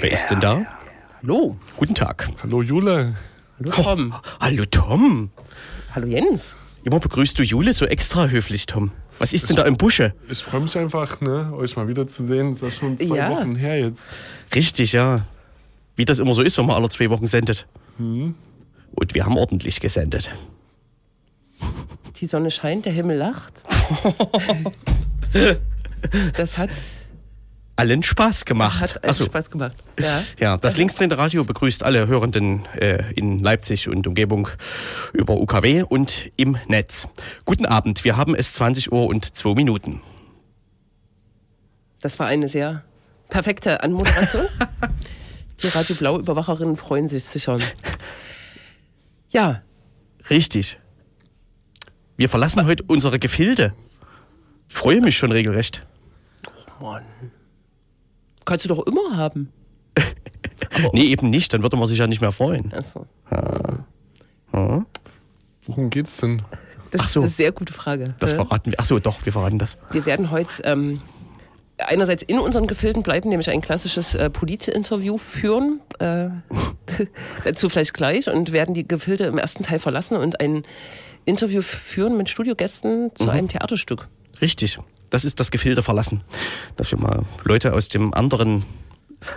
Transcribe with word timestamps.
wer 0.00 0.12
ist 0.12 0.28
denn 0.28 0.40
da? 0.40 0.64
Hallo. 1.22 1.56
Guten 1.76 1.94
Tag. 1.94 2.28
Hallo 2.42 2.62
Jule. 2.62 3.14
Hallo 3.58 3.70
Tom. 3.72 4.14
Oh, 4.16 4.20
hallo 4.40 4.64
Tom. 4.64 5.30
Hallo 5.94 6.06
Jens. 6.06 6.54
Immer 6.84 6.98
begrüßt 7.00 7.38
du 7.38 7.42
Jule 7.42 7.74
so 7.74 7.84
extra 7.84 8.28
höflich, 8.28 8.66
Tom. 8.66 8.92
Was 9.18 9.34
ist 9.34 9.50
denn 9.50 9.56
da 9.56 9.64
im 9.64 9.76
Busche? 9.76 10.14
Ich 10.30 10.42
freue 10.42 10.60
mich 10.62 10.76
einfach, 10.78 11.20
ne, 11.20 11.52
euch 11.54 11.76
mal 11.76 11.86
wiederzusehen. 11.88 12.52
Ist 12.52 12.62
ja 12.62 12.70
schon 12.70 12.98
zwei 12.98 13.16
Ja. 13.16 13.30
Wochen 13.30 13.54
her 13.54 13.78
jetzt. 13.78 14.16
Richtig, 14.54 14.92
ja. 14.92 15.26
Wie 15.96 16.06
das 16.06 16.18
immer 16.18 16.32
so 16.32 16.40
ist, 16.40 16.56
wenn 16.56 16.64
man 16.64 16.76
alle 16.76 16.88
zwei 16.88 17.10
Wochen 17.10 17.26
sendet. 17.26 17.66
Hm. 17.98 18.34
Und 18.92 19.14
wir 19.14 19.26
haben 19.26 19.36
ordentlich 19.36 19.80
gesendet. 19.80 20.30
Die 22.16 22.26
Sonne 22.26 22.50
scheint, 22.50 22.86
der 22.86 22.92
Himmel 22.92 23.18
lacht. 23.18 23.62
Das 26.34 26.56
hat, 26.56 26.70
Allen 27.80 28.02
Spaß 28.02 28.44
gemacht. 28.44 28.94
hat 29.02 29.14
so. 29.14 29.24
Spaß 29.24 29.50
gemacht. 29.50 29.76
Ja. 29.98 30.22
Ja, 30.38 30.56
das 30.56 30.76
linksdrehende 30.76 31.18
Radio 31.18 31.44
begrüßt 31.44 31.82
alle 31.82 32.06
Hörenden 32.06 32.66
äh, 32.76 33.12
in 33.14 33.38
Leipzig 33.38 33.88
und 33.88 34.06
Umgebung 34.06 34.48
über 35.12 35.34
UKW 35.34 35.82
und 35.82 36.30
im 36.36 36.58
Netz. 36.68 37.08
Guten 37.44 37.66
Abend, 37.66 38.04
wir 38.04 38.16
haben 38.16 38.34
es 38.34 38.52
20 38.52 38.92
Uhr 38.92 39.06
und 39.06 39.24
2 39.24 39.54
Minuten. 39.54 40.00
Das 42.00 42.18
war 42.18 42.26
eine 42.26 42.48
sehr 42.48 42.84
perfekte 43.28 43.82
Anmoderation. 43.82 44.46
Die 45.62 45.68
Radio 45.68 45.96
Blau 45.96 46.18
Überwacherinnen 46.18 46.76
freuen 46.76 47.08
sich 47.08 47.24
sicher. 47.24 47.58
Ja, 49.30 49.62
Richtig. 50.28 50.78
Wir 52.16 52.28
verlassen 52.28 52.66
heute 52.66 52.84
unsere 52.86 53.18
Gefilde. 53.18 53.72
Ich 54.68 54.74
freue 54.74 55.00
mich 55.00 55.16
schon 55.16 55.32
regelrecht. 55.32 55.86
Mann. 56.80 57.04
Kannst 58.44 58.64
du 58.64 58.68
doch 58.68 58.86
immer 58.86 59.16
haben. 59.16 59.52
Nee, 60.92 61.04
eben 61.04 61.30
nicht, 61.30 61.52
dann 61.52 61.62
würde 61.62 61.76
man 61.76 61.86
sich 61.88 61.98
ja 61.98 62.06
nicht 62.06 62.20
mehr 62.20 62.32
freuen. 62.32 62.72
Achso. 62.72 63.06
Ja, 64.52 64.84
Worum 65.66 65.90
geht's 65.90 66.16
denn? 66.18 66.42
Das 66.90 67.02
Ach 67.02 67.08
so. 67.08 67.20
ist 67.20 67.24
eine 67.24 67.30
sehr 67.30 67.52
gute 67.52 67.72
Frage. 67.72 68.14
das 68.18 68.32
Äh, 68.32 68.36
verraten 68.36 68.70
wir. 68.70 68.76
Ach 68.80 68.84
so, 68.84 68.98
doch, 68.98 69.24
wir 69.24 69.32
verraten 69.32 69.58
das. 69.58 69.78
Wir 69.92 70.06
werden 70.06 70.30
heute 70.30 70.62
ähm, 70.64 71.00
einerseits 71.78 72.22
in 72.22 72.38
unseren 72.38 72.66
Gefilden 72.66 73.02
bleiben, 73.02 73.28
nämlich 73.28 73.50
ein 73.50 73.60
klassisches 73.60 74.14
äh, 74.14 74.30
Polit-Interview 74.30 75.18
führen. 75.18 75.80
Äh, 75.98 76.28
dazu 77.44 77.68
vielleicht 77.68 77.94
gleich 77.94 78.28
und 78.28 78.52
werden 78.52 78.74
die 78.74 78.86
Gefilde 78.86 79.24
im 79.24 79.38
ersten 79.38 79.62
Teil 79.62 79.78
verlassen 79.78 80.16
und 80.16 80.40
ein 80.40 80.62
Interview 81.24 81.62
führen 81.62 82.16
mit 82.16 82.28
Studiogästen 82.28 83.14
zu 83.14 83.28
einem 83.28 83.48
Theaterstück. 83.48 84.08
Richtig. 84.40 84.78
Das 85.10 85.24
ist 85.24 85.40
das 85.40 85.50
Gefilde 85.50 85.82
verlassen. 85.82 86.22
Dass 86.76 86.90
wir 86.90 86.98
mal 86.98 87.24
Leute 87.44 87.74
aus 87.74 87.88
dem 87.88 88.14
anderen, 88.14 88.64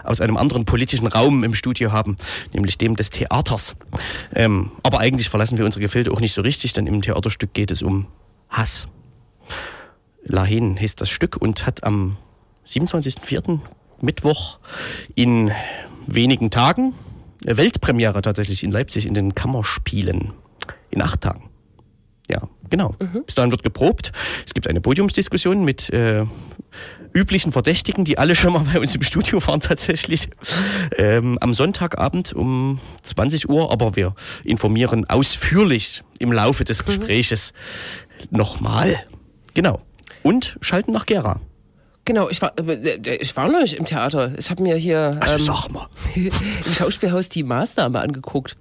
aus 0.03 0.21
einem 0.21 0.37
anderen 0.37 0.65
politischen 0.65 1.07
Raum 1.07 1.43
im 1.43 1.53
Studio 1.53 1.91
haben, 1.91 2.15
nämlich 2.53 2.77
dem 2.77 2.95
des 2.95 3.09
Theaters. 3.09 3.75
Ähm, 4.33 4.71
aber 4.83 4.99
eigentlich 4.99 5.29
verlassen 5.29 5.57
wir 5.57 5.65
unsere 5.65 5.81
Gefilde 5.81 6.11
auch 6.11 6.19
nicht 6.19 6.33
so 6.33 6.41
richtig, 6.41 6.73
denn 6.73 6.87
im 6.87 7.01
Theaterstück 7.01 7.53
geht 7.53 7.71
es 7.71 7.81
um 7.81 8.07
Hass. 8.49 8.87
Lahen 10.23 10.79
heißt 10.79 11.01
das 11.01 11.09
Stück 11.09 11.37
und 11.37 11.65
hat 11.65 11.83
am 11.83 12.17
27.04. 12.67 13.59
Mittwoch 13.99 14.59
in 15.15 15.51
wenigen 16.07 16.49
Tagen 16.49 16.93
äh, 17.45 17.57
Weltpremiere 17.57 18.21
tatsächlich 18.21 18.63
in 18.63 18.71
Leipzig 18.71 19.05
in 19.05 19.13
den 19.13 19.35
Kammerspielen. 19.35 20.33
In 20.89 21.01
acht 21.01 21.21
Tagen. 21.21 21.49
Ja, 22.29 22.47
genau. 22.69 22.95
Bis 23.25 23.35
dahin 23.35 23.51
wird 23.51 23.63
geprobt. 23.63 24.11
Es 24.45 24.53
gibt 24.53 24.67
eine 24.67 24.79
Podiumsdiskussion 24.79 25.63
mit 25.65 25.89
äh, 25.89 26.25
üblichen 27.13 27.51
Verdächtigen, 27.51 28.05
die 28.05 28.17
alle 28.17 28.35
schon 28.35 28.53
mal 28.53 28.65
bei 28.71 28.79
uns 28.79 28.95
im 28.95 29.03
Studio 29.03 29.45
waren 29.45 29.59
tatsächlich. 29.59 30.29
Ähm, 30.97 31.37
am 31.41 31.53
Sonntagabend 31.53 32.33
um 32.33 32.79
20 33.03 33.49
Uhr, 33.49 33.71
aber 33.71 33.95
wir 33.95 34.15
informieren 34.43 35.05
ausführlich 35.05 36.03
im 36.19 36.31
Laufe 36.31 36.63
des 36.63 36.85
Gespräches 36.85 37.53
nochmal. 38.31 39.03
Genau. 39.53 39.81
Und 40.23 40.57
schalten 40.61 40.93
nach 40.93 41.05
Gera. 41.05 41.41
Genau, 42.05 42.29
ich 42.29 42.41
war, 42.41 42.53
äh, 42.59 43.17
ich 43.21 43.35
war 43.37 43.49
nicht 43.49 43.75
im 43.75 43.85
Theater. 43.85 44.33
Ich 44.37 44.49
habe 44.49 44.61
mir 44.61 44.75
hier 44.75 45.17
Also 45.21 45.35
ähm, 45.35 45.39
sag 45.39 45.69
mal. 45.69 45.87
im 46.15 46.73
Schauspielhaus 46.73 47.29
die 47.29 47.43
Maßnahme 47.43 47.99
angeguckt. 47.99 48.57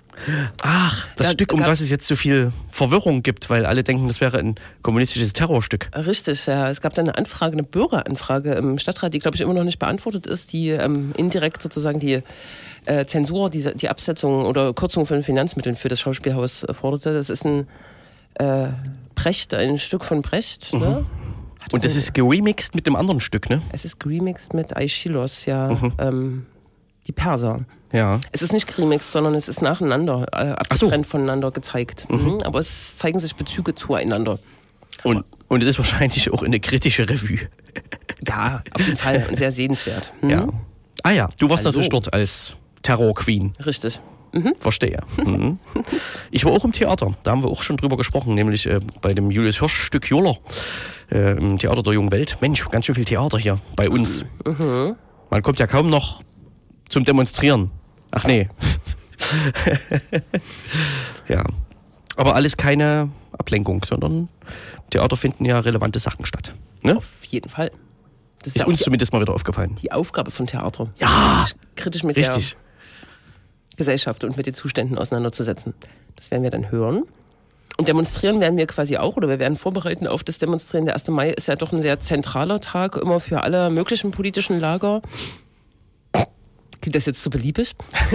Ach, 0.63 1.07
das 1.17 1.29
Ja, 1.29 1.33
Stück, 1.33 1.53
um 1.53 1.63
das 1.63 1.81
es 1.81 1.91
jetzt 1.91 2.07
so 2.07 2.15
viel 2.15 2.53
Verwirrung 2.71 3.23
gibt, 3.23 3.51
weil 3.51 3.67
alle 3.67 3.83
denken, 3.83 4.07
das 4.07 4.21
wäre 4.21 4.39
ein 4.39 4.55
kommunistisches 4.83 5.33
Terrorstück. 5.33 5.89
Richtig, 5.95 6.47
ja. 6.47 6.69
Es 6.69 6.81
gab 6.81 6.95
da 6.95 7.03
eine 7.03 7.17
Anfrage, 7.17 7.55
eine 7.55 7.65
Bürgeranfrage 7.65 8.53
im 8.53 8.79
Stadtrat, 8.79 9.15
die, 9.15 9.19
glaube 9.19 9.35
ich, 9.35 9.41
immer 9.41 9.55
noch 9.55 9.65
nicht 9.65 9.79
beantwortet 9.79 10.27
ist, 10.27 10.53
die 10.53 10.69
ähm, 10.69 11.13
indirekt 11.17 11.63
sozusagen 11.63 11.99
die 11.99 12.23
äh, 12.85 13.07
Zensur, 13.07 13.51
die, 13.51 13.75
die 13.75 13.89
Absetzung 13.89 14.45
oder 14.45 14.73
Kürzung 14.75 15.07
von 15.07 15.23
Finanzmitteln 15.23 15.75
für 15.75 15.89
das 15.89 15.99
Schauspielhaus 15.99 16.63
äh, 16.63 16.75
forderte. 16.75 17.13
Das 17.15 17.29
ist 17.31 17.45
ein 17.45 17.67
äh, 18.35 18.69
Brecht, 19.15 19.55
ein 19.55 19.79
Stück 19.79 20.05
von 20.05 20.23
Brecht. 20.23 20.73
Ne? 20.73 21.05
Hat 21.63 21.73
Und 21.73 21.85
das 21.85 21.95
ist 21.97 22.15
geremixed 22.15 22.75
mit 22.75 22.87
dem 22.87 22.97
anderen 22.97 23.21
Stück, 23.21 23.49
ne? 23.51 23.63
Es 23.73 23.85
ist 23.85 24.05
remixed 24.05 24.55
mit 24.55 24.77
Aeschylus, 24.77 25.47
ja. 25.47 25.71
Ähm, 25.99 26.47
die 27.07 27.13
Perser. 27.13 27.61
Ja. 27.93 28.21
Es 28.33 28.43
ist 28.43 28.53
nicht 28.53 28.67
geremixed, 28.67 29.13
sondern 29.13 29.35
es 29.35 29.49
ist 29.49 29.61
nacheinander, 29.63 30.27
äh, 30.33 30.49
so. 30.49 30.55
abgetrennt 30.55 31.07
voneinander 31.07 31.51
gezeigt. 31.51 32.07
Mhm. 32.09 32.41
Aber 32.45 32.59
es 32.59 32.97
zeigen 32.97 33.19
sich 33.19 33.35
Bezüge 33.35 33.75
zueinander. 33.75 34.39
Und, 35.03 35.25
und 35.49 35.63
es 35.63 35.69
ist 35.69 35.79
wahrscheinlich 35.79 36.33
auch 36.33 36.43
eine 36.43 36.61
kritische 36.61 37.09
Revue. 37.09 37.49
Ja, 38.27 38.63
auf 38.73 38.87
jeden 38.87 38.99
Fall 38.99 39.27
und 39.29 39.37
sehr 39.37 39.53
sehenswert. 39.53 40.13
Mhm. 40.23 40.31
Ja. 40.31 40.49
Ah 41.03 41.11
ja, 41.11 41.29
du 41.39 41.49
warst 41.49 41.65
Hallo. 41.65 41.71
natürlich 41.73 41.89
dort 41.89 42.13
als 42.13 42.57
Terror-Queen. 42.83 43.53
Richtig. 43.65 44.01
Verstehe. 44.61 45.01
Mhm. 45.17 45.59
Ich 46.31 46.45
war 46.45 46.53
auch 46.53 46.65
im 46.65 46.73
Theater. 46.73 47.13
Da 47.23 47.33
haben 47.33 47.43
wir 47.43 47.51
auch 47.51 47.63
schon 47.63 47.77
drüber 47.77 47.97
gesprochen, 47.97 48.35
nämlich 48.35 48.67
äh, 48.67 48.81
bei 49.01 49.13
dem 49.13 49.31
Julius 49.31 49.59
Hirsch-Stück 49.59 50.09
Joller 50.09 50.37
äh, 51.11 51.37
im 51.37 51.59
Theater 51.59 51.83
der 51.83 51.93
Jungen 51.93 52.11
Welt. 52.11 52.39
Mensch, 52.41 52.67
ganz 52.71 52.87
schön 52.87 52.95
viel 52.95 53.05
Theater 53.05 53.39
hier 53.39 53.59
bei 53.77 53.91
uns. 53.91 54.25
Man 54.45 55.43
kommt 55.43 55.61
ja 55.61 55.67
kaum 55.67 55.91
noch 55.91 56.23
zum 56.89 57.05
Demonstrieren. 57.05 57.71
Ach 58.11 58.25
nee. 58.25 58.49
ja. 61.29 61.45
Aber 62.17 62.35
alles 62.35 62.57
keine 62.57 63.11
Ablenkung, 63.33 63.85
sondern 63.85 64.13
im 64.13 64.29
Theater 64.91 65.17
finden 65.17 65.45
ja 65.45 65.59
relevante 65.61 65.99
Sachen 65.99 66.25
statt. 66.25 66.55
Ne? 66.83 66.97
Auf 66.97 67.09
jeden 67.27 67.49
Fall. 67.49 67.71
Das 68.41 68.49
ist, 68.49 68.57
Ist 68.57 68.63
ja 68.63 68.67
uns 68.67 68.79
die, 68.79 68.85
zumindest 68.85 69.13
mal 69.13 69.21
wieder 69.21 69.35
aufgefallen. 69.35 69.77
die 69.81 69.93
Aufgabe 69.93 70.31
von 70.31 70.47
Theater. 70.47 70.89
Ja, 70.99 71.47
kritisch 71.77 72.03
mit 72.03 72.17
richtig. 72.17 72.57
Gesellschaft 73.77 74.25
und 74.25 74.37
mit 74.37 74.47
den 74.47 74.55
Zuständen 74.55 74.99
auseinanderzusetzen. 74.99 75.75
Das 76.17 76.31
werden 76.31 76.43
wir 76.43 76.51
dann 76.51 76.71
hören. 76.71 77.05
Und 77.79 77.89
demonstrieren 77.89 78.41
werden 78.41 78.57
wir 78.59 78.67
quasi 78.67 78.97
auch, 78.97 79.17
oder 79.17 79.29
wir 79.29 79.39
werden 79.39 79.57
vorbereiten 79.57 80.07
auf 80.07 80.23
das 80.23 80.39
Demonstrieren. 80.39 80.85
Der 80.85 80.95
1. 80.95 81.09
Mai 81.09 81.31
ist 81.31 81.49
ja 81.49 81.57
doch 81.57 81.73
ein 81.73 81.83
sehr 81.83 82.01
zentraler 82.01 82.61
Tag, 82.61 82.97
immer 82.97 83.19
für 83.19 83.43
alle 83.43 83.71
möglichen 83.71 84.11
politischen 84.11 84.61
Lager. 84.61 85.03
Klingt 86.81 86.97
das 86.97 87.07
jetzt 87.07 87.23
so 87.23 87.31
beliebig? 87.31 87.73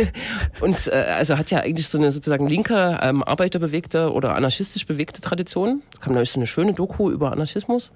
Und 0.62 0.88
äh, 0.88 0.92
also 0.92 1.38
hat 1.38 1.52
ja 1.52 1.60
eigentlich 1.60 1.88
so 1.88 1.98
eine 1.98 2.12
sozusagen 2.12 2.48
linke, 2.48 3.00
ähm, 3.02 3.24
arbeiterbewegte 3.24 4.12
oder 4.12 4.36
anarchistisch 4.36 4.86
bewegte 4.86 5.22
Tradition. 5.22 5.82
Es 5.94 6.02
kam 6.02 6.14
neulich 6.14 6.32
so 6.32 6.40
eine 6.40 6.48
schöne 6.48 6.74
Doku 6.74 7.10
über 7.10 7.32
Anarchismus. 7.32 7.92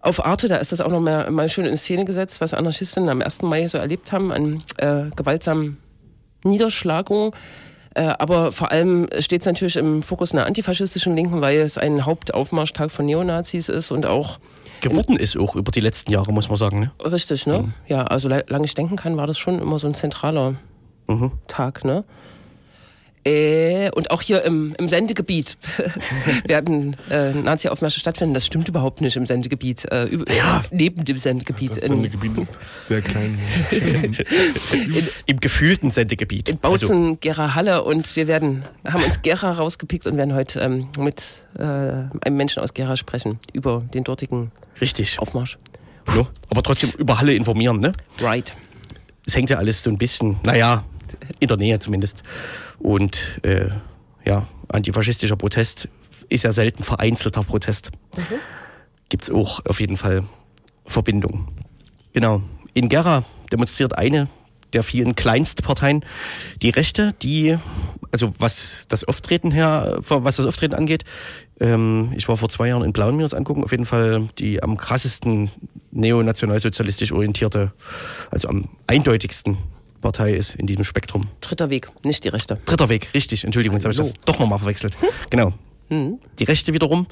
Auf 0.00 0.24
Arte, 0.24 0.48
da 0.48 0.56
ist 0.56 0.72
das 0.72 0.80
auch 0.80 0.90
noch 0.90 1.00
mal, 1.00 1.30
mal 1.30 1.48
schön 1.48 1.64
in 1.64 1.76
Szene 1.76 2.04
gesetzt, 2.04 2.40
was 2.40 2.54
Anarchistinnen 2.54 3.08
am 3.08 3.22
1. 3.22 3.42
Mai 3.42 3.66
so 3.66 3.78
erlebt 3.78 4.12
haben 4.12 4.32
an 4.32 4.62
äh, 4.76 5.10
gewaltsamen 5.16 5.78
Niederschlagung. 6.44 7.34
Äh, 7.94 8.04
aber 8.18 8.52
vor 8.52 8.70
allem 8.70 9.08
steht 9.18 9.42
es 9.42 9.46
natürlich 9.46 9.76
im 9.76 10.02
Fokus 10.02 10.32
einer 10.32 10.46
antifaschistischen 10.46 11.14
Linken, 11.14 11.40
weil 11.42 11.58
es 11.60 11.76
ein 11.76 12.06
Hauptaufmarschtag 12.06 12.90
von 12.90 13.04
Neonazis 13.04 13.68
ist 13.68 13.90
und 13.90 14.06
auch 14.06 14.38
Geworden 14.80 15.16
ist 15.16 15.36
auch 15.36 15.54
über 15.54 15.70
die 15.70 15.80
letzten 15.80 16.10
Jahre, 16.10 16.32
muss 16.32 16.48
man 16.48 16.56
sagen. 16.56 16.80
Ne? 16.80 16.90
richtig, 17.04 17.46
ne? 17.46 17.72
Ja, 17.86 18.02
also 18.04 18.28
lange 18.28 18.64
ich 18.64 18.74
denken 18.74 18.96
kann, 18.96 19.16
war 19.16 19.26
das 19.28 19.38
schon 19.38 19.60
immer 19.60 19.78
so 19.78 19.86
ein 19.86 19.94
zentraler 19.94 20.56
Mhm. 21.08 21.32
Tag, 21.48 21.84
ne? 21.84 22.04
Äh, 23.24 23.90
und 23.92 24.10
auch 24.10 24.20
hier 24.20 24.42
im, 24.42 24.74
im 24.78 24.88
Sendegebiet 24.88 25.56
werden 26.46 26.96
äh, 27.08 27.32
Nazi-Aufmärsche 27.32 28.00
stattfinden. 28.00 28.34
Das 28.34 28.44
stimmt 28.46 28.68
überhaupt 28.68 29.00
nicht 29.00 29.16
im 29.16 29.26
Sendegebiet. 29.26 29.90
Äh, 29.92 30.04
über, 30.06 30.32
Ja. 30.32 30.64
Neben 30.70 31.04
dem 31.04 31.18
Sendegebiet. 31.18 31.70
Das 31.70 31.78
in, 31.78 31.88
Sendegebiet 31.92 32.38
ist 32.38 32.58
sehr 32.88 33.00
klein. 33.00 33.38
in, 33.70 35.06
Im 35.26 35.40
gefühlten 35.40 35.90
Sendegebiet. 35.90 36.48
in 36.48 36.58
Bautzen, 36.58 37.20
Gera 37.20 37.54
Halle 37.54 37.84
und 37.84 38.16
wir 38.16 38.26
werden, 38.26 38.64
haben 38.84 39.04
uns 39.04 39.22
Gera 39.22 39.52
rausgepickt 39.52 40.06
und 40.06 40.16
werden 40.16 40.34
heute 40.34 40.60
ähm, 40.60 40.88
mit 40.98 41.24
äh, 41.58 41.62
einem 41.62 42.36
Menschen 42.36 42.62
aus 42.62 42.74
Gera 42.74 42.96
sprechen 42.96 43.38
über 43.52 43.82
den 43.94 44.02
dortigen 44.04 44.50
Also, 44.72 44.80
richtig. 44.80 45.18
Aufmarsch. 45.20 45.58
Ja, 46.16 46.26
aber 46.50 46.62
trotzdem 46.64 46.90
über 46.98 47.20
Halle 47.20 47.34
informieren, 47.34 47.78
ne? 47.78 47.92
Right. 48.20 48.52
Es 49.24 49.36
hängt 49.36 49.50
ja 49.50 49.58
alles 49.58 49.82
so 49.84 49.90
ein 49.90 49.98
bisschen, 49.98 50.36
naja, 50.42 50.84
in 51.40 51.48
der 51.48 51.56
Nähe 51.56 51.78
zumindest. 51.78 52.22
Und 52.78 53.40
äh, 53.42 53.70
ja, 54.24 54.46
antifaschistischer 54.68 55.36
Protest 55.36 55.88
ist 56.28 56.44
ja 56.44 56.52
selten 56.52 56.82
vereinzelter 56.82 57.42
Protest. 57.42 57.90
Gibt 59.08 59.24
es 59.24 59.30
auch 59.30 59.64
auf 59.66 59.80
jeden 59.80 59.96
Fall 59.96 60.24
Verbindungen. 60.86 61.48
Genau. 62.12 62.42
In 62.74 62.88
Gera 62.88 63.24
demonstriert 63.50 63.96
eine 63.96 64.28
der 64.72 64.82
vielen 64.82 65.14
Kleinstparteien. 65.14 66.04
Die 66.62 66.70
Rechte, 66.70 67.14
die, 67.22 67.58
also 68.10 68.34
was 68.38 68.86
das 68.88 69.04
Auftreten 69.04 69.50
her, 69.50 69.98
was 69.98 70.36
das 70.36 70.46
Auftreten 70.46 70.74
angeht, 70.74 71.04
ähm, 71.60 72.12
ich 72.16 72.28
war 72.28 72.36
vor 72.36 72.48
zwei 72.48 72.68
Jahren 72.68 72.82
in 72.82 72.92
Blauen 72.92 73.16
mir 73.16 73.22
das 73.22 73.34
angucken, 73.34 73.64
auf 73.64 73.70
jeden 73.70 73.84
Fall 73.84 74.28
die 74.38 74.62
am 74.62 74.76
krassesten 74.76 75.50
neonationalsozialistisch 75.90 77.12
orientierte, 77.12 77.72
also 78.30 78.48
am 78.48 78.68
eindeutigsten 78.86 79.58
Partei 80.02 80.34
ist 80.34 80.54
in 80.56 80.66
diesem 80.66 80.84
Spektrum. 80.84 81.28
Dritter 81.40 81.70
Weg, 81.70 81.88
nicht 82.04 82.24
die 82.24 82.28
Rechte. 82.28 82.58
Dritter 82.66 82.90
Weg, 82.90 83.08
richtig. 83.14 83.44
Entschuldigung, 83.44 83.78
jetzt 83.78 83.84
habe 83.84 83.92
ich 83.92 83.98
das 83.98 84.12
doch 84.26 84.38
nochmal 84.38 84.58
verwechselt. 84.58 85.00
Hm. 85.00 85.08
Genau. 85.30 85.54
Hm. 85.88 86.18
Die 86.38 86.44
Rechte 86.44 86.74
wiederum. 86.74 87.06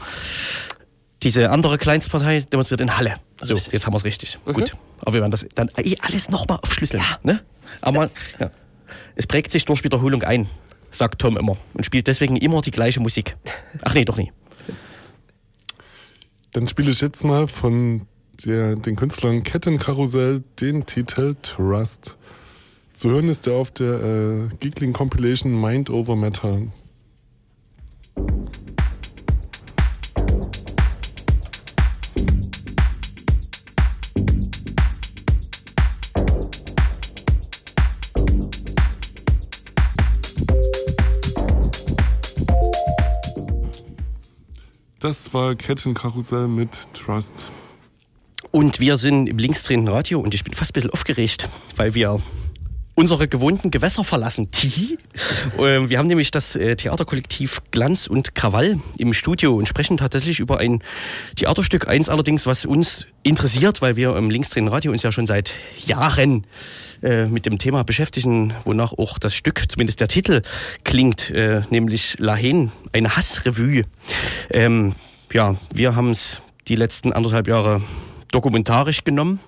Diese 1.22 1.50
andere 1.50 1.78
Kleinstpartei 1.78 2.40
demonstriert 2.40 2.81
in 2.81 2.96
Halle. 2.96 3.16
So, 3.40 3.54
richtig. 3.54 3.72
jetzt 3.72 3.87
haben 3.87 3.92
wir 3.92 3.98
es 3.98 4.04
richtig. 4.04 4.38
Mhm. 4.44 4.52
Gut. 4.52 4.76
Aber 5.00 5.14
wir 5.14 5.20
werden 5.20 5.31
das 5.31 5.46
dann 5.54 5.70
eh 5.78 5.96
alles 6.00 6.31
nochmal 6.31 6.58
aufschlüsseln. 6.62 7.02
Ja. 7.02 7.19
Ne? 7.22 7.42
Aber 7.81 8.04
ja. 8.04 8.10
ja. 8.46 8.50
es 9.16 9.26
prägt 9.26 9.50
sich 9.50 9.64
durch 9.64 9.84
Wiederholung 9.84 10.22
ein, 10.22 10.48
sagt 10.90 11.20
Tom 11.20 11.36
immer. 11.36 11.56
Und 11.75 11.84
spielt 11.84 12.06
deswegen 12.06 12.36
immer 12.36 12.62
die 12.62 12.70
gleiche 12.70 13.00
Musik. 13.00 13.36
Ach 13.82 13.94
nee, 13.94 14.04
doch 14.04 14.16
nie. 14.16 14.32
Dann 16.52 16.66
spiele 16.69 16.90
ich 16.90 17.00
jetzt 17.00 17.22
mal 17.22 17.46
von 17.46 18.06
der, 18.44 18.76
den 18.76 18.96
Künstlern 18.96 19.43
Kettenkarussell 19.43 20.43
den 20.60 20.86
Titel 20.86 21.36
Trust. 21.43 22.16
Zu 22.92 23.10
hören 23.10 23.28
ist 23.28 23.46
er 23.46 23.54
auf 23.54 23.70
der 23.70 24.02
äh, 24.02 24.48
Geekling 24.60 24.92
Compilation 24.92 25.58
Mind 25.58 25.90
Over 25.90 26.16
Matter. 26.16 26.62
Das 45.00 45.32
war 45.32 45.54
Kettenkarussell 45.54 46.46
mit 46.46 46.70
Trust. 46.93 47.50
Und 48.50 48.81
wir 48.81 48.98
sind 48.98 49.28
im 49.28 49.38
linksdrehenden 49.38 49.88
Radio 49.88 50.20
und 50.20 50.34
ich 50.34 50.44
bin 50.44 50.52
fast 50.52 50.72
ein 50.72 50.75
bisschen 50.75 50.90
aufgeregt, 50.90 51.48
weil 51.76 51.94
wir 51.94 52.20
unsere 53.00 53.29
gewohnten 53.29 53.70
Gewässer 53.70 54.05
verlassen. 54.05 54.50
Ähm, 55.58 55.88
wir 55.88 55.99
haben 55.99 56.06
nämlich 56.06 56.31
das 56.31 56.55
äh, 56.55 56.76
Theaterkollektiv 56.76 57.62
Glanz 57.70 58.06
und 58.06 58.35
Krawall 58.35 58.79
im 58.99 59.14
Studio 59.14 59.56
und 59.56 59.67
sprechen 59.67 59.97
tatsächlich 59.97 60.38
über 60.38 60.58
ein 60.58 60.82
Theaterstück. 61.37 61.88
Eins 61.88 62.11
allerdings, 62.11 62.47
was 62.47 62.67
uns 62.67 63.06
interessiert, 63.23 63.81
weil 63.81 63.97
wir 63.97 64.14
im 64.17 64.29
Linksdrehen 64.29 64.69
Radio 64.69 64.93
uns 64.93 65.02
ja 65.02 65.12
schon 65.12 65.26
seit 65.26 65.55
Jahren 65.79 66.47
äh, 67.02 67.25
mit 67.25 67.47
dem 67.47 67.56
Thema 67.56 67.85
beschäftigen, 67.85 68.52
wonach 68.64 68.93
auch 68.93 69.19
das 69.19 69.35
Stück, 69.35 69.64
zumindest 69.70 70.00
der 70.00 70.08
Titel, 70.08 70.43
klingt, 70.85 71.31
äh, 71.31 71.62
nämlich 71.70 72.17
Lahen, 72.19 72.70
eine 72.93 73.17
Hassrevue. 73.17 73.85
Ähm, 74.50 74.94
ja, 75.32 75.56
wir 75.73 75.96
haben 75.96 76.11
es 76.11 76.43
die 76.69 76.76
letzten 76.76 77.14
anderthalb 77.14 77.49
Jahre 77.49 77.81
dokumentarisch 78.31 79.05
genommen 79.05 79.41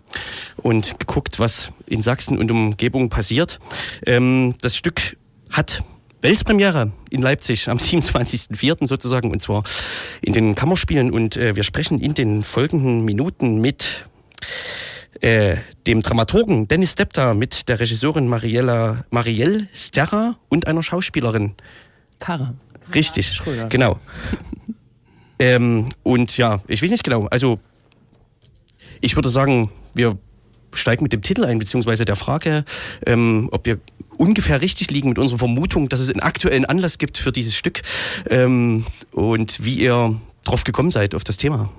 und 0.56 0.98
geguckt, 0.98 1.38
was 1.38 1.72
in 1.86 2.02
Sachsen 2.02 2.38
und 2.38 2.50
Umgebung 2.50 3.08
passiert. 3.08 3.60
Ähm, 4.06 4.54
das 4.60 4.76
Stück 4.76 5.16
hat 5.50 5.82
Weltpremiere 6.22 6.92
in 7.10 7.20
Leipzig 7.22 7.68
am 7.68 7.78
27.04. 7.78 8.86
sozusagen 8.86 9.30
und 9.30 9.42
zwar 9.42 9.64
in 10.20 10.32
den 10.32 10.54
Kammerspielen 10.54 11.10
und 11.10 11.36
äh, 11.36 11.56
wir 11.56 11.64
sprechen 11.64 11.98
in 12.00 12.14
den 12.14 12.42
folgenden 12.42 13.04
Minuten 13.04 13.60
mit 13.60 14.06
äh, 15.20 15.56
dem 15.86 16.02
Dramaturgen 16.02 16.68
Dennis 16.68 16.94
Depta, 16.94 17.34
mit 17.34 17.68
der 17.68 17.80
Regisseurin 17.80 18.28
Mariella, 18.28 19.04
Marielle 19.10 19.68
Sterra 19.72 20.36
und 20.48 20.66
einer 20.66 20.82
Schauspielerin. 20.82 21.54
Kara. 22.18 22.54
Richtig, 22.94 23.32
Schröder. 23.32 23.68
genau. 23.68 23.98
ähm, 25.38 25.88
und 26.02 26.36
ja, 26.36 26.60
ich 26.66 26.82
weiß 26.82 26.90
nicht 26.90 27.04
genau, 27.04 27.26
also 27.26 27.60
ich 29.02 29.16
würde 29.16 29.28
sagen, 29.28 29.70
wir 29.92 30.16
steigen 30.72 31.02
mit 31.02 31.12
dem 31.12 31.20
Titel 31.20 31.44
ein, 31.44 31.58
beziehungsweise 31.58 32.06
der 32.06 32.16
Frage, 32.16 32.64
ähm, 33.04 33.48
ob 33.52 33.66
wir 33.66 33.78
ungefähr 34.16 34.62
richtig 34.62 34.90
liegen 34.90 35.10
mit 35.10 35.18
unserer 35.18 35.38
Vermutung, 35.38 35.90
dass 35.90 36.00
es 36.00 36.08
einen 36.08 36.20
aktuellen 36.20 36.64
Anlass 36.64 36.96
gibt 36.96 37.18
für 37.18 37.32
dieses 37.32 37.54
Stück 37.54 37.82
ähm, 38.30 38.86
und 39.10 39.62
wie 39.62 39.74
ihr 39.74 40.18
drauf 40.44 40.64
gekommen 40.64 40.90
seid 40.90 41.14
auf 41.14 41.24
das 41.24 41.36
Thema. 41.36 41.70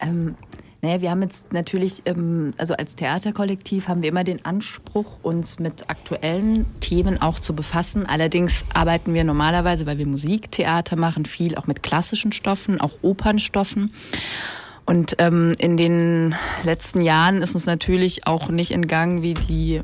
Ähm, 0.00 0.34
naja, 0.82 1.02
wir 1.02 1.10
haben 1.10 1.22
jetzt 1.22 1.52
natürlich, 1.52 2.02
ähm, 2.06 2.54
also 2.56 2.74
als 2.74 2.96
Theaterkollektiv 2.96 3.86
haben 3.86 4.00
wir 4.00 4.08
immer 4.08 4.24
den 4.24 4.44
Anspruch, 4.46 5.18
uns 5.22 5.58
mit 5.58 5.90
aktuellen 5.90 6.64
Themen 6.80 7.20
auch 7.20 7.38
zu 7.38 7.54
befassen. 7.54 8.06
Allerdings 8.06 8.64
arbeiten 8.72 9.12
wir 9.12 9.24
normalerweise, 9.24 9.84
weil 9.84 9.98
wir 9.98 10.06
Musiktheater 10.06 10.96
machen, 10.96 11.26
viel 11.26 11.56
auch 11.56 11.66
mit 11.66 11.82
klassischen 11.82 12.32
Stoffen, 12.32 12.80
auch 12.80 12.92
Opernstoffen. 13.02 13.92
Und 14.90 15.14
ähm, 15.18 15.52
in 15.60 15.76
den 15.76 16.34
letzten 16.64 17.00
Jahren 17.00 17.42
ist 17.42 17.54
uns 17.54 17.64
natürlich 17.64 18.26
auch 18.26 18.48
nicht 18.48 18.72
entgangen, 18.72 19.22
wie 19.22 19.34
die 19.34 19.82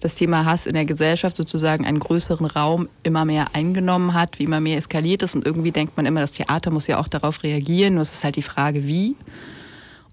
das 0.00 0.16
Thema 0.16 0.44
Hass 0.44 0.66
in 0.66 0.74
der 0.74 0.84
Gesellschaft 0.84 1.34
sozusagen 1.34 1.86
einen 1.86 1.98
größeren 1.98 2.44
Raum 2.44 2.90
immer 3.04 3.24
mehr 3.24 3.54
eingenommen 3.54 4.12
hat, 4.12 4.38
wie 4.38 4.44
immer 4.44 4.60
mehr 4.60 4.76
eskaliert 4.76 5.22
ist. 5.22 5.34
Und 5.34 5.46
irgendwie 5.46 5.70
denkt 5.70 5.96
man 5.96 6.04
immer, 6.04 6.20
das 6.20 6.32
Theater 6.32 6.70
muss 6.70 6.86
ja 6.86 6.98
auch 6.98 7.08
darauf 7.08 7.42
reagieren. 7.42 7.94
Nur 7.94 8.02
es 8.02 8.12
ist 8.12 8.22
halt 8.22 8.36
die 8.36 8.42
Frage, 8.42 8.86
wie. 8.86 9.16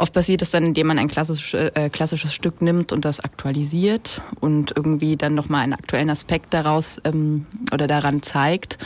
Oft 0.02 0.14
passiert 0.14 0.42
es 0.42 0.50
dann, 0.50 0.66
indem 0.66 0.88
man 0.88 0.98
ein 0.98 1.10
klassisch, 1.10 1.54
äh, 1.54 1.92
klassisches 1.92 2.34
Stück 2.34 2.60
nimmt 2.60 2.92
und 2.92 3.06
das 3.06 3.20
aktualisiert 3.20 4.20
und 4.40 4.74
irgendwie 4.76 5.16
dann 5.16 5.36
nochmal 5.36 5.62
einen 5.62 5.74
aktuellen 5.74 6.10
Aspekt 6.10 6.56
daraus 6.56 7.00
ähm, 7.04 7.46
oder 7.72 7.86
daran 7.86 8.24
zeigt. 8.24 8.80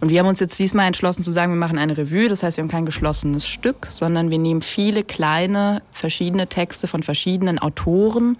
Und 0.00 0.08
wir 0.08 0.18
haben 0.18 0.28
uns 0.28 0.40
jetzt 0.40 0.58
diesmal 0.58 0.86
entschlossen 0.86 1.24
zu 1.24 1.30
sagen, 1.30 1.52
wir 1.52 1.58
machen 1.58 1.76
eine 1.76 1.98
Revue. 1.98 2.30
Das 2.30 2.42
heißt, 2.42 2.56
wir 2.56 2.62
haben 2.62 2.70
kein 2.70 2.86
geschlossenes 2.86 3.46
Stück, 3.46 3.88
sondern 3.90 4.30
wir 4.30 4.38
nehmen 4.38 4.62
viele 4.62 5.04
kleine, 5.04 5.82
verschiedene 5.92 6.46
Texte 6.46 6.86
von 6.86 7.02
verschiedenen 7.02 7.58
Autoren, 7.58 8.38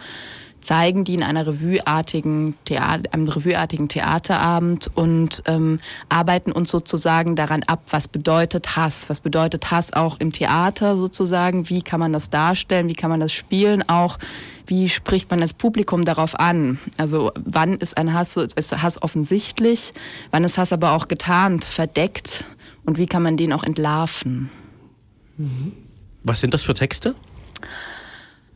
zeigen 0.62 1.04
die 1.04 1.14
in 1.14 1.22
einer 1.22 1.46
revueartigen 1.46 2.54
Theater, 2.64 3.12
einem 3.12 3.28
revueartigen 3.28 3.88
Theaterabend 3.88 4.90
und 4.94 5.42
ähm, 5.46 5.80
arbeiten 6.08 6.52
uns 6.52 6.70
sozusagen 6.70 7.36
daran 7.36 7.62
ab, 7.64 7.82
was 7.90 8.08
bedeutet 8.08 8.76
Hass, 8.76 9.08
was 9.08 9.20
bedeutet 9.20 9.70
Hass 9.70 9.92
auch 9.92 10.18
im 10.20 10.32
Theater 10.32 10.96
sozusagen, 10.96 11.68
wie 11.68 11.82
kann 11.82 12.00
man 12.00 12.12
das 12.12 12.30
darstellen, 12.30 12.88
wie 12.88 12.94
kann 12.94 13.10
man 13.10 13.20
das 13.20 13.32
spielen 13.32 13.88
auch, 13.88 14.18
wie 14.66 14.88
spricht 14.88 15.30
man 15.30 15.40
das 15.40 15.52
Publikum 15.52 16.04
darauf 16.04 16.38
an? 16.38 16.78
Also 16.96 17.32
wann 17.44 17.78
ist 17.78 17.96
ein 17.96 18.14
Hass, 18.14 18.36
ist 18.36 18.82
Hass 18.82 19.02
offensichtlich, 19.02 19.92
wann 20.30 20.44
ist 20.44 20.58
Hass 20.58 20.72
aber 20.72 20.92
auch 20.92 21.08
getarnt, 21.08 21.64
verdeckt? 21.64 22.44
Und 22.84 22.98
wie 22.98 23.06
kann 23.06 23.22
man 23.22 23.36
den 23.36 23.52
auch 23.52 23.62
entlarven? 23.62 24.50
Was 26.24 26.40
sind 26.40 26.54
das 26.54 26.62
für 26.62 26.74
Texte? 26.74 27.14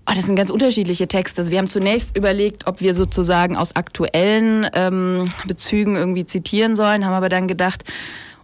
Oh, 0.08 0.12
das 0.14 0.26
sind 0.26 0.36
ganz 0.36 0.50
unterschiedliche 0.50 1.08
Texte. 1.08 1.40
Also 1.40 1.50
wir 1.50 1.58
haben 1.58 1.66
zunächst 1.66 2.16
überlegt, 2.16 2.68
ob 2.68 2.80
wir 2.80 2.94
sozusagen 2.94 3.56
aus 3.56 3.74
aktuellen 3.74 4.64
ähm, 4.72 5.24
Bezügen 5.48 5.96
irgendwie 5.96 6.24
zitieren 6.24 6.76
sollen, 6.76 7.04
haben 7.04 7.12
aber 7.12 7.28
dann 7.28 7.48
gedacht, 7.48 7.82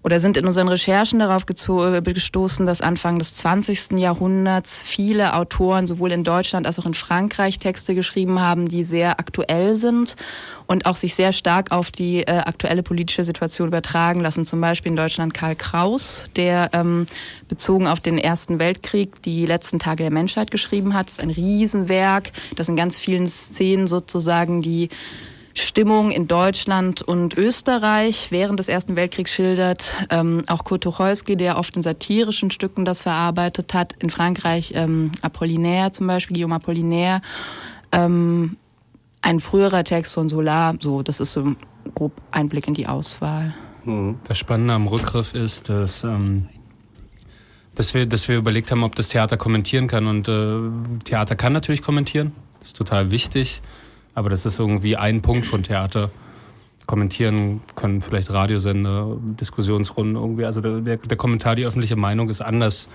oder 0.02 0.18
sind 0.18 0.36
in 0.36 0.44
unseren 0.44 0.66
Recherchen 0.66 1.20
darauf 1.20 1.46
gestoßen, 1.46 2.66
dass 2.66 2.80
Anfang 2.80 3.20
des 3.20 3.34
20. 3.34 3.92
Jahrhunderts 3.92 4.82
viele 4.82 5.36
Autoren 5.36 5.86
sowohl 5.86 6.10
in 6.10 6.24
Deutschland 6.24 6.66
als 6.66 6.80
auch 6.80 6.86
in 6.86 6.94
Frankreich 6.94 7.60
Texte 7.60 7.94
geschrieben 7.94 8.40
haben, 8.40 8.68
die 8.68 8.82
sehr 8.82 9.20
aktuell 9.20 9.76
sind 9.76 10.16
und 10.66 10.86
auch 10.86 10.96
sich 10.96 11.14
sehr 11.14 11.32
stark 11.32 11.72
auf 11.72 11.90
die 11.90 12.22
äh, 12.22 12.30
aktuelle 12.30 12.82
politische 12.82 13.24
Situation 13.24 13.68
übertragen 13.68 14.20
lassen. 14.20 14.46
Zum 14.46 14.60
Beispiel 14.60 14.90
in 14.90 14.96
Deutschland 14.96 15.34
Karl 15.34 15.56
Kraus, 15.56 16.24
der 16.36 16.70
ähm, 16.72 17.06
bezogen 17.48 17.86
auf 17.86 18.00
den 18.00 18.18
Ersten 18.18 18.58
Weltkrieg 18.58 19.22
die 19.22 19.46
letzten 19.46 19.78
Tage 19.78 20.04
der 20.04 20.12
Menschheit 20.12 20.50
geschrieben 20.50 20.94
hat. 20.94 21.06
Das 21.06 21.14
ist 21.14 21.20
ein 21.20 21.30
Riesenwerk, 21.30 22.32
das 22.56 22.68
in 22.68 22.76
ganz 22.76 22.96
vielen 22.96 23.26
Szenen 23.26 23.86
sozusagen 23.86 24.62
die 24.62 24.88
Stimmung 25.54 26.10
in 26.10 26.28
Deutschland 26.28 27.02
und 27.02 27.36
Österreich 27.36 28.28
während 28.30 28.58
des 28.58 28.68
Ersten 28.68 28.96
Weltkriegs 28.96 29.30
schildert. 29.30 29.94
Ähm, 30.10 30.44
auch 30.46 30.64
Kurt 30.64 30.82
Tucholsky, 30.84 31.36
der 31.36 31.58
oft 31.58 31.76
in 31.76 31.82
satirischen 31.82 32.50
Stücken 32.50 32.84
das 32.84 33.02
verarbeitet 33.02 33.74
hat. 33.74 33.94
In 33.98 34.10
Frankreich 34.10 34.72
ähm, 34.74 35.12
Apollinaire 35.20 35.92
zum 35.92 36.06
Beispiel, 36.06 36.34
Guillaume 36.34 36.54
Apollinaire. 36.54 37.20
Ähm, 37.92 38.56
ein 39.22 39.40
früherer 39.40 39.84
Text 39.84 40.12
von 40.12 40.28
Solar, 40.28 40.74
so, 40.80 41.02
das 41.02 41.20
ist 41.20 41.32
so 41.32 41.40
ein 41.40 41.56
grob 41.94 42.12
Einblick 42.30 42.68
in 42.68 42.74
die 42.74 42.86
Auswahl. 42.86 43.54
Mhm. 43.84 44.16
Das 44.24 44.38
Spannende 44.38 44.74
am 44.74 44.86
Rückgriff 44.86 45.34
ist, 45.34 45.68
dass, 45.68 46.04
ähm, 46.04 46.48
dass, 47.74 47.94
wir, 47.94 48.06
dass 48.06 48.28
wir 48.28 48.36
überlegt 48.36 48.70
haben, 48.70 48.82
ob 48.82 48.94
das 48.94 49.08
Theater 49.08 49.36
kommentieren 49.36 49.86
kann. 49.86 50.06
Und 50.06 50.28
äh, 50.28 50.58
Theater 51.04 51.36
kann 51.36 51.52
natürlich 51.52 51.82
kommentieren, 51.82 52.32
das 52.58 52.68
ist 52.68 52.76
total 52.76 53.10
wichtig. 53.10 53.62
Aber 54.14 54.28
das 54.28 54.44
ist 54.44 54.58
irgendwie 54.58 54.96
ein 54.96 55.22
Punkt 55.22 55.46
von 55.46 55.62
Theater. 55.62 56.10
Kommentieren 56.84 57.62
können 57.76 58.02
vielleicht 58.02 58.30
Radiosender, 58.30 59.16
Diskussionsrunden 59.40 60.16
irgendwie. 60.16 60.44
Also 60.44 60.60
der, 60.60 60.98
der 60.98 61.16
Kommentar, 61.16 61.54
die 61.54 61.64
öffentliche 61.64 61.96
Meinung 61.96 62.28
ist 62.28 62.42
anders, 62.42 62.88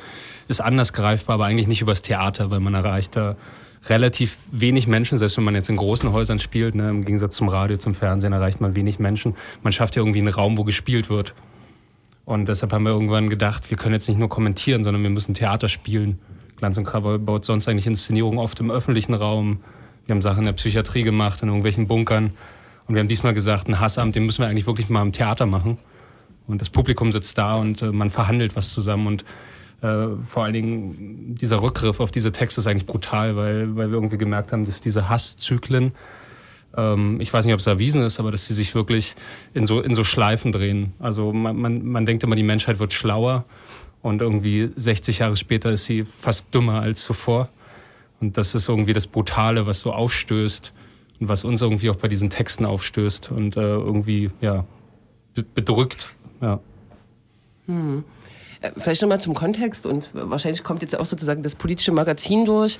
ist 0.47 0.61
anders 0.61 0.93
greifbar, 0.93 1.35
aber 1.35 1.45
eigentlich 1.45 1.67
nicht 1.67 1.81
übers 1.81 2.03
Theater, 2.03 2.51
weil 2.51 2.59
man 2.59 2.75
erreicht 2.75 3.15
da 3.15 3.35
relativ 3.85 4.37
wenig 4.51 4.87
Menschen, 4.87 5.17
selbst 5.17 5.37
wenn 5.37 5.43
man 5.43 5.55
jetzt 5.55 5.69
in 5.69 5.77
großen 5.77 6.11
Häusern 6.11 6.39
spielt, 6.39 6.75
ne, 6.75 6.89
im 6.89 7.05
Gegensatz 7.05 7.35
zum 7.35 7.47
Radio, 7.47 7.77
zum 7.77 7.93
Fernsehen 7.93 8.33
erreicht 8.33 8.59
man 8.59 8.75
wenig 8.75 8.99
Menschen. 8.99 9.35
Man 9.63 9.73
schafft 9.73 9.95
ja 9.95 10.01
irgendwie 10.01 10.19
einen 10.19 10.33
Raum, 10.33 10.57
wo 10.57 10.63
gespielt 10.63 11.09
wird. 11.09 11.33
Und 12.25 12.49
deshalb 12.49 12.73
haben 12.73 12.83
wir 12.83 12.91
irgendwann 12.91 13.29
gedacht, 13.29 13.69
wir 13.69 13.77
können 13.77 13.93
jetzt 13.93 14.09
nicht 14.09 14.17
nur 14.19 14.27
kommentieren, 14.27 14.83
sondern 14.83 15.01
wir 15.01 15.09
müssen 15.09 15.33
Theater 15.33 15.69
spielen. 15.69 16.19
Glanz 16.57 16.75
und 16.77 16.83
Krabbel 16.83 17.19
baut 17.19 17.45
sonst 17.45 17.67
eigentlich 17.67 17.87
Inszenierungen 17.87 18.39
oft 18.39 18.59
im 18.59 18.69
öffentlichen 18.69 19.13
Raum. 19.13 19.59
Wir 20.05 20.13
haben 20.13 20.21
Sachen 20.21 20.39
in 20.39 20.45
der 20.45 20.53
Psychiatrie 20.53 21.03
gemacht, 21.03 21.41
in 21.41 21.47
irgendwelchen 21.47 21.87
Bunkern. 21.87 22.31
Und 22.87 22.95
wir 22.95 22.99
haben 22.99 23.07
diesmal 23.07 23.33
gesagt, 23.33 23.67
ein 23.69 23.79
Hassamt, 23.79 24.15
den 24.15 24.25
müssen 24.25 24.41
wir 24.41 24.47
eigentlich 24.47 24.67
wirklich 24.67 24.89
mal 24.89 25.01
im 25.01 25.11
Theater 25.11 25.45
machen. 25.45 25.77
Und 26.47 26.61
das 26.61 26.69
Publikum 26.69 27.11
sitzt 27.11 27.37
da 27.37 27.55
und 27.55 27.81
äh, 27.81 27.91
man 27.91 28.09
verhandelt 28.09 28.55
was 28.55 28.73
zusammen. 28.73 29.07
Und 29.07 29.25
äh, 29.81 30.07
vor 30.25 30.43
allen 30.43 30.53
Dingen 30.53 31.35
dieser 31.35 31.61
Rückgriff 31.61 31.99
auf 31.99 32.11
diese 32.11 32.31
Texte 32.31 32.61
ist 32.61 32.67
eigentlich 32.67 32.87
brutal, 32.87 33.35
weil, 33.35 33.75
weil 33.75 33.89
wir 33.89 33.95
irgendwie 33.95 34.17
gemerkt 34.17 34.51
haben, 34.51 34.65
dass 34.65 34.81
diese 34.81 35.09
Hasszyklen, 35.09 35.91
ähm, 36.75 37.21
ich 37.21 37.31
weiß 37.31 37.45
nicht, 37.45 37.53
ob 37.53 37.59
es 37.59 37.67
erwiesen 37.67 38.01
ist, 38.01 38.19
aber 38.19 38.31
dass 38.31 38.47
sie 38.47 38.53
sich 38.53 38.73
wirklich 38.73 39.15
in 39.53 39.65
so, 39.65 39.81
in 39.81 39.93
so 39.93 40.03
Schleifen 40.03 40.51
drehen. 40.51 40.93
Also 40.99 41.31
man, 41.31 41.55
man, 41.57 41.85
man 41.85 42.05
denkt 42.05 42.23
immer, 42.23 42.35
die 42.35 42.43
Menschheit 42.43 42.79
wird 42.79 42.93
schlauer 42.93 43.45
und 44.01 44.21
irgendwie 44.21 44.69
60 44.75 45.19
Jahre 45.19 45.37
später 45.37 45.71
ist 45.71 45.85
sie 45.85 46.05
fast 46.05 46.53
dümmer 46.53 46.81
als 46.81 47.03
zuvor. 47.03 47.49
Und 48.19 48.37
das 48.37 48.55
ist 48.55 48.67
irgendwie 48.67 48.93
das 48.93 49.05
Brutale, 49.05 49.67
was 49.67 49.81
so 49.81 49.91
aufstößt 49.93 50.73
und 51.19 51.27
was 51.27 51.43
uns 51.43 51.61
irgendwie 51.61 51.89
auch 51.91 51.97
bei 51.97 52.07
diesen 52.07 52.31
Texten 52.31 52.65
aufstößt 52.65 53.31
und 53.31 53.57
äh, 53.57 53.61
irgendwie 53.61 54.31
ja 54.41 54.65
bedrückt. 55.53 56.15
Ja. 56.41 56.59
Hm. 57.67 58.03
Äh, 58.61 58.71
vielleicht 58.77 59.01
nochmal 59.01 59.21
zum 59.21 59.33
Kontext 59.33 59.85
und 59.85 60.09
wahrscheinlich 60.13 60.63
kommt 60.63 60.81
jetzt 60.81 60.97
auch 60.97 61.05
sozusagen 61.05 61.43
das 61.43 61.55
politische 61.55 61.91
Magazin 61.91 62.45
durch. 62.45 62.79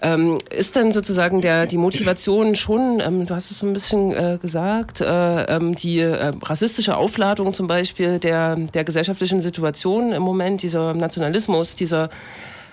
Ähm, 0.00 0.38
ist 0.50 0.76
denn 0.76 0.92
sozusagen 0.92 1.40
der, 1.40 1.66
die 1.66 1.78
Motivation 1.78 2.56
schon, 2.56 3.00
ähm, 3.00 3.26
du 3.26 3.34
hast 3.34 3.50
es 3.50 3.58
so 3.58 3.66
ein 3.66 3.72
bisschen 3.72 4.12
äh, 4.12 4.38
gesagt, 4.40 5.00
äh, 5.00 5.44
ähm, 5.44 5.74
die 5.76 6.00
äh, 6.00 6.32
rassistische 6.42 6.96
Aufladung 6.96 7.54
zum 7.54 7.68
Beispiel 7.68 8.18
der, 8.18 8.56
der 8.56 8.84
gesellschaftlichen 8.84 9.40
Situation 9.40 10.12
im 10.12 10.22
Moment, 10.22 10.62
dieser 10.62 10.92
Nationalismus, 10.92 11.74
dieser 11.74 12.10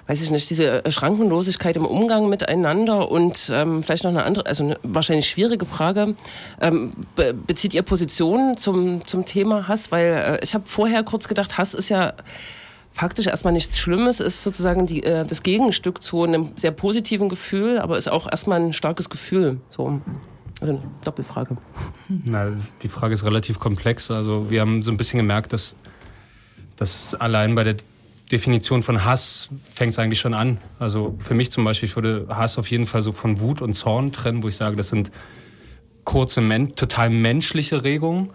weiß 0.07 0.21
ich 0.21 0.31
nicht, 0.31 0.49
diese 0.49 0.83
Schrankenlosigkeit 0.89 1.75
im 1.75 1.85
Umgang 1.85 2.29
miteinander 2.29 3.09
und 3.09 3.51
ähm, 3.53 3.83
vielleicht 3.83 4.03
noch 4.03 4.11
eine 4.11 4.23
andere, 4.23 4.45
also 4.45 4.63
eine 4.63 4.79
wahrscheinlich 4.83 5.29
schwierige 5.29 5.65
Frage. 5.65 6.15
Ähm, 6.59 6.91
be 7.15 7.33
bezieht 7.33 7.73
ihr 7.73 7.83
Position 7.83 8.57
zum, 8.57 9.05
zum 9.05 9.25
Thema 9.25 9.67
Hass? 9.67 9.91
Weil 9.91 10.39
äh, 10.39 10.43
ich 10.43 10.53
habe 10.53 10.65
vorher 10.67 11.03
kurz 11.03 11.27
gedacht, 11.27 11.57
Hass 11.57 11.73
ist 11.73 11.89
ja 11.89 12.13
faktisch 12.93 13.27
erstmal 13.27 13.53
nichts 13.53 13.79
Schlimmes, 13.79 14.19
ist 14.19 14.43
sozusagen 14.43 14.85
die, 14.85 15.03
äh, 15.03 15.25
das 15.25 15.43
Gegenstück 15.43 16.03
zu 16.03 16.23
einem 16.23 16.51
sehr 16.55 16.71
positiven 16.71 17.29
Gefühl, 17.29 17.79
aber 17.79 17.97
ist 17.97 18.09
auch 18.09 18.29
erstmal 18.29 18.59
ein 18.59 18.73
starkes 18.73 19.09
Gefühl. 19.09 19.59
So. 19.69 20.01
Also 20.59 20.73
eine 20.73 20.81
Doppelfrage. 21.03 21.57
Na, 22.07 22.51
die 22.83 22.87
Frage 22.87 23.13
ist 23.13 23.23
relativ 23.23 23.57
komplex. 23.57 24.11
Also 24.11 24.51
wir 24.51 24.61
haben 24.61 24.83
so 24.83 24.91
ein 24.91 24.97
bisschen 24.97 25.17
gemerkt, 25.17 25.53
dass, 25.53 25.75
dass 26.75 27.15
allein 27.15 27.55
bei 27.55 27.63
der 27.63 27.77
Definition 28.31 28.81
von 28.81 29.03
Hass 29.03 29.49
fängt 29.73 29.91
es 29.91 29.99
eigentlich 29.99 30.19
schon 30.19 30.33
an. 30.33 30.57
Also 30.79 31.15
für 31.19 31.33
mich 31.33 31.51
zum 31.51 31.63
Beispiel, 31.63 31.89
ich 31.89 31.95
würde 31.95 32.27
Hass 32.29 32.57
auf 32.57 32.69
jeden 32.71 32.85
Fall 32.85 33.01
so 33.01 33.11
von 33.11 33.39
Wut 33.39 33.61
und 33.61 33.73
Zorn 33.73 34.11
trennen, 34.11 34.41
wo 34.43 34.47
ich 34.47 34.55
sage, 34.55 34.75
das 34.75 34.89
sind 34.89 35.11
kurze, 36.03 36.41
total 36.75 37.09
menschliche 37.09 37.83
Regungen. 37.83 38.29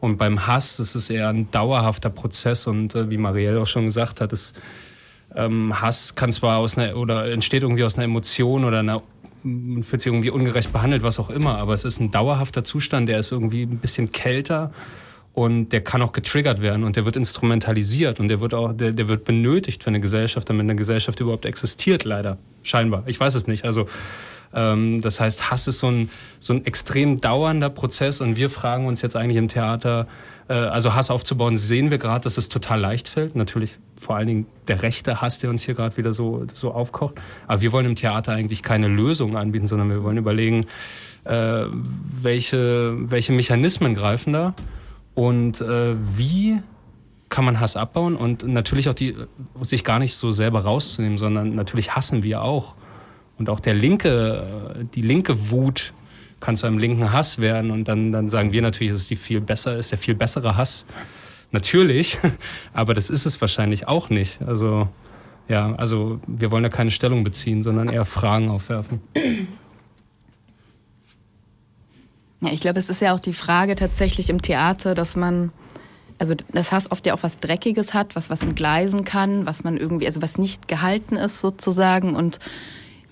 Und 0.00 0.16
beim 0.16 0.46
Hass, 0.46 0.78
das 0.78 0.96
ist 0.96 1.10
eher 1.10 1.28
ein 1.28 1.50
dauerhafter 1.50 2.10
Prozess 2.10 2.66
und 2.66 2.94
äh, 2.94 3.08
wie 3.10 3.18
Marielle 3.18 3.60
auch 3.60 3.68
schon 3.68 3.84
gesagt 3.84 4.20
hat, 4.20 4.32
ist, 4.32 4.56
ähm, 5.34 5.80
Hass 5.80 6.14
kann 6.14 6.32
zwar 6.32 6.58
aus 6.58 6.76
einer 6.76 6.96
oder 6.96 7.30
entsteht 7.30 7.62
irgendwie 7.62 7.84
aus 7.84 7.94
einer 7.94 8.04
Emotion 8.04 8.64
oder 8.64 8.80
einer 8.80 9.02
man 9.44 9.82
fühlt 9.82 10.00
sich 10.00 10.12
irgendwie 10.12 10.30
ungerecht 10.30 10.72
behandelt, 10.72 11.02
was 11.02 11.18
auch 11.18 11.28
immer, 11.28 11.58
aber 11.58 11.74
es 11.74 11.84
ist 11.84 12.00
ein 12.00 12.12
dauerhafter 12.12 12.62
Zustand, 12.62 13.08
der 13.08 13.18
ist 13.18 13.32
irgendwie 13.32 13.62
ein 13.62 13.78
bisschen 13.78 14.12
kälter 14.12 14.70
und 15.34 15.70
der 15.70 15.80
kann 15.80 16.02
auch 16.02 16.12
getriggert 16.12 16.60
werden 16.60 16.84
und 16.84 16.96
der 16.96 17.04
wird 17.04 17.16
instrumentalisiert 17.16 18.20
und 18.20 18.28
der 18.28 18.40
wird 18.40 18.52
auch, 18.52 18.72
der, 18.72 18.92
der 18.92 19.08
wird 19.08 19.24
benötigt 19.24 19.82
für 19.82 19.88
eine 19.88 20.00
Gesellschaft, 20.00 20.48
damit 20.48 20.64
eine 20.64 20.76
Gesellschaft 20.76 21.20
überhaupt 21.20 21.46
existiert, 21.46 22.04
leider. 22.04 22.38
Scheinbar. 22.62 23.04
Ich 23.06 23.18
weiß 23.18 23.34
es 23.34 23.46
nicht. 23.46 23.64
Also 23.64 23.88
ähm, 24.54 25.00
das 25.00 25.20
heißt, 25.20 25.50
Hass 25.50 25.66
ist 25.66 25.78
so 25.78 25.88
ein, 25.88 26.10
so 26.38 26.52
ein 26.52 26.66
extrem 26.66 27.20
dauernder 27.20 27.70
Prozess 27.70 28.20
und 28.20 28.36
wir 28.36 28.50
fragen 28.50 28.86
uns 28.86 29.00
jetzt 29.00 29.16
eigentlich 29.16 29.38
im 29.38 29.48
Theater, 29.48 30.06
äh, 30.48 30.52
also 30.52 30.94
Hass 30.94 31.10
aufzubauen, 31.10 31.56
sehen 31.56 31.90
wir 31.90 31.96
gerade, 31.96 32.24
dass 32.24 32.36
es 32.36 32.50
total 32.50 32.80
leicht 32.80 33.08
fällt. 33.08 33.34
Natürlich 33.34 33.78
vor 33.98 34.16
allen 34.16 34.26
Dingen 34.26 34.46
der 34.68 34.82
rechte 34.82 35.22
Hass, 35.22 35.38
der 35.38 35.48
uns 35.48 35.62
hier 35.62 35.74
gerade 35.74 35.96
wieder 35.96 36.12
so, 36.12 36.44
so 36.52 36.72
aufkocht. 36.72 37.14
Aber 37.46 37.62
wir 37.62 37.72
wollen 37.72 37.86
im 37.86 37.96
Theater 37.96 38.32
eigentlich 38.32 38.62
keine 38.62 38.88
Lösung 38.88 39.38
anbieten, 39.38 39.66
sondern 39.66 39.88
wir 39.88 40.02
wollen 40.02 40.18
überlegen, 40.18 40.66
äh, 41.24 41.64
welche, 42.20 42.94
welche 43.10 43.32
Mechanismen 43.32 43.94
greifen 43.94 44.34
da 44.34 44.54
und 45.14 45.60
äh, 45.60 45.94
wie 46.16 46.60
kann 47.28 47.44
man 47.46 47.60
Hass 47.60 47.76
abbauen 47.76 48.14
und 48.14 48.46
natürlich 48.46 48.88
auch 48.90 48.94
die, 48.94 49.16
sich 49.62 49.84
gar 49.84 49.98
nicht 49.98 50.14
so 50.14 50.32
selber 50.32 50.60
rauszunehmen, 50.60 51.16
sondern 51.16 51.54
natürlich 51.54 51.96
hassen 51.96 52.22
wir 52.22 52.42
auch. 52.42 52.74
Und 53.38 53.48
auch 53.48 53.58
der 53.58 53.72
linke, 53.72 54.86
die 54.94 55.00
linke 55.00 55.50
Wut 55.50 55.94
kann 56.40 56.56
zu 56.56 56.66
einem 56.66 56.76
linken 56.76 57.10
Hass 57.10 57.38
werden 57.38 57.70
und 57.70 57.88
dann, 57.88 58.12
dann 58.12 58.28
sagen 58.28 58.52
wir 58.52 58.60
natürlich, 58.60 58.92
dass 58.92 59.06
die 59.06 59.16
viel 59.16 59.40
besser 59.40 59.76
ist, 59.76 59.92
der 59.92 59.98
viel 59.98 60.14
bessere 60.14 60.56
Hass. 60.56 60.84
Natürlich, 61.52 62.18
aber 62.74 62.92
das 62.92 63.08
ist 63.08 63.24
es 63.24 63.40
wahrscheinlich 63.40 63.88
auch 63.88 64.10
nicht. 64.10 64.42
Also, 64.42 64.88
ja, 65.48 65.74
also 65.76 66.20
wir 66.26 66.50
wollen 66.50 66.64
da 66.64 66.68
keine 66.68 66.90
Stellung 66.90 67.24
beziehen, 67.24 67.62
sondern 67.62 67.88
eher 67.88 68.04
Fragen 68.04 68.50
aufwerfen. 68.50 69.00
Ja, 72.42 72.52
ich 72.52 72.60
glaube, 72.60 72.80
es 72.80 72.90
ist 72.90 73.00
ja 73.00 73.14
auch 73.14 73.20
die 73.20 73.32
Frage 73.32 73.76
tatsächlich 73.76 74.28
im 74.28 74.42
Theater, 74.42 74.96
dass 74.96 75.14
man, 75.14 75.52
also 76.18 76.34
das 76.52 76.72
Hass 76.72 76.90
oft 76.90 77.06
ja 77.06 77.14
auch 77.14 77.22
was 77.22 77.38
Dreckiges 77.38 77.94
hat, 77.94 78.16
was 78.16 78.30
was 78.30 78.42
entgleisen 78.42 79.04
kann, 79.04 79.46
was 79.46 79.62
man 79.62 79.76
irgendwie, 79.76 80.06
also 80.06 80.20
was 80.22 80.38
nicht 80.38 80.66
gehalten 80.66 81.16
ist 81.16 81.40
sozusagen. 81.40 82.16
Und 82.16 82.40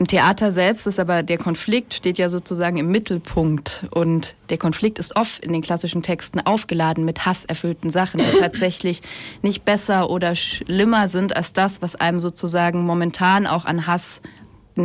im 0.00 0.08
Theater 0.08 0.50
selbst 0.50 0.88
ist 0.88 0.98
aber 0.98 1.22
der 1.22 1.38
Konflikt 1.38 1.94
steht 1.94 2.18
ja 2.18 2.28
sozusagen 2.28 2.78
im 2.78 2.90
Mittelpunkt. 2.90 3.84
Und 3.90 4.34
der 4.48 4.58
Konflikt 4.58 4.98
ist 4.98 5.14
oft 5.14 5.44
in 5.44 5.52
den 5.52 5.62
klassischen 5.62 6.02
Texten 6.02 6.40
aufgeladen 6.40 7.04
mit 7.04 7.24
hasserfüllten 7.24 7.90
Sachen, 7.90 8.18
die 8.18 8.38
tatsächlich 8.40 9.00
nicht 9.42 9.64
besser 9.64 10.10
oder 10.10 10.34
schlimmer 10.34 11.08
sind 11.08 11.36
als 11.36 11.52
das, 11.52 11.82
was 11.82 11.94
einem 11.94 12.18
sozusagen 12.18 12.84
momentan 12.84 13.46
auch 13.46 13.64
an 13.64 13.86
Hass 13.86 14.20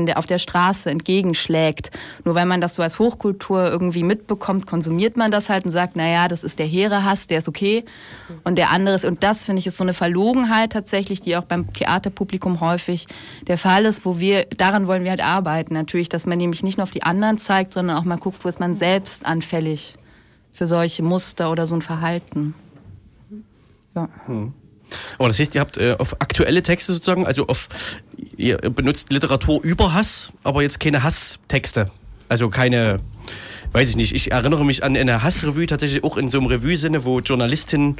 der, 0.05 0.17
auf 0.17 0.25
der 0.25 0.39
Straße 0.39 0.89
entgegenschlägt. 0.89 1.91
Nur 2.23 2.35
weil 2.35 2.45
man 2.45 2.59
das 2.59 2.75
so 2.75 2.83
als 2.83 2.99
Hochkultur 2.99 3.69
irgendwie 3.71 4.03
mitbekommt, 4.03 4.67
konsumiert 4.67 5.15
man 5.15 5.31
das 5.31 5.49
halt 5.49 5.65
und 5.65 5.71
sagt, 5.71 5.95
naja, 5.95 6.27
das 6.27 6.43
ist 6.43 6.59
der 6.59 6.65
hehre 6.65 7.03
Hass, 7.03 7.27
der 7.27 7.39
ist 7.39 7.47
okay. 7.47 7.85
Und 8.43 8.57
der 8.57 8.71
andere 8.71 8.95
ist, 8.95 9.05
und 9.05 9.23
das 9.23 9.45
finde 9.45 9.59
ich 9.59 9.67
ist 9.67 9.77
so 9.77 9.83
eine 9.83 9.93
Verlogenheit 9.93 10.73
tatsächlich, 10.73 11.21
die 11.21 11.37
auch 11.37 11.45
beim 11.45 11.71
Theaterpublikum 11.71 12.59
häufig 12.59 13.07
der 13.47 13.57
Fall 13.57 13.85
ist, 13.85 14.05
wo 14.05 14.19
wir, 14.19 14.45
daran 14.57 14.87
wollen 14.87 15.03
wir 15.03 15.11
halt 15.11 15.23
arbeiten. 15.23 15.73
Natürlich, 15.73 16.09
dass 16.09 16.25
man 16.25 16.37
nämlich 16.37 16.63
nicht 16.63 16.77
nur 16.77 16.83
auf 16.83 16.91
die 16.91 17.03
anderen 17.03 17.37
zeigt, 17.37 17.73
sondern 17.73 17.97
auch 17.97 18.03
mal 18.03 18.17
guckt, 18.17 18.43
wo 18.43 18.49
ist 18.49 18.59
man 18.59 18.75
selbst 18.75 19.25
anfällig 19.25 19.95
für 20.53 20.67
solche 20.67 21.03
Muster 21.03 21.51
oder 21.51 21.67
so 21.67 21.75
ein 21.75 21.81
Verhalten. 21.81 22.55
Ja. 23.95 24.09
Hm. 24.25 24.53
Aber 25.17 25.27
das 25.27 25.39
heißt, 25.39 25.55
ihr 25.55 25.61
habt 25.61 25.77
äh, 25.77 25.95
auf 25.97 26.21
aktuelle 26.21 26.61
Texte 26.61 26.93
sozusagen, 26.93 27.25
also 27.25 27.47
auf, 27.47 27.69
ihr 28.37 28.57
benutzt 28.57 29.11
Literatur 29.11 29.63
über 29.63 29.93
Hass, 29.93 30.31
aber 30.43 30.61
jetzt 30.61 30.79
keine 30.79 31.03
Hasstexte. 31.03 31.91
Also 32.27 32.49
keine, 32.49 32.97
weiß 33.71 33.89
ich 33.89 33.95
nicht, 33.95 34.13
ich 34.13 34.31
erinnere 34.31 34.65
mich 34.65 34.83
an 34.83 34.97
eine 34.97 35.23
Hassrevue, 35.23 35.67
tatsächlich 35.67 36.03
auch 36.03 36.17
in 36.17 36.29
so 36.29 36.39
einem 36.39 36.47
Revue-Sinne, 36.47 37.05
wo 37.05 37.19
Journalistinnen 37.19 37.97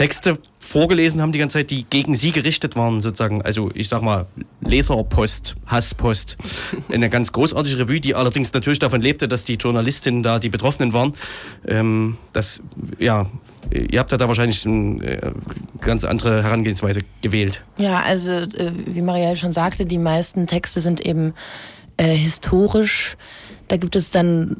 Texte 0.00 0.38
vorgelesen 0.58 1.20
haben 1.20 1.30
die 1.32 1.38
ganze 1.38 1.58
Zeit, 1.58 1.70
die 1.70 1.84
gegen 1.84 2.14
sie 2.14 2.32
gerichtet 2.32 2.74
waren, 2.74 3.02
sozusagen. 3.02 3.42
Also 3.42 3.70
ich 3.74 3.88
sag 3.88 4.00
mal, 4.00 4.28
Leserpost, 4.62 5.56
Hasspost. 5.66 6.38
Eine 6.90 7.10
ganz 7.10 7.32
großartige 7.32 7.80
Revue, 7.80 8.00
die 8.00 8.14
allerdings 8.14 8.50
natürlich 8.54 8.78
davon 8.78 9.02
lebte, 9.02 9.28
dass 9.28 9.44
die 9.44 9.56
Journalistinnen 9.56 10.22
da 10.22 10.38
die 10.38 10.48
Betroffenen 10.48 10.94
waren. 10.94 11.14
Ähm, 11.68 12.16
das, 12.32 12.62
ja, 12.98 13.26
ihr 13.70 13.98
habt 13.98 14.12
da 14.12 14.28
wahrscheinlich 14.28 14.66
eine 14.66 15.04
äh, 15.04 15.32
ganz 15.80 16.04
andere 16.04 16.42
Herangehensweise 16.42 17.00
gewählt. 17.20 17.62
Ja, 17.76 18.00
also 18.00 18.32
äh, 18.32 18.72
wie 18.86 19.02
Marielle 19.02 19.36
schon 19.36 19.52
sagte, 19.52 19.86
die 19.86 19.98
meisten 19.98 20.46
Texte 20.46 20.80
sind 20.80 21.00
eben 21.00 21.34
äh, 21.96 22.14
historisch. 22.14 23.16
Da 23.68 23.76
gibt 23.76 23.94
es 23.94 24.10
dann 24.10 24.56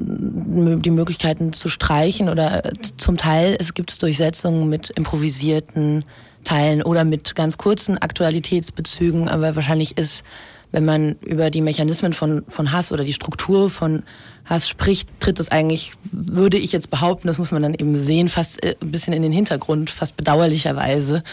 die 0.81 0.89
Möglichkeiten 0.89 1.51
zu 1.51 1.67
streichen 1.67 2.29
oder 2.29 2.63
zum 2.97 3.17
Teil 3.17 3.57
es 3.59 3.73
gibt 3.73 3.91
es 3.91 3.97
Durchsetzungen 3.97 4.69
mit 4.69 4.89
improvisierten 4.91 6.05
Teilen 6.45 6.81
oder 6.81 7.03
mit 7.03 7.35
ganz 7.35 7.57
kurzen 7.57 7.97
Aktualitätsbezügen, 7.97 9.27
aber 9.27 9.55
wahrscheinlich 9.55 9.97
ist 9.97 10.23
wenn 10.71 10.85
man 10.85 11.15
über 11.21 11.49
die 11.49 11.61
Mechanismen 11.61 12.13
von, 12.13 12.43
von 12.47 12.71
Hass 12.71 12.91
oder 12.91 13.03
die 13.03 13.13
Struktur 13.13 13.69
von 13.69 14.03
Hass 14.45 14.69
spricht, 14.69 15.09
tritt 15.19 15.39
das 15.39 15.49
eigentlich, 15.49 15.93
würde 16.11 16.57
ich 16.57 16.71
jetzt 16.71 16.89
behaupten, 16.89 17.27
das 17.27 17.37
muss 17.37 17.51
man 17.51 17.61
dann 17.61 17.73
eben 17.73 17.95
sehen, 18.01 18.29
fast 18.29 18.63
äh, 18.63 18.75
ein 18.81 18.91
bisschen 18.91 19.13
in 19.13 19.21
den 19.21 19.31
Hintergrund, 19.31 19.89
fast 19.89 20.17
bedauerlicherweise. 20.17 21.23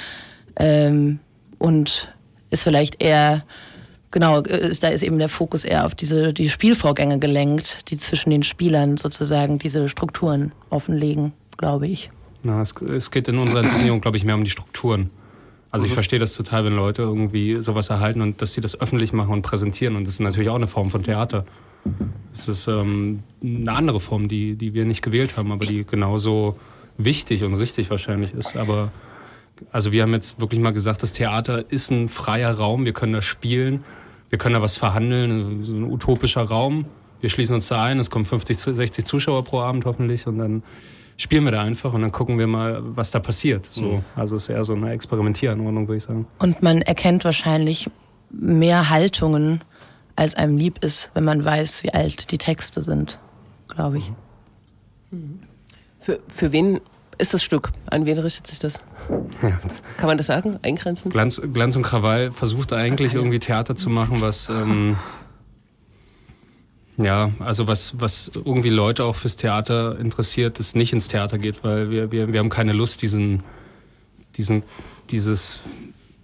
Ähm, 0.56 1.20
und 1.58 2.12
ist 2.50 2.62
vielleicht 2.62 3.02
eher 3.02 3.44
genau, 4.10 4.42
äh, 4.42 4.68
ist, 4.68 4.82
da 4.82 4.88
ist 4.88 5.02
eben 5.02 5.18
der 5.18 5.28
Fokus 5.28 5.64
eher 5.64 5.86
auf 5.86 5.94
diese 5.94 6.32
die 6.32 6.50
Spielvorgänge 6.50 7.18
gelenkt, 7.18 7.90
die 7.90 7.98
zwischen 7.98 8.30
den 8.30 8.42
Spielern 8.42 8.96
sozusagen 8.96 9.58
diese 9.58 9.88
Strukturen 9.88 10.52
offenlegen, 10.70 11.32
glaube 11.56 11.86
ich. 11.86 12.10
Na, 12.42 12.62
es, 12.62 12.74
es 12.82 13.10
geht 13.10 13.28
in 13.28 13.38
unserer 13.38 13.62
Inszenierung, 13.62 14.00
glaube 14.00 14.16
ich, 14.16 14.24
mehr 14.24 14.34
um 14.34 14.44
die 14.44 14.50
Strukturen. 14.50 15.10
Also 15.70 15.84
ich 15.86 15.92
Mhm. 15.92 15.94
verstehe 15.94 16.18
das 16.18 16.34
total, 16.34 16.64
wenn 16.64 16.74
Leute 16.74 17.02
irgendwie 17.02 17.60
sowas 17.60 17.90
erhalten 17.90 18.20
und 18.22 18.40
dass 18.40 18.54
sie 18.54 18.60
das 18.60 18.80
öffentlich 18.80 19.12
machen 19.12 19.32
und 19.32 19.42
präsentieren. 19.42 19.96
Und 19.96 20.06
das 20.06 20.14
ist 20.14 20.20
natürlich 20.20 20.48
auch 20.48 20.54
eine 20.54 20.66
Form 20.66 20.90
von 20.90 21.02
Theater. 21.02 21.44
Es 22.32 22.48
ist 22.48 22.68
ähm, 22.68 23.22
eine 23.42 23.72
andere 23.72 24.00
Form, 24.00 24.28
die, 24.28 24.54
die 24.56 24.74
wir 24.74 24.84
nicht 24.84 25.02
gewählt 25.02 25.36
haben, 25.36 25.52
aber 25.52 25.66
die 25.66 25.84
genauso 25.84 26.56
wichtig 26.96 27.44
und 27.44 27.54
richtig 27.54 27.90
wahrscheinlich 27.90 28.32
ist. 28.34 28.56
Aber 28.56 28.90
also 29.70 29.92
wir 29.92 30.02
haben 30.02 30.12
jetzt 30.12 30.40
wirklich 30.40 30.60
mal 30.60 30.72
gesagt, 30.72 31.02
das 31.02 31.12
Theater 31.12 31.64
ist 31.70 31.90
ein 31.90 32.08
freier 32.08 32.52
Raum, 32.52 32.84
wir 32.84 32.92
können 32.92 33.12
da 33.12 33.22
spielen, 33.22 33.84
wir 34.30 34.38
können 34.38 34.54
da 34.54 34.62
was 34.62 34.76
verhandeln, 34.76 35.64
so 35.64 35.74
ein 35.74 35.84
utopischer 35.84 36.42
Raum. 36.42 36.86
Wir 37.20 37.28
schließen 37.30 37.54
uns 37.54 37.68
da 37.68 37.82
ein, 37.82 37.98
es 37.98 38.10
kommen 38.10 38.24
50, 38.24 38.58
60 38.58 39.04
Zuschauer 39.04 39.44
pro 39.44 39.60
Abend 39.60 39.84
hoffentlich 39.84 40.26
und 40.26 40.38
dann 40.38 40.62
spielen 41.18 41.44
wir 41.44 41.52
da 41.52 41.60
einfach 41.62 41.92
und 41.92 42.00
dann 42.00 42.12
gucken 42.12 42.38
wir 42.38 42.46
mal, 42.46 42.80
was 42.80 43.10
da 43.10 43.18
passiert. 43.18 43.68
So, 43.70 44.02
also 44.16 44.36
es 44.36 44.44
ist 44.44 44.48
eher 44.48 44.64
so 44.64 44.72
eine 44.72 44.92
Experimentieranordnung, 44.92 45.88
würde 45.88 45.98
ich 45.98 46.04
sagen. 46.04 46.26
Und 46.38 46.62
man 46.62 46.80
erkennt 46.80 47.24
wahrscheinlich 47.24 47.90
mehr 48.30 48.88
Haltungen, 48.88 49.62
als 50.16 50.34
einem 50.34 50.56
lieb 50.56 50.82
ist, 50.82 51.10
wenn 51.14 51.24
man 51.24 51.44
weiß, 51.44 51.82
wie 51.82 51.92
alt 51.92 52.32
die 52.32 52.38
Texte 52.38 52.82
sind, 52.82 53.20
glaube 53.68 53.98
ich. 53.98 54.12
Für, 55.98 56.18
für 56.28 56.52
wen 56.52 56.80
ist 57.18 57.34
das 57.34 57.42
Stück? 57.42 57.70
An 57.86 58.04
wen 58.06 58.18
richtet 58.18 58.46
sich 58.46 58.58
das? 58.58 58.78
Ja. 59.42 59.60
Kann 59.96 60.06
man 60.06 60.16
das 60.16 60.26
sagen? 60.26 60.58
Eingrenzen? 60.62 61.10
Glanz, 61.10 61.40
Glanz 61.52 61.76
und 61.76 61.82
Krawall 61.82 62.30
versucht 62.30 62.72
eigentlich 62.72 63.14
irgendwie 63.14 63.38
Theater 63.38 63.76
zu 63.76 63.90
machen, 63.90 64.20
was 64.20 64.48
ähm, 64.48 64.96
ja, 66.98 67.30
also 67.38 67.68
was, 67.68 67.94
was 68.00 68.30
irgendwie 68.34 68.70
Leute 68.70 69.04
auch 69.04 69.14
fürs 69.14 69.36
Theater 69.36 69.98
interessiert, 69.98 70.58
das 70.58 70.74
nicht 70.74 70.92
ins 70.92 71.06
Theater 71.06 71.38
geht, 71.38 71.62
weil 71.62 71.90
wir, 71.90 72.10
wir, 72.10 72.32
wir 72.32 72.40
haben 72.40 72.48
keine 72.48 72.72
Lust, 72.72 73.02
diesen, 73.02 73.44
diesen, 74.36 74.64
dieses, 75.10 75.62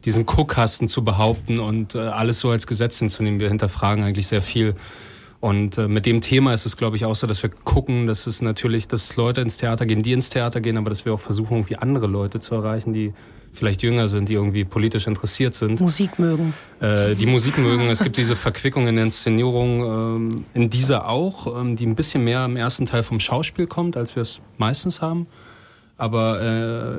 diesen 0.05 0.27
Guckkasten 0.27 0.89
zu 0.89 1.05
behaupten 1.05 1.61
und 1.61 1.95
äh, 1.95 1.99
alles 1.99 2.41
so 2.41 2.51
als 2.51 2.67
Gesetz 2.67 2.99
hinzunehmen. 2.99 3.39
Wir 3.39 3.49
hinterfragen 3.49 4.03
eigentlich 4.03 4.27
sehr 4.27 4.43
viel. 4.43 4.75
Und 5.39 5.79
äh, 5.79 5.87
mit 5.87 6.07
dem 6.07 6.21
Thema 6.23 6.53
ist 6.53 6.67
es, 6.67 6.77
glaube 6.77 6.97
ich, 6.97 7.05
auch 7.05 7.15
so, 7.15 7.29
dass 7.29 7.43
wir 7.43 7.51
gucken, 7.51 8.09
dass 8.09 8.27
es 8.27 8.43
natürlich, 8.43 8.89
dass 8.89 9.15
Leute 9.15 9.43
ins 9.43 9.59
Theater 9.59 9.87
gehen, 9.87 10.03
die 10.03 10.13
ins 10.13 10.29
Theater 10.31 10.61
gehen, 10.61 10.77
aber 10.77 10.91
dass 10.91 11.05
wir 11.05 11.15
auch 11.15 11.21
versuchen, 11.21 11.59
irgendwie 11.59 11.77
andere 11.77 12.09
Leute 12.09 12.41
zu 12.41 12.55
erreichen, 12.55 12.93
die 12.93 13.13
vielleicht 13.55 13.83
jünger 13.83 14.09
sind, 14.09 14.29
die 14.29 14.35
irgendwie 14.35 14.65
politisch 14.65 15.07
interessiert 15.07 15.55
sind, 15.55 15.81
Musik 15.81 16.19
mögen. 16.19 16.53
äh, 16.81 17.15
die 17.15 17.27
Musik 17.27 17.57
mögen. 17.59 17.89
Es 17.89 18.03
gibt 18.03 18.17
diese 18.17 18.37
Verquickung 18.37 18.89
in 18.89 18.97
der 18.97 19.05
Inszenierung, 19.05 19.81
ähm, 19.81 20.45
in 20.55 20.71
dieser 20.71 21.09
auch, 21.09 21.59
ähm, 21.61 21.77
die 21.77 21.87
ein 21.87 21.95
bisschen 21.95 22.25
mehr 22.25 22.45
im 22.45 22.57
ersten 22.57 22.87
Teil 22.87 23.03
vom 23.03 23.21
Schauspiel 23.21 23.67
kommt, 23.67 23.97
als 23.97 24.17
wir 24.17 24.23
es 24.23 24.41
meistens 24.59 25.01
haben. 25.01 25.27
Aber 25.97 26.41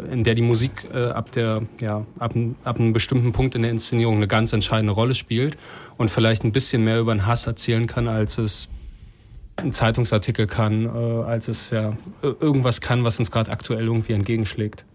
äh, 0.07 0.13
in 0.13 0.24
der 0.24 0.35
die 0.35 0.41
Musik 0.41 0.88
äh, 0.93 1.08
ab, 1.10 1.32
der, 1.34 1.63
ja, 1.82 2.06
ab, 2.17 2.34
ab 2.63 2.80
einem 2.80 2.93
bestimmten 2.93 3.34
Punkt 3.34 3.53
in 3.53 3.62
der 3.63 3.71
Inszenierung 3.71 4.15
eine 4.15 4.27
ganz 4.27 4.53
entscheidende 4.53 4.93
Rolle 4.93 5.15
spielt 5.15 5.58
und 5.97 6.10
vielleicht 6.10 6.45
ein 6.45 6.53
bisschen 6.53 6.86
mehr 6.86 6.99
über 7.01 7.13
den 7.13 7.25
Hass 7.25 7.45
erzählen 7.45 7.88
kann, 7.88 8.08
als 8.08 8.38
es 8.38 8.69
ein 9.58 9.73
Zeitungsartikel 9.73 10.47
kann, 10.47 10.86
äh, 10.86 10.89
als 11.25 11.49
es 11.49 11.71
ja 11.71 11.89
ir- 12.23 12.36
irgendwas 12.39 12.80
kann, 12.80 13.03
was 13.03 13.19
uns 13.19 13.32
gerade 13.32 13.51
aktuell 13.51 13.86
irgendwie 13.86 14.13
entgegenschlägt. 14.13 14.86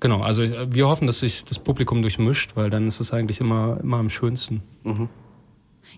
Genau, 0.00 0.20
also 0.20 0.42
äh, 0.42 0.72
wir 0.72 0.88
hoffen, 0.88 1.06
dass 1.06 1.20
sich 1.20 1.44
das 1.44 1.58
Publikum 1.58 2.02
durchmischt, 2.02 2.52
weil 2.54 2.70
dann 2.70 2.88
ist 2.88 3.00
es 3.00 3.12
eigentlich 3.12 3.40
immer, 3.40 3.78
immer 3.82 3.98
am 3.98 4.10
schönsten. 4.10 4.62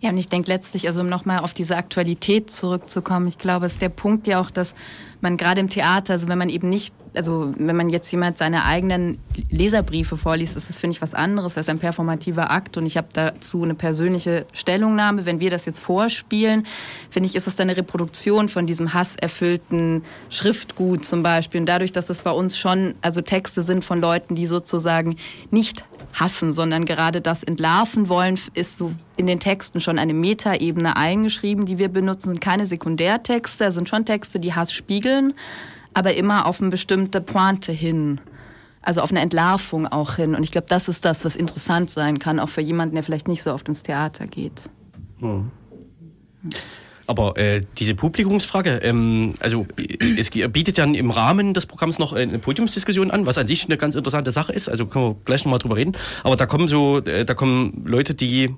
Ja, 0.01 0.11
und 0.11 0.19
ich 0.19 0.29
denke 0.29 0.51
letztlich, 0.51 0.87
also 0.87 1.01
um 1.01 1.09
nochmal 1.09 1.41
auf 1.41 1.53
diese 1.53 1.77
Aktualität 1.77 2.51
zurückzukommen, 2.51 3.27
ich 3.29 3.39
glaube, 3.39 3.67
es 3.67 3.73
ist 3.73 3.83
der 3.83 3.89
Punkt 3.89 4.27
ja 4.27 4.41
auch, 4.41 4.51
dass 4.51 4.75
man 5.21 5.37
gerade 5.37 5.61
im 5.61 5.69
Theater, 5.69 6.15
also 6.15 6.29
wenn 6.29 6.39
man 6.39 6.49
eben 6.49 6.69
nicht, 6.69 6.93
also 7.15 7.53
wenn 7.57 7.77
man 7.77 7.89
jetzt 7.89 8.11
jemand 8.11 8.39
seine 8.39 8.65
eigenen 8.65 9.19
Leserbriefe 9.51 10.17
vorliest, 10.17 10.57
ist 10.57 10.69
das, 10.69 10.77
finde 10.77 10.97
ich, 10.97 11.03
was 11.03 11.15
anderes, 11.15 11.57
weil 11.57 11.63
es 11.63 11.69
ein 11.69 11.79
performativer 11.79 12.51
Akt 12.51 12.77
und 12.77 12.87
ich 12.87 12.97
habe 12.97 13.09
dazu 13.13 13.63
eine 13.63 13.75
persönliche 13.75 14.47
Stellungnahme. 14.53 15.27
Wenn 15.27 15.41
wir 15.41 15.51
das 15.51 15.65
jetzt 15.65 15.81
vorspielen, 15.81 16.67
finde 17.11 17.29
ich, 17.29 17.37
ist 17.37 17.47
es 17.47 17.57
dann 17.57 17.69
eine 17.69 17.77
Reproduktion 17.77 18.49
von 18.49 18.67
diesem 18.67 18.95
hasserfüllten 18.95 20.03
Schriftgut 20.29 21.05
zum 21.05 21.23
Beispiel. 21.23 21.61
Und 21.61 21.67
dadurch, 21.67 21.93
dass 21.93 22.11
es 22.11 22.21
bei 22.21 22.31
uns 22.31 22.57
schon, 22.59 22.95
also 23.03 23.21
Texte 23.21 23.63
sind 23.63 23.85
von 23.85 24.01
Leuten, 24.01 24.35
die 24.35 24.47
sozusagen 24.47 25.17
nicht 25.51 25.85
hassen, 26.13 26.53
sondern 26.53 26.85
gerade 26.85 27.21
das 27.21 27.43
entlarven 27.43 28.09
wollen, 28.09 28.39
ist 28.55 28.79
so 28.79 28.93
in 29.17 29.27
den 29.27 29.41
Texten 29.41 29.81
schon 29.81 29.99
eine 29.99 30.15
Metaebene 30.15 30.97
eingeschrieben, 30.97 31.67
die 31.67 31.79
wir 31.79 31.89
benutzen, 31.89 32.29
sind 32.29 32.41
keine 32.41 32.67
Sekundärtexte, 32.67 33.65
das 33.65 33.75
sind 33.75 33.89
schon 33.89 34.05
Texte, 34.05 34.41
die 34.41 34.55
Hass 34.55 34.73
spiegeln, 34.73 35.35
aber 35.95 36.15
immer 36.15 36.47
auf 36.47 36.61
eine 36.61 36.71
bestimmte 36.71 37.21
Pointe 37.21 37.73
hin. 37.73 38.21
Also 38.83 39.03
auf 39.03 39.11
eine 39.11 39.21
Entlarvung 39.21 39.87
auch 39.87 40.15
hin. 40.17 40.35
Und 40.35 40.43
ich 40.43 40.53
glaube, 40.53 40.67
das 40.69 40.89
ist 40.89 41.05
das, 41.05 41.25
was 41.25 41.37
interessant 41.37 41.91
sein 41.91 42.19
kann, 42.19 42.39
auch 42.39 42.49
für 42.49 42.63
jemanden, 42.63 42.95
der 42.95 43.05
vielleicht 43.05 43.29
nicht 43.29 43.43
so 43.43 43.53
oft 43.53 43.69
ins 43.69 43.83
Theater 43.83 44.27
geht. 44.27 44.63
Aber 47.07 47.37
äh, 47.37 47.63
diese 47.77 47.97
Publikumsfrage, 47.97 48.77
ähm, 48.85 49.35
also 49.41 49.67
es 50.17 50.31
bietet 50.31 50.79
ja 50.79 50.85
im 50.85 51.11
Rahmen 51.11 51.55
des 51.55 51.67
Programms 51.67 51.99
noch 51.99 52.13
äh, 52.15 52.23
eine 52.23 52.39
Podiumsdiskussion 52.39 53.11
an, 53.11 53.27
was 53.27 53.37
an 53.37 53.49
sich 53.49 53.65
eine 53.65 53.77
ganz 53.77 53.97
interessante 53.97 54.31
Sache 54.31 54.53
ist. 54.53 54.69
Also 54.69 54.87
können 54.87 55.05
wir 55.05 55.17
gleich 55.25 55.45
nochmal 55.45 55.59
drüber 55.59 55.75
reden. 55.75 55.97
Aber 56.23 56.37
da 56.37 56.47
kommen 56.47 56.69
so, 56.69 56.99
äh, 56.99 57.25
da 57.25 57.35
kommen 57.35 57.83
Leute, 57.85 58.15
die 58.15 58.55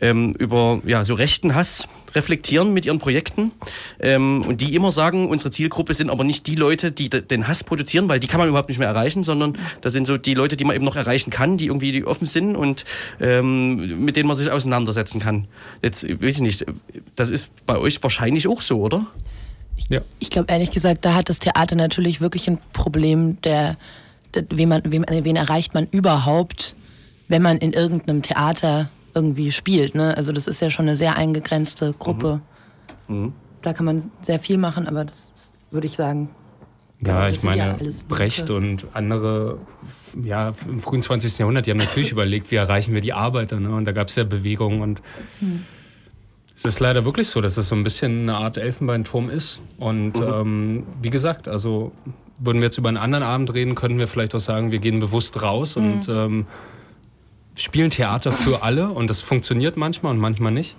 ähm, 0.00 0.34
über 0.38 0.80
ja, 0.86 1.04
so 1.04 1.14
rechten 1.14 1.54
Hass 1.54 1.88
reflektieren 2.14 2.72
mit 2.72 2.86
ihren 2.86 2.98
Projekten 2.98 3.52
ähm, 4.00 4.42
und 4.46 4.60
die 4.60 4.74
immer 4.74 4.92
sagen, 4.92 5.28
unsere 5.28 5.50
Zielgruppe 5.50 5.92
sind 5.94 6.08
aber 6.10 6.24
nicht 6.24 6.46
die 6.46 6.54
Leute, 6.54 6.90
die 6.92 7.10
de- 7.10 7.22
den 7.22 7.48
Hass 7.48 7.64
produzieren, 7.64 8.08
weil 8.08 8.20
die 8.20 8.26
kann 8.26 8.38
man 8.40 8.48
überhaupt 8.48 8.68
nicht 8.68 8.78
mehr 8.78 8.88
erreichen, 8.88 9.24
sondern 9.24 9.58
das 9.80 9.92
sind 9.92 10.06
so 10.06 10.16
die 10.16 10.34
Leute, 10.34 10.56
die 10.56 10.64
man 10.64 10.74
eben 10.74 10.84
noch 10.84 10.96
erreichen 10.96 11.30
kann, 11.30 11.56
die 11.56 11.66
irgendwie 11.66 11.92
die 11.92 12.04
offen 12.04 12.26
sind 12.26 12.56
und 12.56 12.84
ähm, 13.20 14.04
mit 14.04 14.16
denen 14.16 14.28
man 14.28 14.36
sich 14.36 14.50
auseinandersetzen 14.50 15.20
kann. 15.20 15.48
Jetzt 15.82 16.04
äh, 16.04 16.20
weiß 16.20 16.36
ich 16.36 16.40
nicht, 16.40 16.64
das 17.16 17.30
ist 17.30 17.48
bei 17.66 17.76
euch 17.76 18.02
wahrscheinlich 18.02 18.48
auch 18.48 18.62
so, 18.62 18.80
oder? 18.80 19.06
Ja. 19.88 20.00
Ich 20.18 20.30
glaube 20.30 20.50
ehrlich 20.50 20.70
gesagt, 20.70 21.04
da 21.04 21.14
hat 21.14 21.28
das 21.28 21.38
Theater 21.38 21.76
natürlich 21.76 22.20
wirklich 22.20 22.48
ein 22.48 22.58
Problem, 22.72 23.40
der, 23.42 23.76
der 24.34 24.44
wen, 24.50 24.68
man, 24.68 24.82
wen, 24.86 25.04
wen 25.08 25.36
erreicht 25.36 25.74
man 25.74 25.86
überhaupt, 25.90 26.74
wenn 27.28 27.42
man 27.42 27.58
in 27.58 27.72
irgendeinem 27.72 28.22
Theater 28.22 28.90
irgendwie 29.18 29.50
spielt. 29.50 29.96
Ne? 29.96 30.16
Also 30.16 30.32
das 30.32 30.46
ist 30.46 30.62
ja 30.62 30.70
schon 30.70 30.86
eine 30.86 30.96
sehr 30.96 31.16
eingegrenzte 31.16 31.92
Gruppe. 31.98 32.40
Da 33.62 33.72
kann 33.72 33.84
man 33.84 34.10
sehr 34.22 34.38
viel 34.38 34.58
machen, 34.58 34.86
aber 34.86 35.04
das 35.04 35.50
würde 35.72 35.88
ich 35.88 35.96
sagen. 35.96 36.30
Ja, 37.00 37.26
das 37.26 37.36
ich 37.36 37.42
ja 37.42 37.50
meine, 37.50 37.74
alles 37.74 38.04
Brecht 38.04 38.50
und 38.50 38.86
andere, 38.92 39.58
ja, 40.22 40.52
im 40.68 40.80
frühen 40.80 41.02
20. 41.02 41.38
Jahrhundert, 41.38 41.66
die 41.66 41.70
haben 41.70 41.78
natürlich 41.78 42.12
überlegt, 42.16 42.50
wie 42.50 42.56
erreichen 42.56 42.94
wir 42.94 43.00
die 43.00 43.12
Arbeiter, 43.12 43.58
ne? 43.58 43.74
Und 43.74 43.84
da 43.84 43.92
gab 43.92 44.08
es 44.08 44.16
ja 44.16 44.24
Bewegungen 44.24 44.80
und 44.82 45.02
es 46.56 46.64
ist 46.64 46.80
leider 46.80 47.04
wirklich 47.04 47.28
so, 47.28 47.40
dass 47.40 47.56
es 47.56 47.68
so 47.68 47.76
ein 47.76 47.84
bisschen 47.84 48.22
eine 48.22 48.36
Art 48.36 48.56
Elfenbeinturm 48.56 49.30
ist. 49.30 49.62
Und 49.78 50.14
ähm, 50.20 50.86
wie 51.00 51.10
gesagt, 51.10 51.46
also 51.46 51.92
würden 52.38 52.60
wir 52.60 52.66
jetzt 52.66 52.78
über 52.78 52.88
einen 52.88 52.96
anderen 52.96 53.22
Abend 53.24 53.54
reden, 53.54 53.74
könnten 53.74 53.98
wir 53.98 54.08
vielleicht 54.08 54.34
auch 54.34 54.40
sagen, 54.40 54.72
wir 54.72 54.80
gehen 54.80 54.98
bewusst 54.98 55.40
raus 55.40 55.76
und 55.76 56.08
ähm, 56.08 56.46
spielen 57.58 57.90
Theater 57.90 58.32
für 58.32 58.62
alle 58.62 58.88
und 58.88 59.10
das 59.10 59.22
funktioniert 59.22 59.76
manchmal 59.76 60.12
und 60.12 60.18
manchmal 60.18 60.52
nicht. 60.52 60.76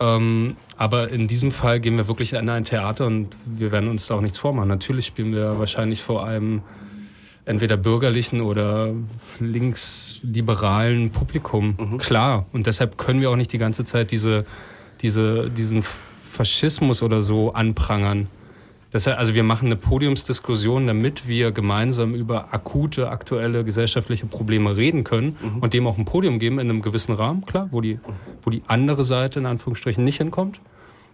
Ähm, 0.00 0.56
aber 0.76 1.08
in 1.08 1.26
diesem 1.26 1.50
Fall 1.50 1.80
gehen 1.80 1.96
wir 1.96 2.06
wirklich 2.08 2.32
in 2.32 2.48
ein 2.48 2.64
Theater 2.64 3.06
und 3.06 3.36
wir 3.44 3.72
werden 3.72 3.88
uns 3.88 4.06
da 4.06 4.14
auch 4.14 4.20
nichts 4.20 4.38
vormachen. 4.38 4.68
Natürlich 4.68 5.06
spielen 5.06 5.32
wir 5.32 5.58
wahrscheinlich 5.58 6.02
vor 6.02 6.24
einem 6.24 6.62
entweder 7.44 7.76
bürgerlichen 7.76 8.42
oder 8.42 8.92
linksliberalen 9.40 11.10
Publikum. 11.10 11.98
Klar. 11.98 12.46
Und 12.52 12.66
deshalb 12.66 12.98
können 12.98 13.20
wir 13.20 13.30
auch 13.30 13.36
nicht 13.36 13.52
die 13.52 13.58
ganze 13.58 13.84
Zeit 13.84 14.10
diese, 14.10 14.44
diese, 15.00 15.50
diesen 15.50 15.82
Faschismus 16.22 17.02
oder 17.02 17.22
so 17.22 17.54
anprangern. 17.54 18.28
Deshalb, 18.90 19.18
also 19.18 19.34
wir 19.34 19.42
machen 19.42 19.66
eine 19.66 19.76
Podiumsdiskussion, 19.76 20.86
damit 20.86 21.28
wir 21.28 21.52
gemeinsam 21.52 22.14
über 22.14 22.54
akute, 22.54 23.10
aktuelle 23.10 23.62
gesellschaftliche 23.62 24.24
Probleme 24.24 24.76
reden 24.78 25.04
können 25.04 25.36
und 25.60 25.74
dem 25.74 25.86
auch 25.86 25.98
ein 25.98 26.06
Podium 26.06 26.38
geben 26.38 26.58
in 26.58 26.70
einem 26.70 26.80
gewissen 26.80 27.14
Rahmen, 27.14 27.44
klar, 27.44 27.68
wo 27.70 27.82
die, 27.82 28.00
wo 28.42 28.48
die 28.50 28.62
andere 28.66 29.04
Seite 29.04 29.40
in 29.40 29.46
Anführungsstrichen 29.46 30.02
nicht 30.02 30.16
hinkommt, 30.16 30.60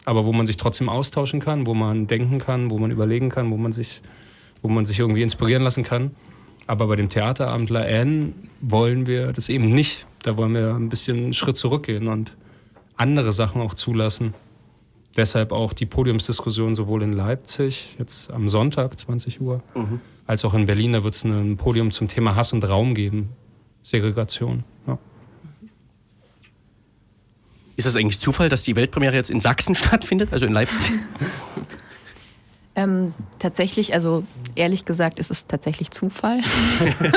aber 0.05 0.25
wo 0.25 0.33
man 0.33 0.47
sich 0.47 0.57
trotzdem 0.57 0.89
austauschen 0.89 1.41
kann, 1.41 1.67
wo 1.67 1.75
man 1.75 2.07
denken 2.07 2.39
kann, 2.39 2.71
wo 2.71 2.79
man 2.79 2.93
überlegen 2.93 3.29
kann, 3.29 3.51
wo 3.51 3.57
man 3.57 3.73
sich, 3.73 4.03
wo 4.63 4.69
man 4.69 4.87
sich 4.87 5.01
irgendwie 5.01 5.23
inspirieren 5.23 5.65
lassen 5.65 5.83
kann. 5.83 6.13
Aber 6.69 6.87
bei 6.87 6.97
dem 6.97 7.09
Theaterabend 7.09 7.71
La 7.71 7.83
N 7.83 8.35
wollen 8.61 9.07
wir 9.07 9.33
das 9.33 9.49
eben 9.49 9.69
nicht. 9.69 10.07
Da 10.23 10.37
wollen 10.37 10.55
wir 10.55 10.75
ein 10.75 10.89
bisschen 10.89 11.17
einen 11.17 11.35
Schritt 11.35 11.57
zurückgehen 11.57 12.07
und 12.07 12.37
andere 12.97 13.33
Sachen 13.33 13.61
auch 13.61 13.75
zulassen. 13.75 14.33
Deshalb 15.17 15.53
auch 15.53 15.73
die 15.73 15.87
Podiumsdiskussion 15.87 16.75
sowohl 16.75 17.03
in 17.03 17.13
Leipzig, 17.13 17.95
jetzt 17.99 18.31
am 18.33 18.49
Sonntag, 18.49 18.99
20 18.99 19.41
Uhr, 19.41 19.63
als 20.27 20.45
auch 20.45 20.55
in 20.55 20.67
Berlin. 20.67 20.93
Da 20.93 21.05
wird 21.05 21.15
es 21.15 21.25
ein 21.25 21.57
Podium 21.57 21.93
zum 21.93 22.09
Thema 22.09 22.35
Hass 22.35 22.53
und 22.53 22.65
Raum 22.69 22.95
geben. 22.95 23.31
Segregation. 23.85 24.65
Ja. 24.87 24.99
Ist 27.77 27.87
das 27.87 27.97
eigentlich 27.97 28.19
Zufall, 28.19 28.49
dass 28.49 28.63
die 28.63 28.77
Weltpremiere 28.77 29.15
jetzt 29.15 29.31
in 29.31 29.41
Sachsen 29.41 29.75
stattfindet, 29.75 30.33
also 30.33 30.47
in 30.47 30.53
Leipzig? 30.53 30.93
Ähm, 32.77 33.15
tatsächlich, 33.39 33.95
also 33.95 34.25
ehrlich 34.57 34.85
gesagt, 34.85 35.21
ist 35.21 35.31
es 35.31 35.47
tatsächlich 35.47 35.93
Zufall. 35.93 36.41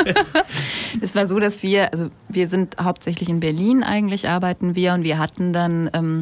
es 1.01 1.15
war 1.15 1.25
so, 1.25 1.39
dass 1.39 1.63
wir, 1.63 1.91
also 1.91 2.09
wir 2.29 2.47
sind 2.47 2.77
hauptsächlich 2.79 3.27
in 3.27 3.39
Berlin 3.39 3.81
eigentlich 3.81 4.29
arbeiten 4.29 4.75
wir 4.75 4.93
und 4.93 5.03
wir 5.03 5.17
hatten 5.17 5.53
dann 5.53 5.89
ähm, 5.93 6.21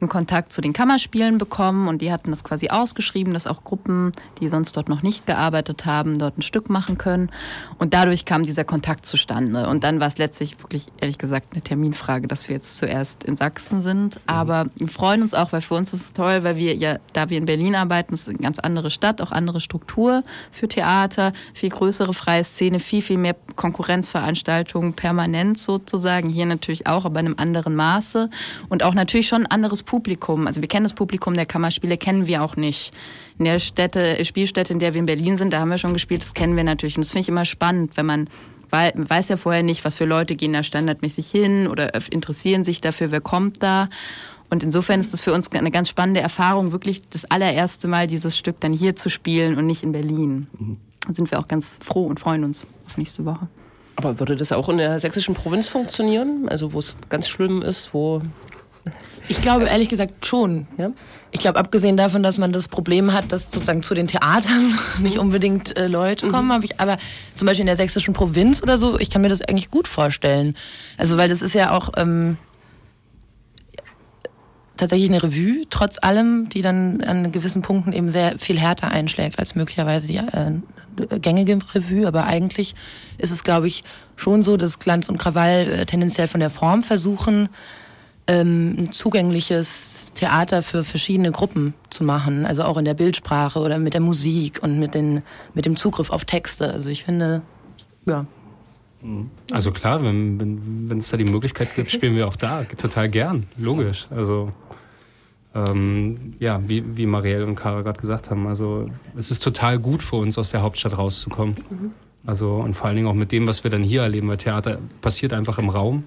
einen 0.00 0.08
Kontakt 0.08 0.52
zu 0.52 0.60
den 0.60 0.72
Kammerspielen 0.72 1.38
bekommen 1.38 1.88
und 1.88 2.00
die 2.00 2.12
hatten 2.12 2.30
das 2.30 2.44
quasi 2.44 2.68
ausgeschrieben, 2.68 3.34
dass 3.34 3.48
auch 3.48 3.64
Gruppen, 3.64 4.12
die 4.40 4.48
sonst 4.48 4.76
dort 4.76 4.88
noch 4.88 5.02
nicht 5.02 5.26
gearbeitet 5.26 5.84
haben, 5.84 6.18
dort 6.18 6.38
ein 6.38 6.42
Stück 6.42 6.70
machen 6.70 6.96
können. 6.96 7.30
Und 7.78 7.92
dadurch 7.92 8.24
kam 8.24 8.44
dieser 8.44 8.64
Kontakt 8.64 9.06
zustande. 9.06 9.68
Und 9.68 9.82
dann 9.82 9.98
war 9.98 10.08
es 10.08 10.18
letztlich 10.18 10.58
wirklich, 10.60 10.88
ehrlich 11.00 11.18
gesagt, 11.18 11.48
eine 11.52 11.62
Terminfrage, 11.62 12.28
dass 12.28 12.48
wir 12.48 12.54
jetzt 12.54 12.78
zuerst 12.78 13.24
in 13.24 13.36
Sachsen 13.36 13.80
sind. 13.80 14.20
Aber 14.26 14.66
wir 14.76 14.88
freuen 14.88 15.22
uns 15.22 15.34
auch, 15.34 15.52
weil 15.52 15.60
für 15.60 15.74
uns 15.74 15.92
ist 15.92 16.00
es 16.00 16.12
toll, 16.12 16.44
weil 16.44 16.56
wir 16.56 16.74
ja, 16.76 16.98
da 17.12 17.30
wir 17.30 17.38
in 17.38 17.46
Berlin 17.46 17.74
arbeiten, 17.74 18.14
ist 18.14 18.28
ein 18.28 18.38
ganz 18.38 18.58
andere 18.76 18.90
Stadt, 18.90 19.22
auch 19.22 19.32
andere 19.32 19.60
Struktur 19.60 20.22
für 20.52 20.68
Theater, 20.68 21.32
viel 21.54 21.70
größere 21.70 22.12
freie 22.12 22.44
Szene, 22.44 22.78
viel, 22.78 23.00
viel 23.00 23.16
mehr 23.16 23.34
Konkurrenzveranstaltungen 23.56 24.92
permanent 24.92 25.58
sozusagen. 25.58 26.28
Hier 26.28 26.44
natürlich 26.44 26.86
auch, 26.86 27.06
aber 27.06 27.20
in 27.20 27.26
einem 27.26 27.38
anderen 27.38 27.74
Maße. 27.74 28.28
Und 28.68 28.82
auch 28.82 28.94
natürlich 28.94 29.28
schon 29.28 29.42
ein 29.42 29.50
anderes 29.50 29.82
Publikum. 29.82 30.46
Also 30.46 30.60
wir 30.60 30.68
kennen 30.68 30.84
das 30.84 30.92
Publikum 30.92 31.34
der 31.34 31.46
Kammerspiele, 31.46 31.96
kennen 31.96 32.26
wir 32.26 32.42
auch 32.42 32.56
nicht. 32.56 32.92
In 33.38 33.46
der 33.46 33.58
Städte, 33.58 34.22
Spielstätte, 34.24 34.72
in 34.72 34.78
der 34.78 34.92
wir 34.92 35.00
in 35.00 35.06
Berlin 35.06 35.38
sind, 35.38 35.52
da 35.52 35.60
haben 35.60 35.70
wir 35.70 35.78
schon 35.78 35.94
gespielt, 35.94 36.22
das 36.22 36.34
kennen 36.34 36.56
wir 36.56 36.64
natürlich. 36.64 36.96
Und 36.96 37.04
das 37.04 37.12
finde 37.12 37.22
ich 37.22 37.28
immer 37.28 37.44
spannend, 37.44 37.96
wenn 37.96 38.06
man 38.06 38.28
weil 38.68 38.92
weiß 38.96 39.28
ja 39.28 39.36
vorher 39.36 39.62
nicht, 39.62 39.84
was 39.84 39.94
für 39.94 40.06
Leute 40.06 40.34
gehen 40.34 40.52
da 40.52 40.64
standardmäßig 40.64 41.30
hin 41.30 41.68
oder 41.68 41.94
interessieren 42.10 42.64
sich 42.64 42.80
dafür, 42.80 43.12
wer 43.12 43.20
kommt 43.20 43.62
da. 43.62 43.88
Und 44.50 44.62
insofern 44.62 45.00
ist 45.00 45.12
das 45.12 45.20
für 45.20 45.32
uns 45.32 45.50
eine 45.50 45.70
ganz 45.70 45.88
spannende 45.88 46.20
Erfahrung, 46.20 46.72
wirklich 46.72 47.02
das 47.10 47.24
allererste 47.24 47.88
Mal 47.88 48.06
dieses 48.06 48.36
Stück 48.36 48.60
dann 48.60 48.72
hier 48.72 48.96
zu 48.96 49.10
spielen 49.10 49.56
und 49.56 49.66
nicht 49.66 49.82
in 49.82 49.92
Berlin. 49.92 50.46
Da 51.06 51.14
sind 51.14 51.30
wir 51.30 51.38
auch 51.38 51.48
ganz 51.48 51.78
froh 51.82 52.06
und 52.06 52.20
freuen 52.20 52.44
uns 52.44 52.66
auf 52.86 52.96
nächste 52.96 53.24
Woche. 53.24 53.48
Aber 53.96 54.18
würde 54.20 54.36
das 54.36 54.52
auch 54.52 54.68
in 54.68 54.78
der 54.78 55.00
sächsischen 55.00 55.34
Provinz 55.34 55.68
funktionieren? 55.68 56.48
Also 56.48 56.72
wo 56.72 56.78
es 56.78 56.94
ganz 57.08 57.28
schlimm 57.28 57.62
ist, 57.62 57.92
wo... 57.92 58.22
Ich 59.28 59.42
glaube 59.42 59.64
ehrlich 59.64 59.88
gesagt 59.88 60.26
schon. 60.26 60.68
Ja? 60.78 60.92
Ich 61.32 61.40
glaube, 61.40 61.58
abgesehen 61.58 61.96
davon, 61.96 62.22
dass 62.22 62.38
man 62.38 62.52
das 62.52 62.68
Problem 62.68 63.12
hat, 63.12 63.32
dass 63.32 63.50
sozusagen 63.50 63.82
zu 63.82 63.94
den 63.94 64.06
Theatern 64.06 64.78
nicht 65.00 65.18
unbedingt 65.18 65.76
äh, 65.76 65.88
Leute 65.88 66.28
kommen, 66.28 66.52
habe 66.52 66.64
ich 66.64 66.78
aber 66.78 66.98
zum 67.34 67.46
Beispiel 67.46 67.62
in 67.62 67.66
der 67.66 67.76
sächsischen 67.76 68.14
Provinz 68.14 68.62
oder 68.62 68.78
so, 68.78 68.98
ich 68.98 69.10
kann 69.10 69.22
mir 69.22 69.28
das 69.28 69.42
eigentlich 69.42 69.70
gut 69.70 69.88
vorstellen. 69.88 70.56
Also 70.96 71.16
weil 71.16 71.28
das 71.28 71.42
ist 71.42 71.54
ja 71.54 71.72
auch 71.72 71.90
ähm, 71.96 72.38
tatsächlich 74.76 75.08
eine 75.08 75.22
Revue, 75.22 75.66
trotz 75.70 75.98
allem, 76.02 76.48
die 76.48 76.62
dann 76.62 77.00
an 77.02 77.32
gewissen 77.32 77.62
Punkten 77.62 77.92
eben 77.92 78.10
sehr 78.10 78.38
viel 78.38 78.58
härter 78.58 78.90
einschlägt 78.90 79.38
als 79.38 79.54
möglicherweise 79.54 80.06
die 80.06 80.16
äh, 80.16 81.18
gängige 81.20 81.58
Revue. 81.74 82.06
Aber 82.06 82.24
eigentlich 82.24 82.74
ist 83.18 83.30
es, 83.30 83.44
glaube 83.44 83.68
ich, 83.68 83.84
schon 84.16 84.42
so, 84.42 84.56
dass 84.56 84.78
Glanz 84.78 85.08
und 85.08 85.18
Krawall 85.18 85.68
äh, 85.68 85.86
tendenziell 85.86 86.28
von 86.28 86.40
der 86.40 86.50
Form 86.50 86.82
versuchen, 86.82 87.48
ähm, 88.26 88.74
ein 88.78 88.92
zugängliches 88.92 90.12
Theater 90.14 90.62
für 90.62 90.84
verschiedene 90.84 91.30
Gruppen 91.30 91.74
zu 91.90 92.02
machen. 92.02 92.46
Also 92.46 92.64
auch 92.64 92.76
in 92.76 92.84
der 92.84 92.94
Bildsprache 92.94 93.58
oder 93.60 93.78
mit 93.78 93.94
der 93.94 94.00
Musik 94.00 94.62
und 94.62 94.78
mit, 94.78 94.94
den, 94.94 95.22
mit 95.54 95.64
dem 95.64 95.76
Zugriff 95.76 96.10
auf 96.10 96.24
Texte. 96.24 96.72
Also 96.72 96.90
ich 96.90 97.04
finde, 97.04 97.42
ja, 98.06 98.26
Also 99.52 99.70
klar, 99.72 100.02
wenn 100.02 100.40
wenn 100.40 100.90
wenn, 100.90 100.98
es 100.98 101.10
da 101.10 101.16
die 101.16 101.24
Möglichkeit 101.24 101.74
gibt, 101.74 101.90
spielen 101.90 102.16
wir 102.16 102.26
auch 102.26 102.36
da 102.36 102.64
total 102.64 103.08
gern, 103.08 103.46
logisch. 103.56 104.06
Also 104.10 104.52
ähm, 105.56 106.34
ja, 106.38 106.60
wie, 106.66 106.96
wie 106.96 107.06
Marielle 107.06 107.46
und 107.46 107.56
Kara 107.56 107.80
gerade 107.80 108.00
gesagt 108.00 108.30
haben, 108.30 108.46
also 108.46 108.90
es 109.16 109.30
ist 109.30 109.42
total 109.42 109.78
gut 109.78 110.02
für 110.02 110.16
uns, 110.16 110.36
aus 110.36 110.50
der 110.50 110.62
Hauptstadt 110.62 110.98
rauszukommen. 110.98 111.56
Also 112.26 112.56
und 112.56 112.74
vor 112.74 112.88
allen 112.88 112.96
Dingen 112.96 113.08
auch 113.08 113.14
mit 113.14 113.32
dem, 113.32 113.46
was 113.46 113.64
wir 113.64 113.70
dann 113.70 113.82
hier 113.82 114.02
erleben, 114.02 114.28
weil 114.28 114.36
Theater 114.36 114.78
passiert 115.00 115.32
einfach 115.32 115.58
im 115.58 115.70
Raum 115.70 116.04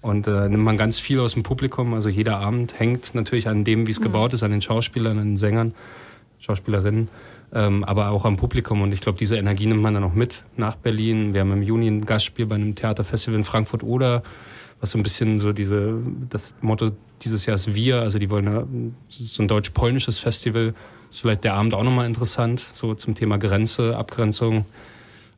und 0.00 0.26
äh, 0.26 0.48
nimmt 0.48 0.64
man 0.64 0.78
ganz 0.78 0.98
viel 0.98 1.20
aus 1.20 1.34
dem 1.34 1.42
Publikum. 1.42 1.92
Also 1.92 2.08
jeder 2.08 2.38
Abend 2.38 2.78
hängt 2.78 3.14
natürlich 3.14 3.48
an 3.48 3.64
dem, 3.64 3.86
wie 3.86 3.90
es 3.90 4.00
gebaut 4.00 4.32
ist, 4.32 4.42
an 4.42 4.52
den 4.52 4.62
Schauspielern, 4.62 5.18
an 5.18 5.30
den 5.32 5.36
Sängern, 5.36 5.74
Schauspielerinnen, 6.38 7.08
ähm, 7.52 7.84
aber 7.84 8.10
auch 8.10 8.24
am 8.24 8.36
Publikum. 8.36 8.80
Und 8.80 8.92
ich 8.92 9.00
glaube, 9.02 9.18
diese 9.18 9.36
Energie 9.36 9.66
nimmt 9.66 9.82
man 9.82 9.92
dann 9.92 10.04
auch 10.04 10.14
mit 10.14 10.44
nach 10.56 10.76
Berlin. 10.76 11.34
Wir 11.34 11.42
haben 11.42 11.52
im 11.52 11.62
Juni 11.62 11.88
ein 11.88 12.06
Gastspiel 12.06 12.46
bei 12.46 12.54
einem 12.54 12.76
Theaterfestival 12.76 13.36
in 13.36 13.44
Frankfurt 13.44 13.82
oder 13.82 14.22
was 14.80 14.92
so 14.92 14.98
ein 14.98 15.02
bisschen 15.02 15.38
so 15.38 15.52
diese, 15.52 15.98
das 16.30 16.54
Motto 16.62 16.90
dieses 17.22 17.46
Jahr 17.46 17.54
ist 17.54 17.74
Wir, 17.74 18.00
also 18.00 18.18
die 18.18 18.30
wollen 18.30 18.46
ja, 18.46 18.64
so 19.08 19.42
ein 19.42 19.48
deutsch-polnisches 19.48 20.18
Festival, 20.18 20.74
ist 21.10 21.20
vielleicht 21.20 21.44
der 21.44 21.54
Abend 21.54 21.74
auch 21.74 21.82
nochmal 21.82 22.06
interessant, 22.06 22.66
so 22.72 22.94
zum 22.94 23.14
Thema 23.14 23.38
Grenze, 23.38 23.96
Abgrenzung. 23.96 24.64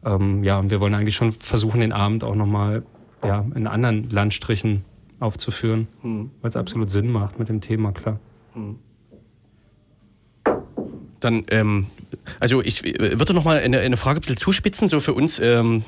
Ähm, 0.05 0.45
ja, 0.45 0.59
und 0.59 0.71
wir 0.71 0.81
wollen 0.81 0.95
eigentlich 0.95 1.15
schon 1.15 1.33
versuchen, 1.33 1.81
den 1.81 1.93
Abend 1.93 2.25
auch 2.25 2.35
nochmal 2.35 2.83
ja, 3.25 3.45
in 3.55 3.67
anderen 3.67 4.11
Landstrichen 4.11 4.85
aufzuführen, 5.21 5.87
weil 6.41 6.49
es 6.49 6.57
absolut 6.57 6.91
Sinn 6.91 7.11
macht 7.11 7.39
mit 7.39 7.49
dem 7.49 7.61
Thema, 7.61 7.93
klar. 7.93 8.19
Dann, 11.23 11.45
ähm, 11.51 11.87
also 12.41 12.63
ich 12.63 12.85
äh, 12.85 13.19
würde 13.19 13.33
noch 13.33 13.45
mal 13.45 13.59
eine, 13.59 13.79
eine 13.79 13.97
Frage 13.97 14.19
ein 14.19 14.23
bisschen 14.23 14.37
zuspitzen, 14.37 14.89
so 14.89 14.99
für 14.99 15.15
uns 15.15 15.39
ähm, 15.39 15.85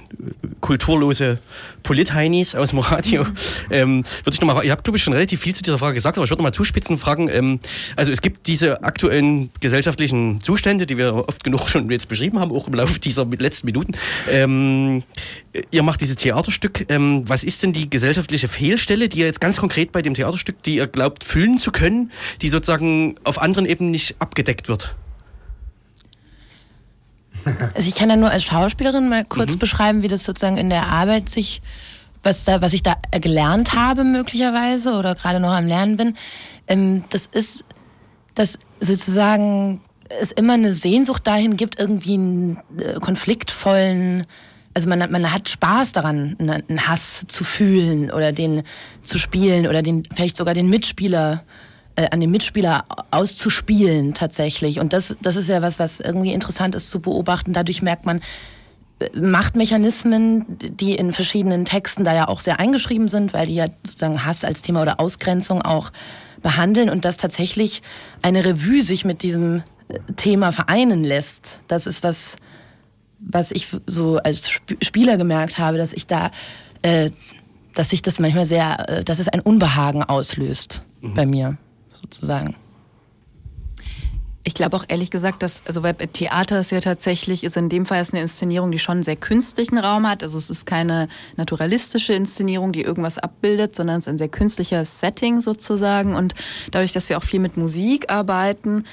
kulturlose 0.60 1.40
Politheinis 1.82 2.54
aus 2.54 2.70
dem 2.70 2.78
Radio. 2.78 3.26
Ähm, 3.68 4.04
würde 4.22 4.34
ich 4.34 4.40
noch 4.40 4.46
mal, 4.46 4.64
ihr 4.64 4.70
habt 4.70 4.84
glaube 4.84 4.96
ich 4.96 5.02
schon 5.02 5.12
relativ 5.12 5.40
viel 5.40 5.54
zu 5.54 5.62
dieser 5.64 5.78
Frage 5.78 5.94
gesagt, 5.94 6.16
aber 6.16 6.24
ich 6.24 6.30
würde 6.30 6.40
noch 6.40 6.48
mal 6.48 6.52
zuspitzen 6.52 6.98
fragen, 6.98 7.28
ähm, 7.28 7.58
also 7.96 8.12
es 8.12 8.22
gibt 8.22 8.46
diese 8.46 8.84
aktuellen 8.84 9.50
gesellschaftlichen 9.58 10.40
Zustände, 10.40 10.86
die 10.86 10.98
wir 10.98 11.14
oft 11.28 11.42
genug 11.42 11.68
schon 11.68 11.90
jetzt 11.90 12.08
beschrieben 12.08 12.38
haben, 12.38 12.52
auch 12.52 12.68
im 12.68 12.74
Laufe 12.74 13.00
dieser 13.00 13.24
letzten 13.24 13.66
Minuten. 13.66 13.94
Ähm, 14.30 15.02
ihr 15.72 15.82
macht 15.82 16.00
dieses 16.00 16.14
Theaterstück. 16.16 16.86
Ähm, 16.88 17.24
was 17.26 17.42
ist 17.42 17.64
denn 17.64 17.72
die 17.72 17.90
gesellschaftliche 17.90 18.46
Fehlstelle, 18.46 19.08
die 19.08 19.18
ihr 19.18 19.26
jetzt 19.26 19.40
ganz 19.40 19.56
konkret 19.56 19.90
bei 19.90 20.00
dem 20.00 20.14
Theaterstück, 20.14 20.62
die 20.62 20.76
ihr 20.76 20.86
glaubt 20.86 21.24
füllen 21.24 21.58
zu 21.58 21.72
können, 21.72 22.12
die 22.40 22.48
sozusagen 22.48 23.16
auf 23.24 23.40
anderen 23.40 23.66
Ebenen 23.66 23.90
nicht 23.90 24.14
abgedeckt 24.20 24.68
wird? 24.68 24.94
Also 27.74 27.88
ich 27.88 27.94
kann 27.94 28.08
da 28.08 28.16
nur 28.16 28.30
als 28.30 28.44
Schauspielerin 28.44 29.08
mal 29.08 29.24
kurz 29.24 29.56
beschreiben, 29.56 30.02
wie 30.02 30.08
das 30.08 30.24
sozusagen 30.24 30.56
in 30.56 30.70
der 30.70 30.86
Arbeit 30.86 31.28
sich, 31.28 31.62
was 32.22 32.44
da, 32.44 32.60
was 32.60 32.72
ich 32.72 32.82
da 32.82 32.96
gelernt 33.10 33.74
habe 33.74 34.04
möglicherweise 34.04 34.92
oder 34.92 35.14
gerade 35.14 35.40
noch 35.40 35.52
am 35.52 35.66
Lernen 35.66 35.96
bin. 35.96 36.16
Ähm, 36.66 37.04
das 37.10 37.26
ist, 37.26 37.64
dass 38.34 38.58
sozusagen 38.80 39.80
es 40.20 40.32
immer 40.32 40.54
eine 40.54 40.74
Sehnsucht 40.74 41.26
dahin 41.26 41.56
gibt, 41.56 41.78
irgendwie 41.78 42.14
einen 42.14 42.58
äh, 42.78 42.94
konfliktvollen, 43.00 44.26
also 44.74 44.88
man, 44.88 44.98
man 45.10 45.32
hat 45.32 45.48
Spaß 45.48 45.92
daran, 45.92 46.36
einen 46.38 46.50
einen 46.68 46.88
Hass 46.88 47.24
zu 47.28 47.44
fühlen 47.44 48.10
oder 48.10 48.32
den 48.32 48.62
zu 49.02 49.18
spielen 49.18 49.66
oder 49.66 49.82
den 49.82 50.06
vielleicht 50.12 50.36
sogar 50.36 50.54
den 50.54 50.68
Mitspieler 50.68 51.44
äh, 51.44 51.73
an 51.96 52.20
den 52.20 52.30
Mitspieler 52.30 52.84
auszuspielen 53.10 54.14
tatsächlich. 54.14 54.80
Und 54.80 54.92
das, 54.92 55.16
das 55.22 55.36
ist 55.36 55.48
ja 55.48 55.62
was, 55.62 55.78
was 55.78 56.00
irgendwie 56.00 56.32
interessant 56.32 56.74
ist 56.74 56.90
zu 56.90 57.00
beobachten. 57.00 57.52
Dadurch 57.52 57.82
merkt 57.82 58.04
man, 58.04 58.20
äh, 58.98 59.08
Machtmechanismen, 59.16 60.44
die 60.58 60.94
in 60.94 61.12
verschiedenen 61.12 61.64
Texten 61.64 62.04
da 62.04 62.14
ja 62.14 62.28
auch 62.28 62.40
sehr 62.40 62.58
eingeschrieben 62.58 63.08
sind, 63.08 63.32
weil 63.32 63.46
die 63.46 63.54
ja 63.54 63.66
sozusagen 63.84 64.24
Hass 64.24 64.44
als 64.44 64.62
Thema 64.62 64.82
oder 64.82 64.98
Ausgrenzung 64.98 65.62
auch 65.62 65.90
behandeln 66.42 66.90
und 66.90 67.04
dass 67.04 67.16
tatsächlich 67.16 67.82
eine 68.22 68.44
Revue 68.44 68.82
sich 68.82 69.04
mit 69.04 69.22
diesem 69.22 69.62
äh, 69.88 69.98
Thema 70.16 70.50
vereinen 70.50 71.04
lässt. 71.04 71.60
Das 71.68 71.86
ist 71.86 72.02
was, 72.02 72.36
was 73.20 73.52
ich 73.52 73.68
so 73.86 74.18
als 74.18 74.46
Sp 74.50 74.76
Spieler 74.82 75.16
gemerkt 75.16 75.58
habe, 75.58 75.78
dass 75.78 75.92
ich 75.92 76.08
da, 76.08 76.32
äh, 76.82 77.12
dass 77.74 77.90
sich 77.90 78.02
das 78.02 78.18
manchmal 78.18 78.46
sehr, 78.46 78.88
äh, 78.88 79.04
dass 79.04 79.20
es 79.20 79.28
ein 79.28 79.40
Unbehagen 79.40 80.02
auslöst 80.02 80.82
bei 81.00 81.26
mir 81.26 81.58
sozusagen. 82.04 82.54
Ich 84.46 84.52
glaube 84.52 84.76
auch 84.76 84.84
ehrlich 84.88 85.10
gesagt, 85.10 85.42
dass, 85.42 85.62
also 85.66 85.82
weil 85.82 85.94
Theater 85.94 86.60
ist 86.60 86.70
ja 86.70 86.80
tatsächlich, 86.80 87.44
ist 87.44 87.56
in 87.56 87.70
dem 87.70 87.86
Fall 87.86 88.02
ist 88.02 88.12
eine 88.12 88.20
Inszenierung, 88.20 88.70
die 88.70 88.78
schon 88.78 88.96
einen 88.96 89.02
sehr 89.02 89.16
künstlichen 89.16 89.78
Raum 89.78 90.06
hat. 90.06 90.22
Also 90.22 90.36
es 90.36 90.50
ist 90.50 90.66
keine 90.66 91.08
naturalistische 91.36 92.12
Inszenierung, 92.12 92.72
die 92.72 92.82
irgendwas 92.82 93.16
abbildet, 93.16 93.74
sondern 93.74 94.00
es 94.00 94.04
ist 94.04 94.08
ein 94.12 94.18
sehr 94.18 94.28
künstlicher 94.28 94.84
Setting 94.84 95.40
sozusagen. 95.40 96.14
Und 96.14 96.34
dadurch, 96.72 96.92
dass 96.92 97.08
wir 97.08 97.16
auch 97.16 97.22
viel 97.22 97.40
mit 97.40 97.56
Musik 97.56 98.10
arbeiten, 98.12 98.84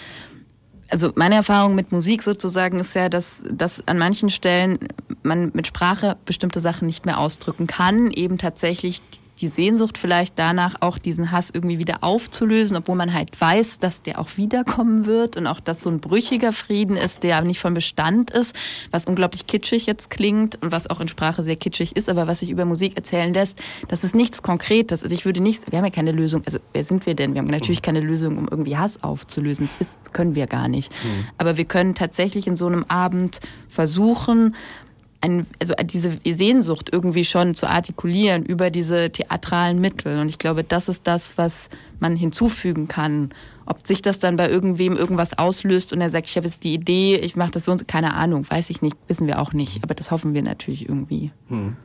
also 0.91 1.11
meine 1.15 1.35
Erfahrung 1.35 1.75
mit 1.75 1.91
Musik 1.91 2.23
sozusagen 2.23 2.79
ist 2.79 2.93
ja, 2.95 3.09
dass, 3.09 3.43
dass 3.49 3.85
an 3.87 3.97
manchen 3.97 4.29
Stellen 4.29 4.79
man 5.23 5.51
mit 5.53 5.67
Sprache 5.67 6.17
bestimmte 6.25 6.61
Sachen 6.61 6.85
nicht 6.85 7.05
mehr 7.05 7.17
ausdrücken 7.17 7.67
kann, 7.67 8.11
eben 8.11 8.37
tatsächlich 8.37 9.01
die 9.41 9.47
Sehnsucht 9.47 9.97
vielleicht 9.97 10.37
danach, 10.37 10.75
auch 10.81 10.97
diesen 10.97 11.31
Hass 11.31 11.49
irgendwie 11.51 11.79
wieder 11.79 11.97
aufzulösen, 12.01 12.77
obwohl 12.77 12.95
man 12.95 13.13
halt 13.13 13.39
weiß, 13.39 13.79
dass 13.79 14.01
der 14.01 14.19
auch 14.19 14.37
wiederkommen 14.37 15.05
wird 15.05 15.35
und 15.35 15.47
auch, 15.47 15.59
dass 15.59 15.81
so 15.81 15.89
ein 15.89 15.99
brüchiger 15.99 16.53
Frieden 16.53 16.95
ist, 16.95 17.23
der 17.23 17.41
nicht 17.41 17.59
von 17.59 17.73
Bestand 17.73 18.29
ist, 18.31 18.55
was 18.91 19.05
unglaublich 19.05 19.47
kitschig 19.47 19.85
jetzt 19.85 20.09
klingt 20.09 20.61
und 20.61 20.71
was 20.71 20.89
auch 20.89 20.99
in 20.99 21.07
Sprache 21.07 21.43
sehr 21.43 21.55
kitschig 21.55 21.95
ist, 21.95 22.09
aber 22.09 22.27
was 22.27 22.39
sich 22.39 22.49
über 22.49 22.65
Musik 22.65 22.95
erzählen 22.95 23.33
lässt, 23.33 23.59
das 23.87 24.03
ist 24.03 24.15
nichts 24.15 24.43
Konkretes. 24.43 25.03
Also 25.03 25.13
ich 25.13 25.25
würde 25.25 25.41
nicht, 25.41 25.71
wir 25.71 25.79
haben 25.79 25.85
ja 25.85 25.91
keine 25.91 26.11
Lösung, 26.11 26.43
also 26.45 26.59
wer 26.73 26.83
sind 26.83 27.05
wir 27.05 27.15
denn? 27.15 27.33
Wir 27.33 27.41
haben 27.41 27.47
natürlich 27.47 27.81
keine 27.81 27.99
Lösung, 27.99 28.37
um 28.37 28.47
irgendwie 28.49 28.77
Hass 28.77 29.03
aufzulösen. 29.03 29.67
Das 29.79 29.97
können 30.13 30.35
wir 30.35 30.47
gar 30.47 30.67
nicht. 30.67 30.91
Mhm. 30.91 31.25
Aber 31.37 31.57
wir 31.57 31.65
können 31.65 31.95
tatsächlich 31.95 32.47
in 32.47 32.55
so 32.55 32.67
einem 32.67 32.85
Abend 32.87 33.39
versuchen, 33.67 34.55
ein, 35.21 35.45
also 35.59 35.73
diese 35.83 36.19
Sehnsucht 36.25 36.89
irgendwie 36.91 37.25
schon 37.25 37.55
zu 37.55 37.67
artikulieren 37.67 38.43
über 38.43 38.69
diese 38.69 39.11
theatralen 39.11 39.79
Mittel. 39.79 40.19
Und 40.19 40.29
ich 40.29 40.39
glaube, 40.39 40.63
das 40.63 40.89
ist 40.89 41.07
das, 41.07 41.37
was 41.37 41.69
man 41.99 42.15
hinzufügen 42.15 42.87
kann. 42.87 43.29
Ob 43.65 43.85
sich 43.85 44.01
das 44.01 44.19
dann 44.19 44.35
bei 44.35 44.49
irgendwem 44.49 44.97
irgendwas 44.97 45.37
auslöst 45.37 45.93
und 45.93 46.01
er 46.01 46.09
sagt, 46.09 46.27
ich 46.27 46.35
habe 46.35 46.47
jetzt 46.47 46.63
die 46.63 46.73
Idee, 46.73 47.15
ich 47.15 47.35
mache 47.35 47.51
das 47.51 47.65
so 47.65 47.71
und 47.71 47.77
so, 47.77 47.85
keine 47.85 48.15
Ahnung, 48.15 48.45
weiß 48.49 48.69
ich 48.71 48.81
nicht, 48.81 48.97
wissen 49.07 49.27
wir 49.27 49.39
auch 49.39 49.53
nicht. 49.53 49.83
Aber 49.83 49.93
das 49.93 50.11
hoffen 50.11 50.33
wir 50.33 50.41
natürlich 50.41 50.89
irgendwie. 50.89 51.31
Hm. 51.47 51.77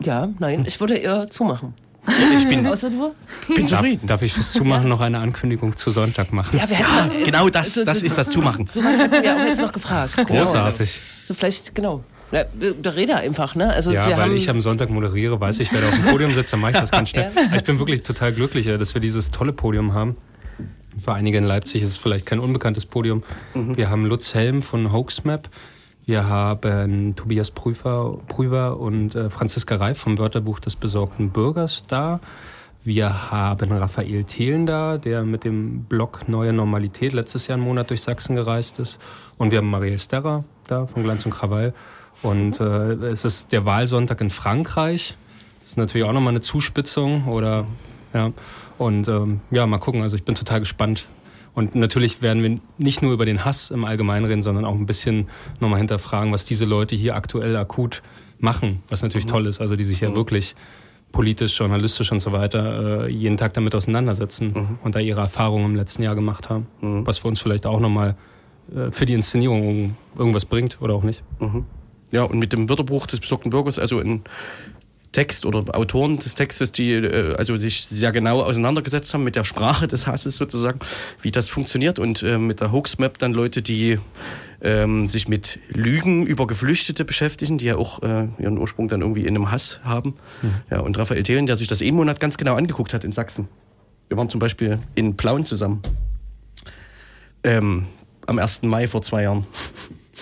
Ja, 0.00 0.28
nein, 0.38 0.64
ich 0.66 0.78
würde 0.80 0.94
eher 0.94 1.30
zumachen. 1.30 1.72
Ich 2.06 2.48
bin, 2.48 2.66
Außer 2.66 2.90
du? 2.90 3.14
bin 3.54 3.68
zufrieden. 3.68 4.00
Darf, 4.00 4.06
darf 4.06 4.22
ich 4.22 4.32
fürs 4.32 4.52
Zumachen 4.52 4.88
noch 4.88 5.00
eine 5.00 5.18
Ankündigung 5.18 5.76
zu 5.76 5.90
Sonntag 5.90 6.32
machen? 6.32 6.56
Ja, 6.56 6.68
wir 6.68 6.78
ja 6.78 7.10
genau 7.24 7.48
das, 7.50 7.68
also, 7.68 7.84
das 7.84 8.02
ist 8.02 8.16
das 8.16 8.30
Zumachen. 8.30 8.66
So 8.70 8.82
was 8.82 8.98
hatten 8.98 9.22
wir 9.22 9.36
auch 9.36 9.46
jetzt 9.46 9.60
noch 9.60 9.72
gefragt. 9.72 10.16
Großartig. 10.26 11.00
So 11.24 11.34
vielleicht, 11.34 11.74
genau. 11.74 12.04
Na, 12.30 12.44
der 12.44 12.94
Rede 12.94 13.16
einfach, 13.16 13.54
ne? 13.54 13.72
Also 13.72 13.90
ja, 13.90 14.16
weil 14.18 14.32
ich 14.32 14.50
am 14.50 14.60
Sonntag 14.60 14.90
moderiere, 14.90 15.40
weiß 15.40 15.60
ich, 15.60 15.72
wer 15.72 15.80
da 15.80 15.88
auf 15.88 15.94
dem 15.94 16.04
Podium 16.04 16.34
sitzt, 16.34 16.52
dann 16.52 16.60
mache 16.60 16.72
ich 16.72 16.78
das 16.78 16.90
ganz 16.90 17.08
schnell. 17.08 17.30
ja. 17.36 17.56
Ich 17.56 17.64
bin 17.64 17.78
wirklich 17.78 18.02
total 18.02 18.32
glücklich, 18.32 18.66
dass 18.66 18.94
wir 18.94 19.00
dieses 19.00 19.30
tolle 19.30 19.52
Podium 19.52 19.94
haben. 19.94 20.16
Für 21.02 21.14
einige 21.14 21.38
in 21.38 21.44
Leipzig 21.44 21.82
ist 21.82 21.90
es 21.90 21.96
vielleicht 21.96 22.26
kein 22.26 22.38
unbekanntes 22.38 22.84
Podium. 22.84 23.22
Mhm. 23.54 23.76
Wir 23.76 23.88
haben 23.88 24.04
Lutz 24.04 24.34
Helm 24.34 24.62
von 24.62 24.92
Hoaxmap. 24.92 25.48
Wir 26.08 26.26
haben 26.26 27.16
Tobias 27.16 27.50
Prüfer, 27.50 28.16
Prüfer 28.28 28.80
und 28.80 29.14
äh, 29.14 29.28
Franziska 29.28 29.74
Reif 29.74 29.98
vom 29.98 30.16
Wörterbuch 30.16 30.58
des 30.58 30.74
besorgten 30.74 31.28
Bürgers 31.28 31.82
da. 31.86 32.20
Wir 32.82 33.30
haben 33.30 33.70
Raphael 33.72 34.24
Thelen 34.24 34.64
da, 34.64 34.96
der 34.96 35.24
mit 35.24 35.44
dem 35.44 35.82
Blog 35.82 36.26
Neue 36.26 36.54
Normalität 36.54 37.12
letztes 37.12 37.46
Jahr 37.46 37.58
einen 37.58 37.66
Monat 37.66 37.90
durch 37.90 38.00
Sachsen 38.00 38.36
gereist 38.36 38.78
ist. 38.78 38.98
Und 39.36 39.50
wir 39.50 39.58
haben 39.58 39.68
Marielle 39.68 39.98
Sterra 39.98 40.44
da 40.66 40.86
von 40.86 41.02
Glanz 41.02 41.26
und 41.26 41.32
Krawall. 41.32 41.74
Und 42.22 42.58
äh, 42.58 42.94
es 43.10 43.26
ist 43.26 43.52
der 43.52 43.66
Wahlsonntag 43.66 44.22
in 44.22 44.30
Frankreich. 44.30 45.14
Das 45.60 45.72
ist 45.72 45.76
natürlich 45.76 46.06
auch 46.06 46.14
nochmal 46.14 46.32
eine 46.32 46.40
Zuspitzung 46.40 47.28
oder 47.28 47.66
ja. 48.14 48.32
Und 48.78 49.08
ähm, 49.08 49.40
ja, 49.50 49.66
mal 49.66 49.76
gucken. 49.76 50.00
Also 50.00 50.16
ich 50.16 50.24
bin 50.24 50.34
total 50.34 50.60
gespannt, 50.60 51.06
und 51.58 51.74
natürlich 51.74 52.22
werden 52.22 52.40
wir 52.44 52.60
nicht 52.78 53.02
nur 53.02 53.12
über 53.12 53.24
den 53.24 53.44
Hass 53.44 53.72
im 53.72 53.84
Allgemeinen 53.84 54.26
reden, 54.26 54.42
sondern 54.42 54.64
auch 54.64 54.76
ein 54.76 54.86
bisschen 54.86 55.26
nochmal 55.58 55.78
hinterfragen, 55.78 56.32
was 56.32 56.44
diese 56.44 56.64
Leute 56.64 56.94
hier 56.94 57.16
aktuell 57.16 57.56
akut 57.56 58.00
machen, 58.38 58.84
was 58.88 59.02
natürlich 59.02 59.26
mhm. 59.26 59.30
toll 59.30 59.46
ist, 59.48 59.60
also 59.60 59.74
die 59.74 59.82
sich 59.82 59.98
ja 59.98 60.10
mhm. 60.10 60.14
wirklich 60.14 60.54
politisch, 61.10 61.58
journalistisch 61.58 62.12
und 62.12 62.20
so 62.20 62.30
weiter 62.30 63.06
äh, 63.06 63.10
jeden 63.10 63.38
Tag 63.38 63.54
damit 63.54 63.74
auseinandersetzen 63.74 64.52
mhm. 64.54 64.78
und 64.84 64.94
da 64.94 65.00
ihre 65.00 65.20
Erfahrungen 65.20 65.64
im 65.64 65.74
letzten 65.74 66.04
Jahr 66.04 66.14
gemacht 66.14 66.48
haben, 66.48 66.68
mhm. 66.80 67.04
was 67.04 67.18
für 67.18 67.26
uns 67.26 67.40
vielleicht 67.40 67.66
auch 67.66 67.80
nochmal 67.80 68.14
äh, 68.72 68.92
für 68.92 69.04
die 69.04 69.14
Inszenierung 69.14 69.96
irgendwas 70.16 70.44
bringt 70.44 70.80
oder 70.80 70.94
auch 70.94 71.02
nicht. 71.02 71.24
Mhm. 71.40 71.64
Ja, 72.12 72.22
und 72.22 72.38
mit 72.38 72.52
dem 72.52 72.68
Wörterbuch 72.68 73.08
des 73.08 73.18
besorgten 73.18 73.50
Bürgers, 73.50 73.80
also 73.80 73.98
in 73.98 74.22
Text 75.12 75.46
oder 75.46 75.74
Autoren 75.74 76.18
des 76.18 76.34
Textes, 76.34 76.72
die 76.72 76.92
äh, 76.92 77.34
also 77.36 77.56
sich 77.56 77.86
sehr 77.86 78.12
genau 78.12 78.42
auseinandergesetzt 78.42 79.12
haben 79.14 79.24
mit 79.24 79.36
der 79.36 79.44
Sprache 79.44 79.88
des 79.88 80.06
Hasses 80.06 80.36
sozusagen, 80.36 80.80
wie 81.22 81.30
das 81.30 81.48
funktioniert 81.48 81.98
und 81.98 82.22
äh, 82.22 82.38
mit 82.38 82.60
der 82.60 82.72
Hoaxmap 82.72 83.18
dann 83.18 83.32
Leute, 83.32 83.62
die 83.62 83.98
ähm, 84.60 85.06
sich 85.06 85.28
mit 85.28 85.60
Lügen 85.68 86.26
über 86.26 86.46
Geflüchtete 86.46 87.04
beschäftigen, 87.04 87.58
die 87.58 87.66
ja 87.66 87.76
auch 87.76 88.02
äh, 88.02 88.28
ihren 88.38 88.58
Ursprung 88.58 88.88
dann 88.88 89.00
irgendwie 89.00 89.22
in 89.22 89.28
einem 89.28 89.50
Hass 89.50 89.80
haben. 89.84 90.14
Mhm. 90.42 90.54
Ja, 90.70 90.80
und 90.80 90.98
Raphael 90.98 91.22
Thelen, 91.22 91.46
der 91.46 91.56
sich 91.56 91.68
das 91.68 91.80
eh 91.80 91.92
Monat 91.92 92.20
ganz 92.20 92.36
genau 92.36 92.56
angeguckt 92.56 92.92
hat 92.92 93.04
in 93.04 93.12
Sachsen. 93.12 93.48
Wir 94.08 94.16
waren 94.16 94.28
zum 94.28 94.40
Beispiel 94.40 94.78
in 94.94 95.16
Plauen 95.16 95.44
zusammen. 95.44 95.82
Ähm, 97.44 97.86
am 98.26 98.38
1. 98.38 98.62
Mai 98.62 98.88
vor 98.88 99.02
zwei 99.02 99.22
Jahren. 99.22 99.46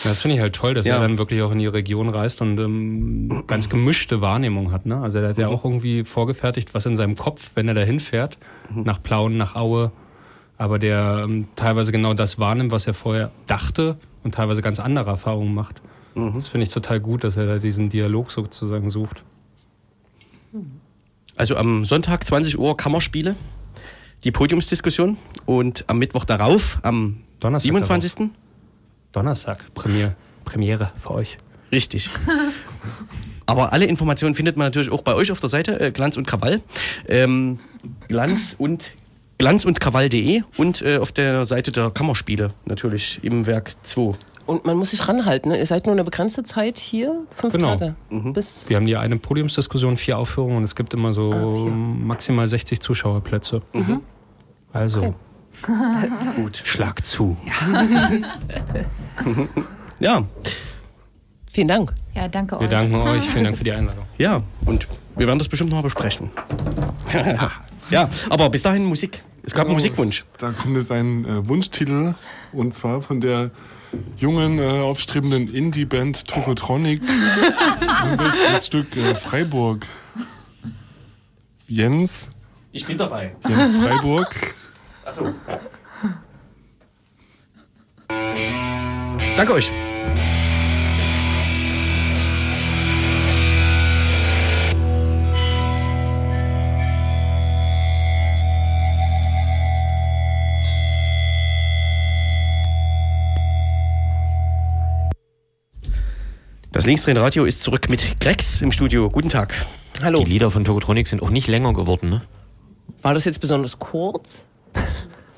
Das 0.04 0.22
finde 0.22 0.36
ich 0.36 0.40
halt 0.40 0.54
toll, 0.54 0.74
dass 0.74 0.86
ja. 0.86 0.94
er 0.94 1.00
dann 1.00 1.18
wirklich 1.18 1.42
auch 1.42 1.50
in 1.50 1.58
die 1.58 1.66
Region 1.66 2.08
reist 2.08 2.42
und 2.42 2.58
ähm, 2.58 3.44
ganz 3.46 3.68
gemischte 3.68 4.20
Wahrnehmung 4.20 4.72
hat. 4.72 4.86
Ne? 4.86 4.98
Also 4.98 5.18
er 5.18 5.30
hat 5.30 5.38
ja 5.38 5.48
auch 5.48 5.64
irgendwie 5.64 6.04
vorgefertigt, 6.04 6.74
was 6.74 6.86
in 6.86 6.96
seinem 6.96 7.16
Kopf, 7.16 7.50
wenn 7.54 7.66
er 7.68 7.74
da 7.74 7.80
hinfährt, 7.82 8.38
mhm. 8.70 8.82
nach 8.82 9.02
Plauen, 9.02 9.36
nach 9.36 9.54
Aue, 9.54 9.92
aber 10.58 10.78
der 10.78 11.22
ähm, 11.24 11.48
teilweise 11.56 11.92
genau 11.92 12.14
das 12.14 12.38
wahrnimmt, 12.38 12.72
was 12.72 12.86
er 12.86 12.94
vorher 12.94 13.30
dachte 13.46 13.96
und 14.22 14.34
teilweise 14.34 14.62
ganz 14.62 14.80
andere 14.80 15.10
Erfahrungen 15.10 15.54
macht. 15.54 15.80
Mhm. 16.14 16.34
Das 16.34 16.48
finde 16.48 16.64
ich 16.64 16.70
total 16.70 17.00
gut, 17.00 17.24
dass 17.24 17.36
er 17.36 17.46
da 17.46 17.58
diesen 17.58 17.88
Dialog 17.88 18.30
sozusagen 18.30 18.90
sucht. 18.90 19.22
Also 21.36 21.56
am 21.56 21.84
Sonntag 21.84 22.24
20 22.24 22.58
Uhr 22.58 22.76
Kammerspiele, 22.76 23.36
die 24.24 24.32
Podiumsdiskussion 24.32 25.18
und 25.44 25.84
am 25.86 25.98
Mittwoch 25.98 26.24
darauf, 26.24 26.78
am 26.82 27.18
Donnerstag 27.40 27.66
27. 27.66 28.14
Darauf. 28.14 28.30
Donnerstag 29.16 29.72
Premiere, 29.72 30.14
Premiere 30.44 30.92
für 31.02 31.12
euch. 31.12 31.38
Richtig. 31.72 32.10
Aber 33.46 33.72
alle 33.72 33.86
Informationen 33.86 34.34
findet 34.34 34.58
man 34.58 34.66
natürlich 34.66 34.90
auch 34.92 35.00
bei 35.00 35.14
euch 35.14 35.32
auf 35.32 35.40
der 35.40 35.48
Seite 35.48 35.80
äh, 35.80 35.90
Glanz 35.90 36.18
und 36.18 36.26
Krawall. 36.26 36.60
Ähm, 37.08 37.58
Glanz 38.08 38.54
und 38.58 38.92
Glanz 39.38 39.64
und 39.64 39.80
Krawall.de 39.80 40.42
und 40.58 40.82
äh, 40.82 40.98
auf 40.98 41.12
der 41.12 41.46
Seite 41.46 41.72
der 41.72 41.90
Kammerspiele 41.90 42.52
natürlich 42.66 43.20
im 43.22 43.46
Werk 43.46 43.72
2. 43.84 44.16
Und 44.44 44.66
man 44.66 44.76
muss 44.76 44.90
sich 44.90 45.08
ranhalten. 45.08 45.50
Ne? 45.50 45.58
Ihr 45.58 45.66
seid 45.66 45.86
nur 45.86 45.94
eine 45.94 46.04
begrenzte 46.04 46.42
Zeit 46.42 46.78
hier, 46.78 47.24
fünf 47.36 47.54
genau. 47.54 47.70
Tage. 47.70 47.94
Mhm. 48.10 48.34
Bis 48.34 48.68
Wir 48.68 48.76
haben 48.76 48.86
hier 48.86 49.00
eine 49.00 49.16
Podiumsdiskussion, 49.16 49.96
vier 49.96 50.18
Aufführungen 50.18 50.58
und 50.58 50.64
es 50.64 50.76
gibt 50.76 50.92
immer 50.92 51.14
so 51.14 51.32
ah, 51.32 51.70
maximal 51.70 52.46
60 52.46 52.80
Zuschauerplätze. 52.80 53.62
Mhm. 53.72 54.02
Also. 54.74 55.00
Okay. 55.00 55.14
Gut. 56.36 56.62
Schlag 56.64 57.04
zu. 57.04 57.36
Ja. 59.98 60.24
Vielen 61.50 61.68
Dank. 61.68 61.94
Ja, 62.14 62.28
danke 62.28 62.56
wir 62.56 62.60
euch. 62.60 62.70
Wir 62.70 62.76
danken 62.76 62.94
euch. 62.96 63.24
Vielen 63.24 63.44
Dank 63.44 63.56
für 63.56 63.64
die 63.64 63.72
Einladung. 63.72 64.04
Ja, 64.18 64.42
und 64.64 64.86
wir 65.16 65.26
werden 65.26 65.38
das 65.38 65.48
bestimmt 65.48 65.70
noch 65.70 65.82
besprechen. 65.82 66.30
ja, 67.90 68.10
aber 68.28 68.50
bis 68.50 68.62
dahin 68.62 68.84
Musik. 68.84 69.22
Es 69.42 69.52
gab 69.52 69.64
genau, 69.64 69.76
einen 69.76 69.76
Musikwunsch. 69.76 70.24
Da 70.38 70.52
kommt 70.52 70.76
jetzt 70.76 70.90
ein 70.90 71.24
äh, 71.24 71.48
Wunschtitel 71.48 72.14
und 72.52 72.74
zwar 72.74 73.00
von 73.02 73.20
der 73.20 73.50
jungen, 74.18 74.58
äh, 74.58 74.80
aufstrebenden 74.80 75.48
Indie-Band 75.48 76.26
Tokotronic. 76.26 77.02
das, 78.16 78.34
das 78.52 78.66
Stück 78.66 78.96
äh, 78.96 79.14
Freiburg. 79.14 79.86
Jens. 81.68 82.28
Ich 82.72 82.86
bin 82.86 82.98
dabei. 82.98 83.34
Jens 83.48 83.76
Freiburg. 83.76 84.54
Achso. 85.06 85.32
Danke 89.36 89.52
euch. 89.52 89.70
Das 106.72 106.84
Linksdrehen-Radio 106.84 107.44
ist 107.44 107.62
zurück 107.62 107.88
mit 107.88 108.18
Grex 108.18 108.60
im 108.60 108.72
Studio. 108.72 109.08
Guten 109.08 109.28
Tag. 109.28 109.66
Hallo. 110.02 110.18
Die 110.18 110.30
Lieder 110.30 110.50
von 110.50 110.64
Tokotronic 110.64 111.06
sind 111.06 111.22
auch 111.22 111.30
nicht 111.30 111.46
länger 111.46 111.72
geworden, 111.74 112.10
ne? 112.10 112.22
War 113.02 113.14
das 113.14 113.24
jetzt 113.24 113.40
besonders 113.40 113.78
kurz? 113.78 114.45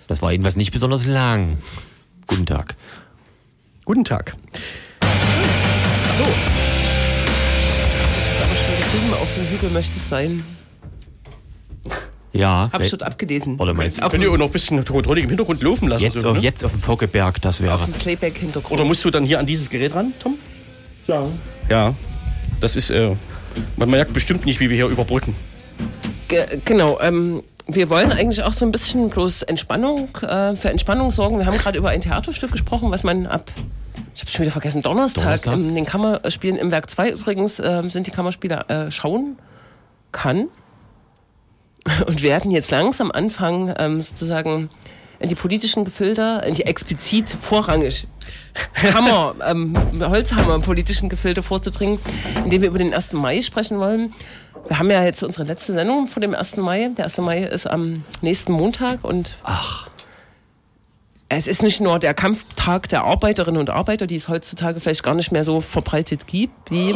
Das 0.06 0.22
war 0.22 0.32
jedenfalls 0.32 0.56
nicht 0.56 0.72
besonders 0.72 1.04
lang. 1.04 1.58
Guten 2.26 2.46
Tag. 2.46 2.74
Guten 3.84 4.04
Tag. 4.04 4.36
Schon 6.16 6.26
drüben 9.00 9.14
auf 9.14 9.28
dem 9.34 9.48
Hügel 9.50 9.70
möchte 9.70 9.96
es 9.96 10.08
sein. 10.08 10.44
Ja. 12.32 12.68
Hab 12.72 12.82
ich 12.82 12.90
dort 12.90 13.02
abgelesen. 13.02 13.56
Oder 13.56 13.74
meinst 13.74 14.00
du? 14.00 14.08
Könnt 14.08 14.22
ihr 14.22 14.30
auch 14.30 14.36
noch 14.36 14.46
ein 14.46 14.52
bisschen 14.52 14.84
Tokotronik 14.84 15.24
im 15.24 15.30
Hintergrund 15.30 15.62
laufen 15.62 15.88
lassen? 15.88 16.04
Jetzt, 16.04 16.20
so, 16.20 16.30
auf, 16.30 16.36
ne? 16.36 16.42
jetzt 16.42 16.64
auf 16.64 16.70
dem 16.70 16.80
Vogelberg, 16.80 17.40
das 17.42 17.60
wäre. 17.60 17.74
Auf 17.74 17.84
dem 17.84 17.94
Playback-Hintergrund. 17.94 18.72
Oder 18.72 18.84
musst 18.84 19.04
du 19.04 19.10
dann 19.10 19.24
hier 19.24 19.38
an 19.38 19.46
dieses 19.46 19.68
Gerät 19.68 19.94
ran, 19.94 20.12
Tom? 20.18 20.38
Ja. 21.06 21.26
Ja. 21.68 21.94
Das 22.60 22.76
ist, 22.76 22.90
äh, 22.90 23.14
man 23.76 23.90
merkt 23.90 24.12
bestimmt 24.12 24.44
nicht, 24.46 24.60
wie 24.60 24.70
wir 24.70 24.76
hier 24.76 24.86
überbrücken. 24.86 25.34
Ge 26.28 26.60
genau, 26.64 27.00
ähm, 27.00 27.42
wir 27.68 27.90
wollen 27.90 28.12
eigentlich 28.12 28.42
auch 28.42 28.52
so 28.52 28.64
ein 28.64 28.72
bisschen 28.72 29.10
bloß 29.10 29.42
Entspannung, 29.42 30.08
äh, 30.22 30.56
für 30.56 30.70
Entspannung 30.70 31.12
sorgen. 31.12 31.38
Wir 31.38 31.46
haben 31.46 31.58
gerade 31.58 31.78
über 31.78 31.90
ein 31.90 32.00
Theaterstück 32.00 32.50
gesprochen, 32.50 32.90
was 32.90 33.04
man 33.04 33.26
ab 33.26 33.50
ich 34.18 34.22
habe 34.22 34.32
schon 34.32 34.40
wieder 34.42 34.52
vergessen, 34.52 34.82
Donnerstag, 34.82 35.42
Donnerstag? 35.42 35.54
in 35.54 35.74
den 35.76 35.86
Kammerspielen 35.86 36.56
im 36.56 36.72
Werk 36.72 36.90
2 36.90 37.10
übrigens 37.10 37.60
ähm, 37.60 37.88
sind 37.88 38.08
die 38.08 38.10
Kammerspiele 38.10 38.68
äh, 38.68 38.90
schauen 38.90 39.38
kann 40.10 40.48
und 42.06 42.22
werden 42.22 42.50
jetzt 42.50 42.72
langsam 42.72 43.12
anfangen, 43.12 43.72
ähm, 43.78 44.02
sozusagen 44.02 44.70
in 45.20 45.28
die 45.28 45.34
politischen 45.34 45.84
Gefilde, 45.84 46.42
in 46.46 46.54
die 46.54 46.64
explizit 46.64 47.36
vorrangig 47.42 48.06
Hammer, 48.74 49.34
ähm, 49.44 49.72
Holzhammer 50.00 50.58
politischen 50.60 51.08
Gefilde 51.08 51.42
vorzudringen, 51.42 51.98
indem 52.44 52.62
wir 52.62 52.68
über 52.68 52.78
den 52.78 52.94
1. 52.94 53.12
Mai 53.12 53.42
sprechen 53.42 53.78
wollen. 53.78 54.12
Wir 54.66 54.78
haben 54.78 54.90
ja 54.90 55.02
jetzt 55.02 55.22
unsere 55.22 55.44
letzte 55.44 55.72
Sendung 55.72 56.08
vor 56.08 56.20
dem 56.20 56.34
1. 56.34 56.56
Mai. 56.58 56.90
Der 56.96 57.06
1. 57.06 57.18
Mai 57.18 57.42
ist 57.42 57.66
am 57.66 58.04
nächsten 58.20 58.52
Montag 58.52 59.02
und 59.02 59.36
Ach, 59.42 59.88
es 61.28 61.46
ist 61.46 61.62
nicht 61.62 61.80
nur 61.80 61.98
der 61.98 62.14
Kampftag 62.14 62.88
der 62.88 63.04
Arbeiterinnen 63.04 63.60
und 63.60 63.70
Arbeiter, 63.70 64.06
die 64.06 64.16
es 64.16 64.28
heutzutage 64.28 64.80
vielleicht 64.80 65.02
gar 65.02 65.14
nicht 65.14 65.30
mehr 65.30 65.44
so 65.44 65.60
verbreitet 65.60 66.26
gibt, 66.26 66.70
wie 66.70 66.94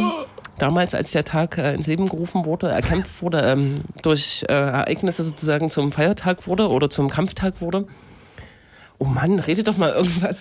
damals, 0.57 0.95
als 0.95 1.11
der 1.11 1.23
Tag 1.23 1.57
äh, 1.57 1.73
ins 1.73 1.87
Leben 1.87 2.07
gerufen 2.07 2.45
wurde, 2.45 2.69
erkämpft 2.69 3.21
wurde, 3.21 3.41
ähm, 3.41 3.75
durch 4.01 4.43
äh, 4.49 4.53
Ereignisse 4.53 5.23
sozusagen 5.23 5.69
zum 5.69 5.91
Feiertag 5.91 6.47
wurde 6.47 6.69
oder 6.69 6.89
zum 6.89 7.09
Kampftag 7.09 7.61
wurde. 7.61 7.87
Oh 9.03 9.05
Mann, 9.05 9.39
rede 9.39 9.63
doch 9.63 9.75
mal 9.75 9.89
irgendwas. 9.91 10.37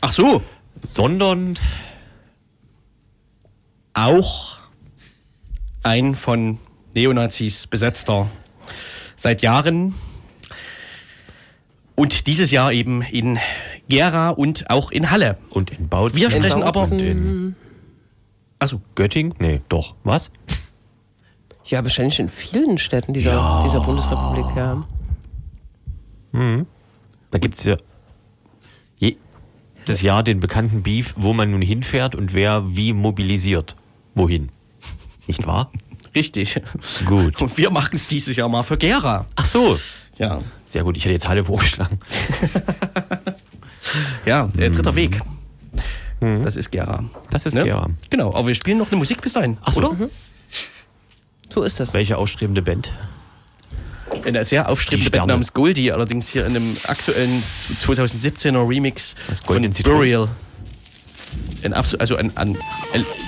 Ach 0.00 0.10
so, 0.10 0.40
sondern 0.82 1.58
auch 3.92 4.56
ein 5.82 6.14
von 6.14 6.58
Neonazis 6.94 7.66
besetzter 7.66 8.30
seit 9.16 9.42
Jahren 9.42 9.94
und 11.94 12.26
dieses 12.26 12.50
Jahr 12.50 12.72
eben 12.72 13.02
in 13.02 13.38
Gera 13.90 14.30
und 14.30 14.70
auch 14.70 14.90
in 14.90 15.10
Halle. 15.10 15.36
und 15.50 15.72
in 15.72 15.90
Bautzen. 15.90 16.18
Wir 16.18 16.30
sprechen 16.30 16.62
In 16.62 16.66
aber 16.66 16.90
in 16.90 17.54
also 18.58 18.80
Göttingen? 18.94 19.34
Nee, 19.40 19.60
doch. 19.68 19.94
Was? 20.04 20.30
Ja, 21.66 21.82
wahrscheinlich 21.82 22.18
in 22.18 22.30
vielen 22.30 22.78
Städten 22.78 23.12
dieser, 23.12 23.60
dieser 23.62 23.80
Bundesrepublik, 23.80 24.56
ja. 24.56 24.86
Da 26.32 27.38
gibt 27.38 27.54
es 27.54 27.64
ja 27.64 27.76
jedes 28.98 30.02
Jahr 30.02 30.22
den 30.22 30.40
bekannten 30.40 30.82
Beef, 30.82 31.14
wo 31.16 31.32
man 31.32 31.50
nun 31.50 31.62
hinfährt 31.62 32.14
und 32.14 32.34
wer 32.34 32.64
wie 32.76 32.92
mobilisiert. 32.92 33.76
Wohin? 34.14 34.50
Nicht 35.26 35.46
wahr? 35.46 35.70
richtig. 36.14 36.60
Gut. 37.06 37.40
Und 37.40 37.56
wir 37.56 37.70
machen 37.70 37.94
es 37.94 38.06
dieses 38.06 38.36
Jahr 38.36 38.48
mal 38.48 38.62
für 38.62 38.76
Gera. 38.76 39.24
Ach 39.34 39.46
so. 39.46 39.78
Ja, 40.18 40.40
Sehr 40.66 40.84
gut, 40.84 40.96
ich 40.98 41.04
hätte 41.04 41.14
jetzt 41.14 41.26
Halle 41.26 41.42
vorgeschlagen. 41.44 41.98
ja, 44.26 44.50
äh, 44.58 44.70
dritter 44.70 44.94
Weg. 44.94 45.20
Das 46.20 46.54
ist 46.56 46.70
Gera. 46.70 47.04
Das 47.30 47.46
ist 47.46 47.54
Ne? 47.54 47.64
Gera. 47.64 47.88
Genau, 48.10 48.32
aber 48.34 48.46
wir 48.48 48.54
spielen 48.54 48.78
noch 48.78 48.88
eine 48.88 48.96
Musik 48.98 49.20
bis 49.22 49.32
dahin, 49.32 49.56
Ach 49.62 49.72
so. 49.72 49.80
oder? 49.80 50.10
So 51.48 51.62
ist 51.62 51.80
das. 51.80 51.92
Welche 51.94 52.16
ausstrebende 52.18 52.62
Band? 52.62 52.92
Eine 54.24 54.44
sehr 54.44 54.68
aufstrebende 54.68 55.10
Die 55.10 55.16
Band 55.16 55.28
namens 55.28 55.52
Goldie, 55.52 55.90
allerdings 55.90 56.28
hier 56.28 56.46
in 56.46 56.56
einem 56.56 56.76
aktuellen 56.86 57.42
2017er 57.80 58.68
Remix 58.68 59.16
Das 59.28 59.40
von. 59.40 59.96
Burial. 59.96 60.28
Ein 61.64 61.72
also 61.72 62.16
ein, 62.16 62.36
ein 62.36 62.56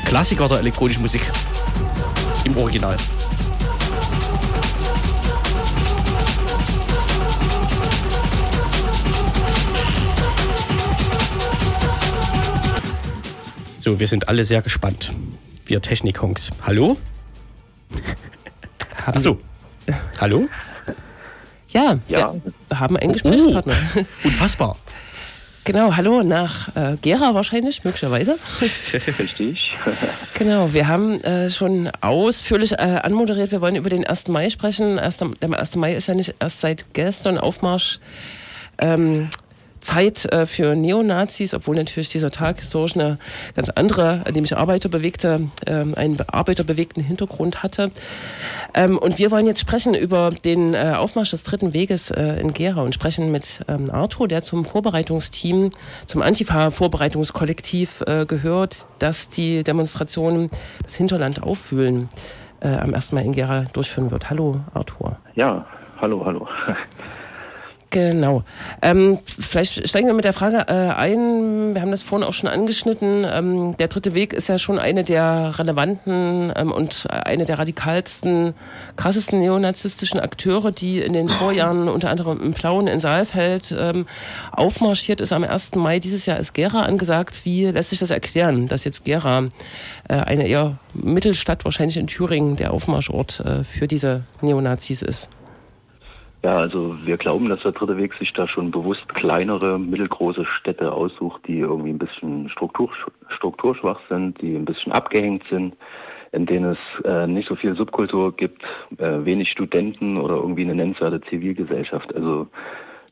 Klassiker 0.07 0.49
der 0.49 0.59
elektronischen 0.61 1.03
Musik. 1.03 1.23
Im 2.45 2.57
Original. 2.57 2.97
So, 13.79 13.99
wir 13.99 14.07
sind 14.07 14.29
alle 14.29 14.45
sehr 14.45 14.63
gespannt. 14.63 15.13
Wir 15.67 15.83
Technik-Honks. 15.83 16.51
Hallo? 16.63 16.97
Achso. 19.07 19.39
Hallo? 20.19 20.49
Ja, 21.75 21.99
Ja. 22.09 22.35
wir 22.69 22.81
haben 22.81 22.97
einen 22.97 23.13
Gesprächspartner. 23.13 23.75
Unfassbar. 24.25 24.77
Genau, 25.65 25.97
hallo 25.97 26.23
nach 26.23 26.69
äh, 26.77 26.97
Gera 27.01 27.35
wahrscheinlich, 27.35 27.85
möglicherweise. 27.85 28.39
Richtig. 29.19 29.73
Genau, 30.35 30.73
wir 30.75 30.89
haben 30.89 31.21
äh, 31.23 31.49
schon 31.49 31.91
ausführlich 32.01 32.73
äh, 32.73 32.77
anmoderiert. 32.77 33.53
Wir 33.53 33.61
wollen 33.61 33.77
über 33.77 33.89
den 33.89 34.05
1. 34.07 34.27
Mai 34.29 34.51
sprechen. 34.51 34.99
Erst, 34.99 35.21
der 35.21 35.59
1. 35.59 35.77
Mai 35.77 35.95
ist 35.95 36.09
ja 36.09 36.15
nicht 36.15 36.35
erst 36.41 36.61
seit 36.61 36.87
gestern 36.93 37.39
Aufmarsch. 37.39 38.01
Ähm, 38.79 39.29
Zeit 39.85 40.25
äh, 40.33 40.47
für 40.47 40.75
Neonazis, 40.75 41.55
obwohl 41.55 41.77
natürlich 41.77 42.09
dieser 42.09 42.31
Tag 42.31 42.59
historisch 42.59 42.97
eine 42.97 43.19
ganz 43.55 43.69
andere, 43.69 44.25
nämlich 44.33 44.57
Arbeiterbewegte, 44.57 45.49
ähm, 45.67 45.95
einen 45.95 46.19
arbeiterbewegten 46.27 47.03
Hintergrund 47.03 47.63
hatte. 47.63 47.91
Ähm, 48.73 48.99
und 48.99 49.19
wir 49.19 49.31
wollen 49.31 49.47
jetzt 49.47 49.61
sprechen 49.61 49.95
über 49.95 50.31
den 50.31 50.75
äh, 50.75 50.95
Aufmarsch 50.97 51.31
des 51.31 51.43
Dritten 51.45 51.75
Weges 51.75 52.11
äh, 52.11 52.41
in 52.41 52.55
Gera 52.55 52.81
und 52.81 52.95
sprechen 52.95 53.31
mit 53.31 53.61
ähm, 53.69 53.91
Arthur, 53.91 54.27
der 54.27 54.43
zum 54.43 54.65
Vorbereitungsteam, 54.65 55.71
zum 56.07 56.23
Antifa-Vorbereitungskollektiv 56.23 58.03
gehört, 58.27 58.87
das 58.99 59.29
die 59.29 59.63
Demonstration 59.63 60.49
das 60.83 60.95
Hinterland 60.95 61.43
auffühlen 61.43 62.09
am 62.61 62.95
1. 62.95 63.13
Mai 63.13 63.23
in 63.23 63.33
Gera 63.33 63.67
durchführen 63.73 64.11
wird. 64.11 64.31
Hallo, 64.31 64.61
Arthur. 64.73 65.19
Ja, 65.35 65.67
hallo, 66.01 66.25
hallo. 66.25 66.49
Genau. 67.95 68.43
Ähm, 68.83 69.21
vielleicht 69.25 69.89
steigen 69.89 70.09
wir 70.09 70.15
mit 70.15 70.25
der 70.25 70.33
Frage 70.33 70.65
äh, 70.67 70.73
ein. 70.73 71.75
Wir 71.75 71.81
haben 71.81 71.93
das 71.93 72.03
vorhin 72.03 72.27
auch 72.27 72.33
schon 72.33 72.49
angeschnitten. 72.49 73.25
Ähm, 73.25 73.77
der 73.77 73.87
dritte 73.87 74.15
Weg 74.15 74.33
ist 74.33 74.49
ja 74.49 74.59
schon 74.59 74.81
eine 74.81 75.05
der 75.05 75.57
relevanten 75.61 76.53
ähm, 76.57 76.73
und 76.73 77.07
eine 77.09 77.45
der 77.45 77.61
radikalsten, 77.61 78.55
krassesten 78.97 79.39
neonazistischen 79.39 80.19
Akteure, 80.19 80.73
die 80.73 80.99
in 80.99 81.13
den 81.13 81.29
Vorjahren 81.29 81.87
unter 81.87 82.11
anderem 82.11 82.41
im 82.41 82.53
Plauen 82.53 82.89
in 82.89 82.99
Saalfeld 82.99 83.73
ähm, 83.79 84.07
aufmarschiert 84.51 85.21
ist. 85.21 85.33
Am 85.33 85.45
1. 85.45 85.77
Mai 85.77 86.01
dieses 86.01 86.27
Jahr 86.27 86.41
ist 86.41 86.53
Gera 86.53 86.83
angesagt. 86.83 87.43
Wie 87.45 87.67
lässt 87.67 87.91
sich 87.91 88.01
das 88.01 88.11
erklären, 88.11 88.67
dass 88.67 88.83
jetzt 88.83 89.05
Gera, 89.05 89.51
äh, 90.09 90.15
eine 90.15 90.49
eher 90.49 90.79
Mittelstadt 90.95 91.65
wahrscheinlich 91.65 91.97
in 91.97 92.09
Thüringen, 92.09 92.57
der 92.57 92.73
Aufmarschort 92.73 93.39
äh, 93.39 93.63
für 93.63 93.87
diese 93.87 94.25
Neonazis 94.41 95.01
ist? 95.01 95.29
Ja, 96.45 96.59
also 96.59 96.95
wir 97.07 97.17
glauben, 97.17 97.49
dass 97.49 97.63
der 97.63 97.73
dritte 97.73 97.97
Weg 97.97 98.13
sich 98.13 98.35
da 98.35 98.47
schon 98.47 98.71
bewusst 98.71 99.09
kleinere, 99.15 99.79
mittelgroße 99.79 100.45
Städte 100.45 100.93
aussucht, 100.93 101.41
die 101.47 101.61
irgendwie 101.61 101.89
ein 101.89 101.97
bisschen 101.97 102.51
struktur, 102.51 102.91
strukturschwach 103.29 103.99
sind, 104.11 104.43
die 104.43 104.55
ein 104.55 104.67
bisschen 104.67 104.93
abgehängt 104.93 105.45
sind, 105.49 105.75
in 106.33 106.45
denen 106.45 106.73
es 106.73 107.05
äh, 107.07 107.27
nicht 107.27 107.49
so 107.49 107.57
viel 107.57 107.75
Subkultur 107.75 108.37
gibt, 108.37 108.63
äh, 108.99 109.25
wenig 109.25 109.51
Studenten 109.51 110.19
oder 110.19 110.35
irgendwie 110.35 110.65
eine 110.65 110.75
nennenswerte 110.75 111.23
Zivilgesellschaft. 111.23 112.15
Also 112.15 112.47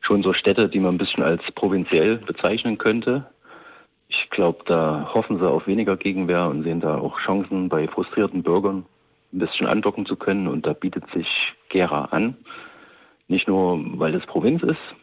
schon 0.01 0.21
so 0.21 0.33
Städte, 0.33 0.69
die 0.69 0.79
man 0.79 0.93
ein 0.93 0.99
bisschen 0.99 1.23
als 1.23 1.41
provinziell 1.53 2.17
bezeichnen 2.17 2.77
könnte. 2.77 3.25
Ich 4.09 4.29
glaube, 4.29 4.59
da 4.67 5.09
hoffen 5.11 5.39
sie 5.39 5.49
auf 5.49 5.65
weniger 5.65 5.97
Gegenwehr 5.97 6.49
und 6.49 6.61
sehen 6.61 6.81
da 6.81 6.99
auch 6.99 7.19
Chancen 7.19 7.67
bei 7.67 7.87
frustrierten 7.87 8.43
Bürgern 8.43 8.85
ein 9.33 9.39
bisschen 9.39 9.65
andocken 9.65 10.05
zu 10.05 10.17
können 10.17 10.47
und 10.47 10.67
da 10.67 10.73
bietet 10.73 11.09
sich 11.09 11.55
Gera 11.69 12.05
an. 12.11 12.37
Nicht 13.27 13.47
nur, 13.47 13.79
weil 13.99 14.15
es 14.15 14.25
Provinz 14.25 14.63
ist, 14.63 14.95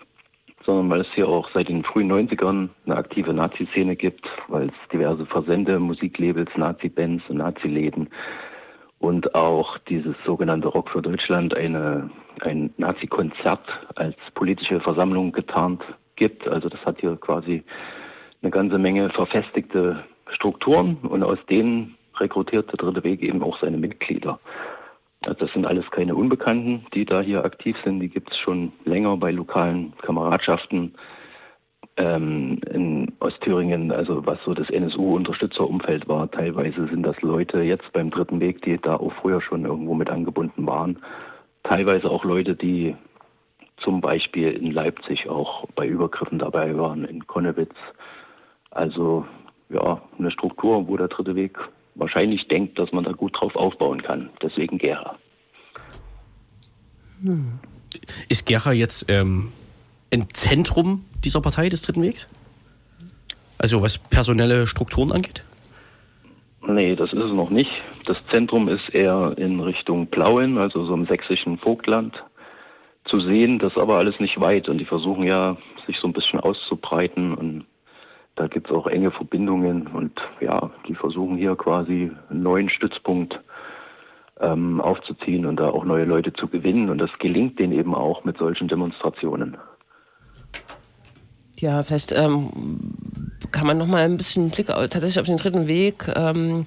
sondern 0.64 0.90
weil 0.90 1.00
es 1.00 1.12
hier 1.14 1.28
auch 1.28 1.48
seit 1.52 1.68
den 1.68 1.85
frühen 1.85 2.12
90ern 2.12 2.68
eine 2.85 2.96
aktive 2.96 3.33
Nazi-Szene 3.33 3.96
gibt, 3.96 4.28
weil 4.48 4.68
es 4.68 4.88
diverse 4.92 5.26
Versende, 5.26 5.79
Musiklabels, 5.79 6.50
Nazi-Bands 6.56 7.29
und 7.29 7.38
Nazi-Läden 7.38 8.08
und 9.00 9.35
auch 9.35 9.79
dieses 9.79 10.14
sogenannte 10.25 10.68
Rock 10.68 10.90
für 10.90 11.02
Deutschland 11.02 11.54
eine, 11.54 12.10
ein 12.42 12.73
Nazi-Konzert 12.77 13.66
als 13.96 14.14
politische 14.35 14.79
Versammlung 14.81 15.33
getarnt 15.33 15.83
gibt. 16.16 16.46
Also 16.46 16.68
das 16.68 16.85
hat 16.85 17.00
hier 17.00 17.16
quasi 17.16 17.64
eine 18.42 18.50
ganze 18.50 18.79
Menge 18.79 19.08
verfestigte 19.10 20.04
Strukturen 20.29 20.98
und 21.02 21.23
aus 21.23 21.38
denen 21.48 21.96
rekrutiert 22.16 22.71
der 22.71 22.77
Dritte 22.77 23.02
Weg 23.02 23.23
eben 23.23 23.42
auch 23.42 23.58
seine 23.58 23.79
Mitglieder. 23.79 24.38
Also 25.27 25.40
das 25.40 25.52
sind 25.52 25.66
alles 25.66 25.90
keine 25.90 26.14
Unbekannten, 26.14 26.87
die 26.94 27.04
da 27.04 27.21
hier 27.21 27.44
aktiv 27.44 27.77
sind. 27.85 28.00
Die 28.00 28.08
gibt 28.08 28.31
es 28.31 28.38
schon 28.38 28.73
länger 28.85 29.16
bei 29.18 29.31
lokalen 29.31 29.92
Kameradschaften 29.98 30.94
ähm, 31.98 32.58
in 32.73 33.12
Ostthüringen, 33.21 33.92
also 33.92 34.25
was 34.25 34.42
so 34.44 34.54
das 34.54 34.71
NSU-Unterstützerumfeld 34.71 36.08
war. 36.08 36.31
Teilweise 36.31 36.87
sind 36.88 37.02
das 37.02 37.21
Leute 37.21 37.60
jetzt 37.62 37.92
beim 37.92 38.10
Dritten 38.10 38.40
Weg, 38.40 38.62
die 38.62 38.79
da 38.79 38.96
auch 38.96 39.12
früher 39.21 39.42
schon 39.42 39.66
irgendwo 39.66 39.94
mit 39.94 40.08
angebunden 40.08 40.66
waren. 40.66 40.98
Teilweise 41.64 42.10
auch 42.10 42.25
Leute, 42.25 42.56
die 42.56 42.96
zum 43.77 44.00
Beispiel 44.00 44.52
in 44.52 44.73
Leipzig 44.73 45.29
auch 45.29 45.66
bei 45.75 45.87
Übergriffen 45.87 46.38
dabei 46.38 46.77
waren, 46.79 47.04
in 47.04 47.27
Konnewitz. 47.27 47.75
Also 48.71 49.27
ja, 49.68 50.00
eine 50.18 50.31
Struktur, 50.31 50.88
wo 50.88 50.96
der 50.96 51.08
Dritte 51.08 51.35
Weg 51.35 51.58
wahrscheinlich 51.95 52.49
denkt, 52.49 52.79
dass 52.79 52.93
man 52.93 53.05
da 53.05 53.13
gut 53.13 53.41
drauf 53.41 53.57
aufbauen 53.57 54.03
kann. 54.03 54.31
Deswegen 54.43 54.79
Gera. 54.79 55.19
Ist 58.29 58.47
Gera 58.47 58.73
jetzt 58.73 59.07
ähm, 59.09 59.53
ein 60.13 60.29
Zentrum 60.33 61.05
dieser 61.25 61.41
Partei 61.41 61.69
des 61.69 61.83
Dritten 61.83 62.03
Wegs? 62.03 62.29
Also 63.59 63.83
was 63.83 63.99
personelle 63.99 64.67
Strukturen 64.67 65.13
angeht? 65.13 65.45
Nee, 66.67 66.95
das 66.97 67.13
ist 67.13 67.23
es 67.23 67.33
noch 67.33 67.51
nicht. 67.51 67.71
Das 68.07 68.17
Zentrum 68.31 68.69
ist 68.69 68.88
eher 68.91 69.35
in 69.37 69.61
Richtung 69.61 70.07
Plauen, 70.07 70.59
also 70.59 70.85
so 70.85 70.95
im 70.95 71.07
sächsischen 71.07 71.59
Vogtland 71.59 72.23
zu 73.05 73.21
sehen. 73.21 73.59
Das 73.59 73.73
ist 73.73 73.79
aber 73.79 73.99
alles 73.99 74.21
nicht 74.21 74.41
weit 74.41 74.69
und 74.69 74.79
die 74.79 74.85
versuchen 74.85 75.25
ja, 75.25 75.57
sich 75.87 75.99
so 75.99 76.07
ein 76.07 76.13
bisschen 76.13 76.41
auszubreiten 76.41 77.35
und 77.35 77.65
da 78.37 78.46
gibt 78.46 78.68
es 78.68 78.76
auch 78.76 78.87
enge 78.87 79.10
Verbindungen 79.10 79.87
und 79.88 80.20
ja, 80.40 80.70
die 80.88 80.94
versuchen 80.94 81.37
hier 81.37 81.56
quasi 81.56 82.10
einen 82.31 82.42
neuen 82.42 82.68
Stützpunkt 82.68 83.40
ähm, 84.40 84.81
aufzuziehen 84.81 85.46
und 85.46 85.56
da 85.56 85.68
auch 85.68 85.85
neue 85.85 86.04
Leute 86.04 86.33
zu 86.33 86.48
gewinnen 86.48 86.88
und 86.88 86.98
das 86.98 87.10
gelingt 87.18 87.58
denen 87.58 87.72
eben 87.72 87.94
auch 87.94 88.24
mit 88.24 88.38
solchen 88.38 88.68
Demonstrationen. 88.68 89.56
Ja, 91.58 91.83
vielleicht 91.83 92.12
ähm, 92.12 92.50
kann 93.50 93.66
man 93.66 93.76
noch 93.76 93.87
mal 93.87 94.04
ein 94.04 94.16
bisschen 94.16 94.50
Blick 94.50 94.68
tatsächlich 94.68 95.20
auf 95.20 95.26
den 95.26 95.37
dritten 95.37 95.66
Weg 95.66 96.10
ähm, 96.16 96.66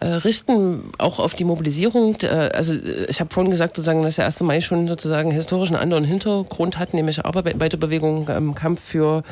äh, 0.00 0.06
richten, 0.06 0.92
auch 0.98 1.18
auf 1.18 1.34
die 1.34 1.44
Mobilisierung. 1.44 2.16
Äh, 2.22 2.50
also 2.54 2.72
ich 3.08 3.20
habe 3.20 3.32
vorhin 3.32 3.50
gesagt, 3.50 3.76
sozusagen, 3.76 4.02
dass 4.02 4.16
der 4.16 4.24
1. 4.24 4.40
Mai 4.40 4.60
schon 4.60 4.88
sozusagen 4.88 5.30
historischen 5.30 5.76
anderen 5.76 6.04
Hintergrund 6.04 6.78
hat, 6.78 6.94
nämlich 6.94 7.24
Arbeiterbewegung, 7.24 8.28
ähm, 8.30 8.54
Kampf 8.54 8.80
für 8.80 9.22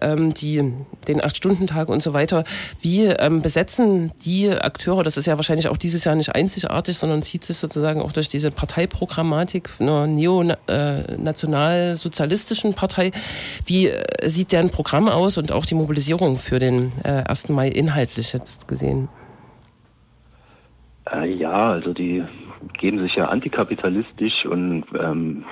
ähm, 0.00 0.32
die, 0.34 0.72
den 1.08 1.22
Acht-Stunden-Tag 1.22 1.88
und 1.88 2.02
so 2.02 2.12
weiter. 2.12 2.44
Wie 2.80 3.04
ähm, 3.04 3.42
besetzen 3.42 4.12
die 4.24 4.50
Akteure, 4.50 5.02
das 5.02 5.16
ist 5.16 5.26
ja 5.26 5.34
wahrscheinlich 5.36 5.66
auch 5.68 5.76
dieses 5.76 6.04
Jahr 6.04 6.14
nicht 6.14 6.32
einzigartig, 6.34 6.96
sondern 6.98 7.22
zieht 7.22 7.44
sich 7.44 7.58
sozusagen 7.58 8.00
auch 8.00 8.12
durch 8.12 8.28
diese 8.28 8.50
Parteiprogrammatik 8.50 9.70
einer 9.78 10.06
neonationalsozialistischen 10.06 12.74
Partei. 12.74 13.12
Wie 13.66 13.88
äh, 13.88 14.28
sieht 14.28 14.52
deren 14.52 14.70
Programm 14.70 15.08
aus 15.08 15.36
und 15.38 15.52
auch 15.52 15.66
die 15.66 15.74
Mobilisierung 15.74 16.38
für 16.38 16.58
den 16.58 16.92
äh, 17.04 17.22
1. 17.26 17.48
Mai 17.48 17.68
inhaltlich 17.68 18.32
jetzt 18.32 18.68
gesehen? 18.68 19.08
Äh, 21.10 21.34
ja, 21.34 21.72
also 21.72 21.92
die 21.92 22.22
geben 22.78 23.00
sich 23.00 23.16
ja 23.16 23.26
antikapitalistisch 23.26 24.46
und 24.46 24.84
ähm, 24.98 25.44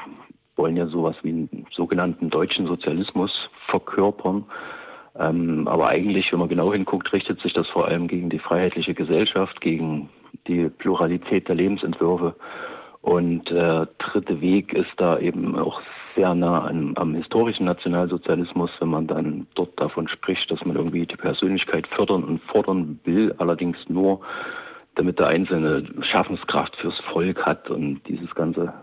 wollen 0.61 0.77
ja 0.77 0.87
sowas 0.87 1.17
wie 1.23 1.31
einen 1.31 1.67
sogenannten 1.71 2.29
deutschen 2.29 2.67
Sozialismus 2.67 3.49
verkörpern. 3.67 4.45
Ähm, 5.19 5.67
aber 5.67 5.89
eigentlich, 5.89 6.31
wenn 6.31 6.39
man 6.39 6.51
genau 6.51 6.71
hinguckt, 6.71 7.11
richtet 7.15 7.41
sich 7.41 7.55
das 7.55 7.67
vor 7.69 7.87
allem 7.89 8.09
gegen 8.09 8.29
die 8.29 8.39
freiheitliche 8.39 8.93
Gesellschaft, 8.93 9.63
gegen 9.63 10.11
die 10.47 10.69
Pluralität 10.69 11.49
der 11.49 11.55
Lebensentwürfe. 11.55 12.37
Und 13.01 13.49
der 13.49 13.89
äh, 13.89 14.05
dritte 14.05 14.43
Weg 14.43 14.75
ist 14.75 14.93
da 14.99 15.19
eben 15.19 15.59
auch 15.59 15.81
sehr 16.15 16.35
nah 16.35 16.65
an, 16.65 16.93
am 16.97 17.15
historischen 17.15 17.65
Nationalsozialismus, 17.65 18.71
wenn 18.81 18.89
man 18.89 19.07
dann 19.07 19.47
dort 19.55 19.81
davon 19.81 20.09
spricht, 20.09 20.51
dass 20.51 20.63
man 20.67 20.77
irgendwie 20.77 21.07
die 21.07 21.17
Persönlichkeit 21.17 21.87
fördern 21.87 22.23
und 22.23 22.43
fordern 22.43 23.01
will, 23.05 23.35
allerdings 23.39 23.79
nur, 23.89 24.21
damit 24.95 25.19
der 25.19 25.29
Einzelne 25.29 25.85
Schaffenskraft 26.03 26.77
fürs 26.77 27.01
Volk 27.01 27.47
hat 27.47 27.71
und 27.71 28.03
dieses 28.07 28.35
ganze 28.35 28.75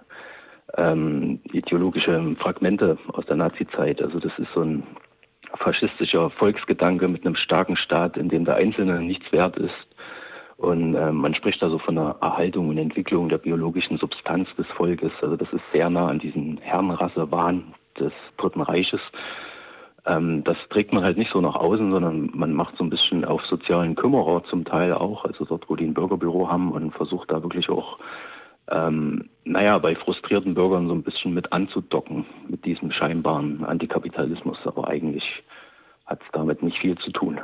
ähm, 0.75 1.39
ideologische 1.51 2.35
Fragmente 2.39 2.97
aus 3.13 3.25
der 3.25 3.37
Nazizeit. 3.37 4.01
Also 4.01 4.19
das 4.19 4.37
ist 4.37 4.51
so 4.53 4.61
ein 4.61 4.83
faschistischer 5.55 6.29
Volksgedanke 6.31 7.07
mit 7.07 7.25
einem 7.25 7.35
starken 7.35 7.77
Staat, 7.77 8.17
in 8.17 8.29
dem 8.29 8.45
der 8.45 8.55
Einzelne 8.55 8.99
nichts 8.99 9.31
wert 9.31 9.57
ist. 9.57 9.87
Und 10.57 10.95
äh, 10.95 11.11
man 11.11 11.35
spricht 11.35 11.61
also 11.61 11.77
von 11.77 11.95
der 11.95 12.15
Erhaltung 12.21 12.69
und 12.69 12.77
Entwicklung 12.77 13.29
der 13.29 13.37
biologischen 13.37 13.97
Substanz 13.97 14.53
des 14.55 14.67
Volkes. 14.67 15.11
Also 15.21 15.35
das 15.35 15.51
ist 15.53 15.63
sehr 15.71 15.89
nah 15.89 16.07
an 16.07 16.19
diesen 16.19 16.57
Herrenrassewahn 16.57 17.75
des 17.99 18.11
Dritten 18.37 18.61
Reiches. 18.61 19.01
Ähm, 20.07 20.43
das 20.43 20.57
trägt 20.69 20.93
man 20.93 21.03
halt 21.03 21.17
nicht 21.17 21.31
so 21.31 21.41
nach 21.41 21.55
außen, 21.55 21.91
sondern 21.91 22.31
man 22.33 22.53
macht 22.53 22.75
so 22.77 22.83
ein 22.83 22.89
bisschen 22.89 23.23
auf 23.23 23.45
sozialen 23.45 23.95
Kümmerer 23.95 24.43
zum 24.45 24.65
Teil 24.65 24.93
auch, 24.93 25.25
also 25.25 25.45
dort, 25.45 25.69
wo 25.69 25.75
die 25.75 25.85
ein 25.85 25.93
Bürgerbüro 25.93 26.49
haben 26.49 26.71
und 26.71 26.91
versucht 26.91 27.31
da 27.31 27.43
wirklich 27.43 27.69
auch 27.69 27.99
ähm, 28.69 29.29
naja, 29.45 29.77
bei 29.77 29.95
frustrierten 29.95 30.53
Bürgern 30.53 30.87
so 30.87 30.93
ein 30.93 31.03
bisschen 31.03 31.33
mit 31.33 31.53
anzudocken, 31.53 32.25
mit 32.47 32.65
diesem 32.65 32.91
scheinbaren 32.91 33.63
Antikapitalismus. 33.63 34.59
Aber 34.65 34.87
eigentlich 34.87 35.43
hat 36.05 36.21
es 36.21 36.27
damit 36.33 36.63
nicht 36.63 36.79
viel 36.79 36.97
zu 36.97 37.11
tun. 37.11 37.39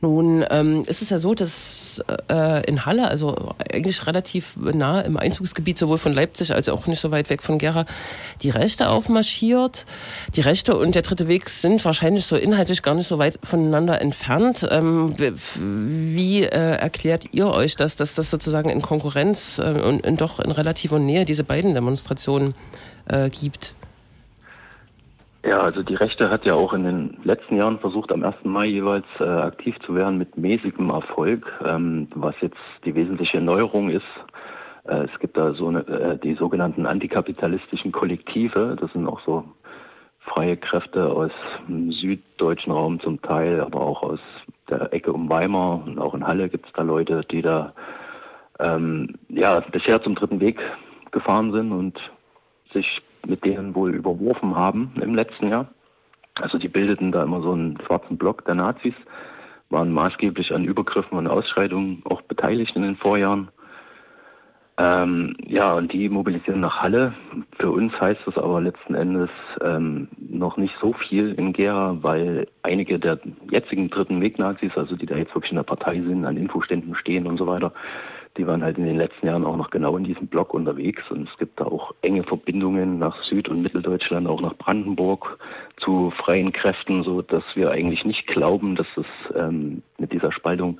Nun 0.00 0.44
ähm, 0.48 0.84
ist 0.86 1.02
es 1.02 1.10
ja 1.10 1.18
so, 1.18 1.34
dass 1.34 2.00
äh, 2.30 2.64
in 2.68 2.86
Halle, 2.86 3.08
also 3.08 3.54
eigentlich 3.58 4.06
relativ 4.06 4.56
nah 4.56 5.00
im 5.00 5.16
Einzugsgebiet 5.16 5.76
sowohl 5.76 5.98
von 5.98 6.12
Leipzig 6.12 6.54
als 6.54 6.68
auch 6.68 6.86
nicht 6.86 7.00
so 7.00 7.10
weit 7.10 7.30
weg 7.30 7.42
von 7.42 7.58
Gera, 7.58 7.84
die 8.42 8.50
Rechte 8.50 8.90
aufmarschiert. 8.90 9.86
Die 10.36 10.40
Rechte 10.40 10.76
und 10.76 10.94
der 10.94 11.02
dritte 11.02 11.26
Weg 11.26 11.48
sind 11.48 11.84
wahrscheinlich 11.84 12.26
so 12.26 12.36
inhaltlich 12.36 12.82
gar 12.82 12.94
nicht 12.94 13.08
so 13.08 13.18
weit 13.18 13.40
voneinander 13.42 14.00
entfernt. 14.00 14.64
Ähm, 14.70 15.16
wie 15.56 16.44
äh, 16.44 16.76
erklärt 16.76 17.24
ihr 17.32 17.48
euch 17.48 17.74
das, 17.74 17.96
dass 17.96 18.14
das 18.14 18.30
sozusagen 18.30 18.70
in 18.70 18.82
Konkurrenz 18.82 19.58
äh, 19.58 19.80
und, 19.80 20.06
und 20.06 20.20
doch 20.20 20.38
in 20.38 20.52
relativer 20.52 21.00
Nähe 21.00 21.24
diese 21.24 21.42
beiden 21.42 21.74
Demonstrationen 21.74 22.54
äh, 23.08 23.30
gibt? 23.30 23.74
Ja, 25.44 25.60
also 25.60 25.82
die 25.82 25.94
Rechte 25.94 26.30
hat 26.30 26.44
ja 26.44 26.54
auch 26.54 26.72
in 26.72 26.84
den 26.84 27.16
letzten 27.22 27.56
Jahren 27.56 27.78
versucht, 27.78 28.10
am 28.10 28.24
1. 28.24 28.36
Mai 28.44 28.66
jeweils 28.66 29.06
äh, 29.20 29.24
aktiv 29.24 29.78
zu 29.80 29.94
werden 29.94 30.18
mit 30.18 30.36
mäßigem 30.36 30.90
Erfolg, 30.90 31.46
ähm, 31.64 32.08
was 32.14 32.34
jetzt 32.40 32.58
die 32.84 32.94
wesentliche 32.94 33.40
Neuerung 33.40 33.88
ist. 33.88 34.06
Äh, 34.84 35.04
es 35.04 35.18
gibt 35.20 35.36
da 35.36 35.54
so 35.54 35.68
eine, 35.68 35.86
äh, 35.86 36.18
die 36.18 36.34
sogenannten 36.34 36.86
antikapitalistischen 36.86 37.92
Kollektive. 37.92 38.76
Das 38.80 38.92
sind 38.92 39.06
auch 39.06 39.20
so 39.20 39.44
freie 40.18 40.56
Kräfte 40.56 41.06
aus 41.06 41.30
dem 41.68 41.92
süddeutschen 41.92 42.72
Raum 42.72 42.98
zum 42.98 43.22
Teil, 43.22 43.60
aber 43.60 43.80
auch 43.80 44.02
aus 44.02 44.20
der 44.68 44.92
Ecke 44.92 45.12
um 45.12 45.30
Weimar 45.30 45.84
und 45.86 46.00
auch 46.00 46.14
in 46.14 46.26
Halle 46.26 46.48
gibt 46.48 46.66
es 46.66 46.72
da 46.72 46.82
Leute, 46.82 47.22
die 47.30 47.42
da 47.42 47.72
ähm, 48.58 49.14
ja 49.28 49.60
bisher 49.60 50.02
zum 50.02 50.16
dritten 50.16 50.40
Weg 50.40 50.60
gefahren 51.12 51.52
sind 51.52 51.72
und 51.72 51.98
sich 52.72 53.00
mit 53.26 53.44
denen 53.44 53.74
wohl 53.74 53.94
überworfen 53.94 54.54
haben 54.56 54.92
im 55.00 55.14
letzten 55.14 55.48
Jahr. 55.48 55.68
Also 56.40 56.58
die 56.58 56.68
bildeten 56.68 57.12
da 57.12 57.22
immer 57.22 57.42
so 57.42 57.52
einen 57.52 57.78
schwarzen 57.84 58.16
Block 58.16 58.44
der 58.44 58.54
Nazis, 58.54 58.94
waren 59.70 59.92
maßgeblich 59.92 60.54
an 60.54 60.64
Übergriffen 60.64 61.18
und 61.18 61.26
Ausschreitungen 61.26 62.02
auch 62.04 62.22
beteiligt 62.22 62.76
in 62.76 62.82
den 62.82 62.96
Vorjahren. 62.96 63.50
Ähm, 64.80 65.34
ja, 65.44 65.74
und 65.74 65.92
die 65.92 66.08
mobilisieren 66.08 66.60
nach 66.60 66.80
Halle. 66.80 67.12
Für 67.58 67.72
uns 67.72 68.00
heißt 68.00 68.20
das 68.26 68.38
aber 68.38 68.60
letzten 68.60 68.94
Endes 68.94 69.28
ähm, 69.60 70.06
noch 70.16 70.56
nicht 70.56 70.76
so 70.80 70.92
viel 70.92 71.34
in 71.34 71.52
Gera, 71.52 71.96
weil 72.00 72.46
einige 72.62 73.00
der 73.00 73.18
jetzigen 73.50 73.90
dritten 73.90 74.20
Weg-Nazis, 74.20 74.76
also 74.76 74.94
die 74.94 75.06
da 75.06 75.16
jetzt 75.16 75.34
wirklich 75.34 75.50
in 75.50 75.56
der 75.56 75.64
Partei 75.64 75.94
sind, 76.00 76.24
an 76.24 76.36
Infoständen 76.36 76.94
stehen 76.94 77.26
und 77.26 77.38
so 77.38 77.48
weiter, 77.48 77.72
die 78.36 78.46
waren 78.46 78.62
halt 78.62 78.78
in 78.78 78.84
den 78.84 78.96
letzten 78.96 79.26
Jahren 79.26 79.44
auch 79.44 79.56
noch 79.56 79.70
genau 79.70 79.96
in 79.96 80.04
diesem 80.04 80.26
Block 80.26 80.54
unterwegs 80.54 81.10
und 81.10 81.28
es 81.28 81.38
gibt 81.38 81.60
da 81.60 81.64
auch 81.64 81.94
enge 82.02 82.22
Verbindungen 82.22 82.98
nach 82.98 83.22
Süd- 83.22 83.48
und 83.48 83.62
Mitteldeutschland, 83.62 84.26
auch 84.26 84.40
nach 84.40 84.56
Brandenburg 84.56 85.38
zu 85.78 86.10
freien 86.10 86.52
Kräften, 86.52 87.02
so 87.02 87.22
dass 87.22 87.44
wir 87.54 87.70
eigentlich 87.70 88.04
nicht 88.04 88.26
glauben, 88.26 88.76
dass 88.76 88.88
es 88.96 89.06
ähm, 89.34 89.82
mit 89.98 90.12
dieser 90.12 90.32
Spaltung 90.32 90.78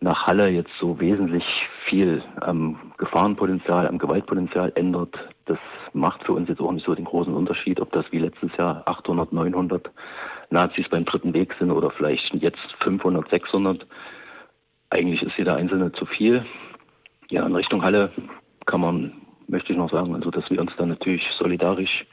nach 0.00 0.26
Halle 0.26 0.48
jetzt 0.48 0.72
so 0.78 0.98
wesentlich 0.98 1.44
viel 1.84 2.22
am 2.40 2.92
Gefahrenpotenzial, 2.96 3.86
am 3.86 3.98
Gewaltpotenzial 3.98 4.72
ändert. 4.74 5.18
Das 5.44 5.58
macht 5.92 6.24
für 6.24 6.32
uns 6.32 6.48
jetzt 6.48 6.60
auch 6.60 6.72
nicht 6.72 6.86
so 6.86 6.94
den 6.94 7.04
großen 7.04 7.34
Unterschied, 7.34 7.80
ob 7.80 7.92
das 7.92 8.10
wie 8.10 8.18
letztes 8.18 8.56
Jahr 8.56 8.82
800, 8.86 9.32
900 9.32 9.90
Nazis 10.48 10.88
beim 10.88 11.04
dritten 11.04 11.34
Weg 11.34 11.54
sind 11.58 11.70
oder 11.70 11.90
vielleicht 11.90 12.34
jetzt 12.34 12.74
500, 12.80 13.28
600. 13.28 13.86
Eigentlich 14.88 15.22
ist 15.22 15.36
jeder 15.36 15.56
Einzelne 15.56 15.92
zu 15.92 16.06
viel. 16.06 16.46
Ja, 17.30 17.46
in 17.46 17.54
Richtung 17.54 17.82
Halle 17.82 18.10
kann 18.66 18.80
man, 18.80 19.12
möchte 19.46 19.72
ich 19.72 19.78
noch 19.78 19.90
sagen, 19.90 20.14
also 20.14 20.30
dass 20.30 20.50
wir 20.50 20.60
uns 20.60 20.72
da 20.76 20.84
natürlich 20.84 21.24
solidarisch 21.38 22.06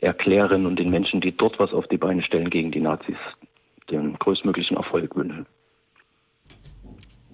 erklären 0.00 0.66
und 0.66 0.78
den 0.78 0.90
Menschen, 0.90 1.20
die 1.20 1.36
dort 1.36 1.58
was 1.58 1.72
auf 1.72 1.86
die 1.86 1.98
Beine 1.98 2.22
stellen 2.22 2.50
gegen 2.50 2.70
die 2.70 2.80
Nazis, 2.80 3.16
den 3.90 4.18
größtmöglichen 4.18 4.76
Erfolg 4.76 5.14
wünschen. 5.14 5.46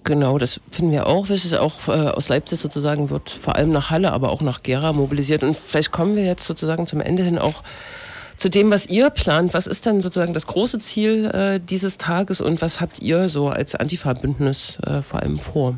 Genau, 0.03 0.37
das 0.37 0.59
finden 0.71 0.91
wir 0.91 1.07
auch 1.07 1.29
wichtig. 1.29 1.55
Auch 1.57 1.87
äh, 1.87 1.91
aus 1.91 2.27
Leipzig 2.27 2.59
sozusagen 2.59 3.09
wird 3.09 3.29
vor 3.29 3.55
allem 3.55 3.71
nach 3.71 3.91
Halle, 3.91 4.11
aber 4.11 4.31
auch 4.31 4.41
nach 4.41 4.63
Gera 4.63 4.93
mobilisiert. 4.93 5.43
Und 5.43 5.55
vielleicht 5.55 5.91
kommen 5.91 6.15
wir 6.15 6.25
jetzt 6.25 6.45
sozusagen 6.45 6.87
zum 6.87 7.01
Ende 7.01 7.23
hin 7.23 7.37
auch 7.37 7.63
zu 8.35 8.49
dem, 8.49 8.71
was 8.71 8.87
ihr 8.87 9.11
plant. 9.11 9.53
Was 9.53 9.67
ist 9.67 9.85
denn 9.85 10.01
sozusagen 10.01 10.33
das 10.33 10.47
große 10.47 10.79
Ziel 10.79 11.25
äh, 11.25 11.59
dieses 11.59 11.97
Tages 11.97 12.41
und 12.41 12.61
was 12.61 12.81
habt 12.81 12.99
ihr 12.99 13.29
so 13.29 13.49
als 13.49 13.75
Antifa-Bündnis 13.75 14.79
äh, 14.79 15.03
vor 15.03 15.21
allem 15.21 15.37
vor? 15.37 15.77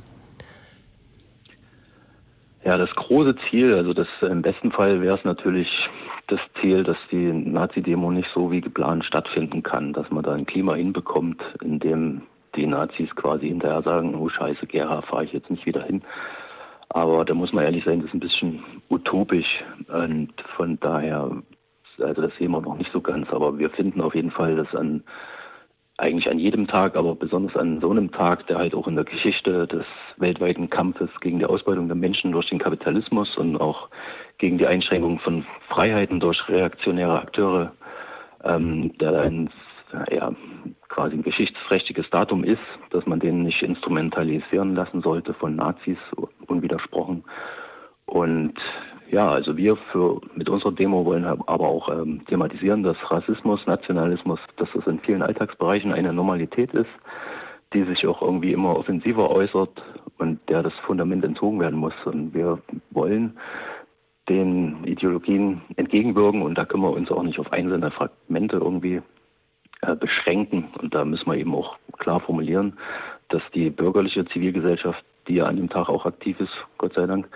Ja, 2.66 2.78
das 2.78 2.96
große 2.96 3.36
Ziel, 3.50 3.74
also 3.74 3.94
das 3.94 4.08
im 4.22 4.42
besten 4.42 4.72
Fall 4.72 5.02
wäre 5.02 5.18
es 5.18 5.26
natürlich 5.26 5.90
das 6.28 6.40
Ziel, 6.62 6.84
dass 6.84 6.98
die 7.12 7.32
Nazi-Demo 7.34 8.10
nicht 8.10 8.30
so 8.34 8.52
wie 8.52 8.62
geplant 8.62 9.04
stattfinden 9.04 9.64
kann, 9.64 9.92
dass 9.92 10.10
man 10.12 10.24
da 10.24 10.34
ein 10.34 10.46
Klima 10.46 10.76
hinbekommt, 10.76 11.42
in 11.62 11.80
dem 11.80 12.22
die 12.56 12.66
Nazis 12.66 13.14
quasi 13.16 13.48
hinterher 13.50 13.82
sagen, 13.82 14.16
oh 14.16 14.30
scheiße, 14.30 14.68
Gera, 14.68 15.02
fahre 15.02 15.26
ich 15.26 15.34
jetzt 15.34 15.50
nicht 15.50 15.66
wieder 15.66 15.84
hin. 15.84 16.04
Aber 16.90 17.26
da 17.26 17.34
muss 17.34 17.52
man 17.52 17.66
ehrlich 17.66 17.84
sein, 17.84 18.00
das 18.00 18.10
ist 18.10 18.14
ein 18.14 18.20
bisschen 18.22 18.64
utopisch 18.90 19.66
und 19.90 20.32
von 20.56 20.80
daher, 20.80 21.32
also 22.00 22.22
das 22.22 22.36
sehen 22.38 22.52
wir 22.52 22.62
noch 22.62 22.78
nicht 22.78 22.92
so 22.92 23.02
ganz, 23.02 23.30
aber 23.34 23.58
wir 23.58 23.72
finden 23.72 24.00
auf 24.00 24.16
jeden 24.16 24.32
Fall, 24.32 24.56
dass 24.56 24.74
an 24.74 25.04
eigentlich 25.98 26.30
an 26.30 26.40
jedem 26.40 26.68
Tag, 26.68 26.96
aber 26.96 27.16
besonders 27.16 27.56
an 27.56 27.80
so 27.80 27.92
einem 27.92 28.12
Tag, 28.12 28.48
der 28.48 28.58
halt 28.58 28.74
auch 28.74 28.88
in 28.88 28.96
der 28.96 29.06
Geschichte 29.06 29.68
des 29.68 29.86
weltweiten 30.18 30.70
Kampfes 30.70 31.10
gegen 31.22 31.40
die 31.40 31.46
Ausbeutung 31.46 31.88
der 31.88 31.96
Menschen 31.96 32.32
durch 32.32 32.50
den 32.50 32.60
Kapitalismus 32.60 33.38
und 33.38 33.58
auch 33.58 33.90
gegen 34.40 34.58
die 34.58 34.66
Einschränkung 34.66 35.20
von 35.20 35.46
Freiheiten 35.68 36.20
durch 36.20 36.50
reaktionäre 36.50 37.22
Akteure, 37.22 37.74
ähm, 38.44 38.98
der 38.98 39.22
ein 39.22 39.50
ja, 40.12 40.34
quasi 40.90 41.16
ein 41.16 41.24
geschichtsträchtiges 41.24 42.10
Datum 42.10 42.44
ist, 42.44 42.62
dass 42.90 43.06
man 43.06 43.20
den 43.20 43.44
nicht 43.44 43.62
instrumentalisieren 43.62 44.76
lassen 44.76 45.02
sollte 45.02 45.34
von 45.36 45.56
Nazis 45.56 45.98
unwidersprochen. 46.48 47.24
Und 48.06 48.56
ja, 49.14 49.30
also 49.30 49.56
wir 49.56 49.76
für, 49.92 50.20
mit 50.34 50.50
unserer 50.50 50.72
Demo 50.72 51.06
wollen 51.06 51.24
aber 51.24 51.68
auch 51.68 51.88
ähm, 51.88 52.26
thematisieren, 52.26 52.82
dass 52.82 52.98
Rassismus, 53.12 53.66
Nationalismus, 53.68 54.40
dass 54.58 54.70
das 54.74 54.88
in 54.88 55.00
vielen 55.02 55.22
Alltagsbereichen 55.22 55.94
eine 55.94 56.12
Normalität 56.12 56.74
ist, 56.74 56.90
die 57.74 57.84
sich 57.84 58.08
auch 58.08 58.24
irgendwie 58.24 58.54
immer 58.54 58.76
offensiver 58.76 59.30
äußert 59.30 59.84
und 60.18 60.40
der 60.50 60.64
das 60.64 60.74
Fundament 60.80 61.24
entzogen 61.24 61.60
werden 61.60 61.78
muss. 61.78 61.94
Und 62.06 62.34
wir 62.34 62.60
wollen 62.90 63.38
den 64.30 64.84
Ideologien 64.84 65.62
entgegenwirken 65.76 66.42
und 66.42 66.58
da 66.58 66.66
können 66.66 66.84
wir 66.84 66.92
uns 66.92 67.12
auch 67.12 67.22
nicht 67.22 67.38
auf 67.38 67.54
einzelne 67.54 67.92
Fragmente 67.92 68.58
irgendwie 68.58 69.04
äh, 69.82 69.96
beschränken. 69.96 70.70
Und 70.82 70.96
da 70.96 71.06
müssen 71.06 71.30
wir 71.30 71.38
eben 71.38 71.54
auch 71.54 71.78
klar 72.00 72.20
formulieren, 72.20 72.80
dass 73.30 73.44
die 73.54 73.70
bürgerliche 73.70 74.26
Zivilgesellschaft, 74.26 75.06
die 75.28 75.36
ja 75.36 75.46
an 75.46 75.58
dem 75.58 75.70
Tag 75.70 75.88
auch 75.88 76.08
aktiv 76.08 76.40
ist, 76.40 76.54
Gott 76.80 76.96
sei 76.96 77.06
Dank, 77.06 77.30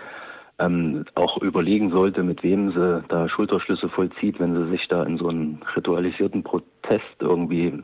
ähm, 0.58 1.04
auch 1.14 1.40
überlegen 1.40 1.90
sollte, 1.90 2.22
mit 2.22 2.42
wem 2.42 2.72
sie 2.72 3.04
da 3.08 3.28
Schulterschlüsse 3.28 3.88
vollzieht, 3.88 4.40
wenn 4.40 4.54
sie 4.54 4.70
sich 4.70 4.88
da 4.88 5.04
in 5.04 5.16
so 5.16 5.28
einen 5.28 5.62
ritualisierten 5.76 6.42
Protest 6.42 7.04
irgendwie 7.20 7.82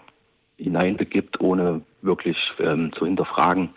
hineinbegibt, 0.56 1.40
ohne 1.40 1.82
wirklich 2.02 2.36
ähm, 2.58 2.92
zu 2.92 3.06
hinterfragen, 3.06 3.70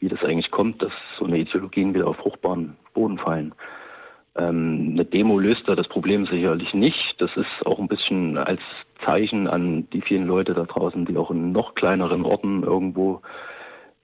wie 0.00 0.08
das 0.08 0.24
eigentlich 0.24 0.50
kommt, 0.50 0.82
dass 0.82 0.92
so 1.18 1.24
eine 1.24 1.38
Ideologien 1.38 1.94
wieder 1.94 2.08
auf 2.08 2.16
fruchtbaren 2.16 2.76
Boden 2.94 3.18
fallen. 3.18 3.54
Ähm, 4.34 4.90
eine 4.92 5.04
Demo 5.04 5.38
löst 5.38 5.68
da 5.68 5.74
das 5.74 5.88
Problem 5.88 6.26
sicherlich 6.26 6.74
nicht. 6.74 7.20
Das 7.20 7.36
ist 7.36 7.66
auch 7.66 7.78
ein 7.78 7.88
bisschen 7.88 8.38
als 8.38 8.60
Zeichen 9.04 9.46
an 9.46 9.88
die 9.90 10.00
vielen 10.00 10.26
Leute 10.26 10.54
da 10.54 10.64
draußen, 10.64 11.04
die 11.04 11.16
auch 11.16 11.30
in 11.30 11.52
noch 11.52 11.74
kleineren 11.74 12.24
Orten 12.24 12.62
irgendwo 12.62 13.20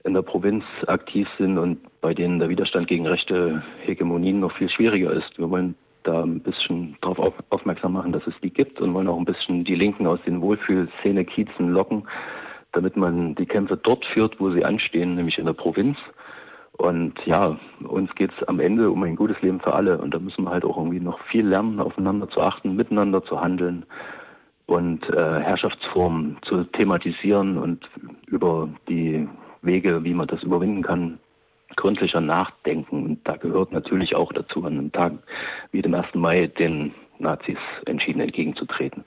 in 0.03 0.13
der 0.13 0.21
Provinz 0.21 0.63
aktiv 0.87 1.27
sind 1.37 1.57
und 1.57 1.79
bei 2.01 2.13
denen 2.13 2.39
der 2.39 2.49
Widerstand 2.49 2.87
gegen 2.87 3.05
rechte 3.05 3.61
Hegemonien 3.81 4.39
noch 4.39 4.53
viel 4.53 4.69
schwieriger 4.69 5.11
ist. 5.11 5.37
Wir 5.37 5.49
wollen 5.49 5.75
da 6.03 6.23
ein 6.23 6.39
bisschen 6.39 6.97
darauf 7.01 7.19
auf, 7.19 7.33
aufmerksam 7.49 7.93
machen, 7.93 8.13
dass 8.13 8.25
es 8.25 8.39
die 8.41 8.49
gibt 8.49 8.79
und 8.79 8.93
wollen 8.93 9.07
auch 9.07 9.17
ein 9.17 9.25
bisschen 9.25 9.65
die 9.65 9.75
Linken 9.75 10.07
aus 10.07 10.19
den 10.25 10.41
Wohlfühlszene-Kiezen 10.41 11.69
locken, 11.69 12.07
damit 12.71 12.95
man 12.95 13.35
die 13.35 13.45
Kämpfe 13.45 13.75
dort 13.75 14.05
führt, 14.05 14.39
wo 14.39 14.49
sie 14.51 14.63
anstehen, 14.63 15.15
nämlich 15.15 15.37
in 15.37 15.45
der 15.45 15.53
Provinz. 15.53 15.97
Und 16.73 17.13
ja, 17.25 17.59
uns 17.83 18.13
geht 18.15 18.31
es 18.31 18.47
am 18.47 18.61
Ende 18.61 18.89
um 18.89 19.03
ein 19.03 19.17
gutes 19.17 19.41
Leben 19.41 19.59
für 19.59 19.73
alle. 19.73 19.97
Und 19.97 20.13
da 20.13 20.19
müssen 20.19 20.45
wir 20.45 20.51
halt 20.51 20.63
auch 20.63 20.77
irgendwie 20.77 21.01
noch 21.01 21.19
viel 21.25 21.45
lernen, 21.45 21.81
aufeinander 21.81 22.29
zu 22.29 22.41
achten, 22.41 22.77
miteinander 22.77 23.21
zu 23.25 23.41
handeln 23.41 23.85
und 24.65 25.09
äh, 25.09 25.41
Herrschaftsformen 25.41 26.37
zu 26.43 26.63
thematisieren 26.63 27.57
und 27.57 27.89
über 28.27 28.69
die 28.87 29.27
Wege, 29.61 30.03
wie 30.03 30.13
man 30.13 30.27
das 30.27 30.43
überwinden 30.43 30.83
kann, 30.83 31.19
gründlicher 31.75 32.21
nachdenken. 32.21 33.03
Und 33.05 33.27
da 33.27 33.37
gehört 33.37 33.71
natürlich 33.71 34.15
auch 34.15 34.33
dazu, 34.33 34.63
an 34.65 34.73
einem 34.73 34.91
Tag 34.91 35.13
wie 35.71 35.81
dem 35.81 35.93
1. 35.93 36.15
Mai 36.15 36.47
den 36.47 36.93
Nazis 37.19 37.57
entschieden 37.85 38.21
entgegenzutreten. 38.21 39.03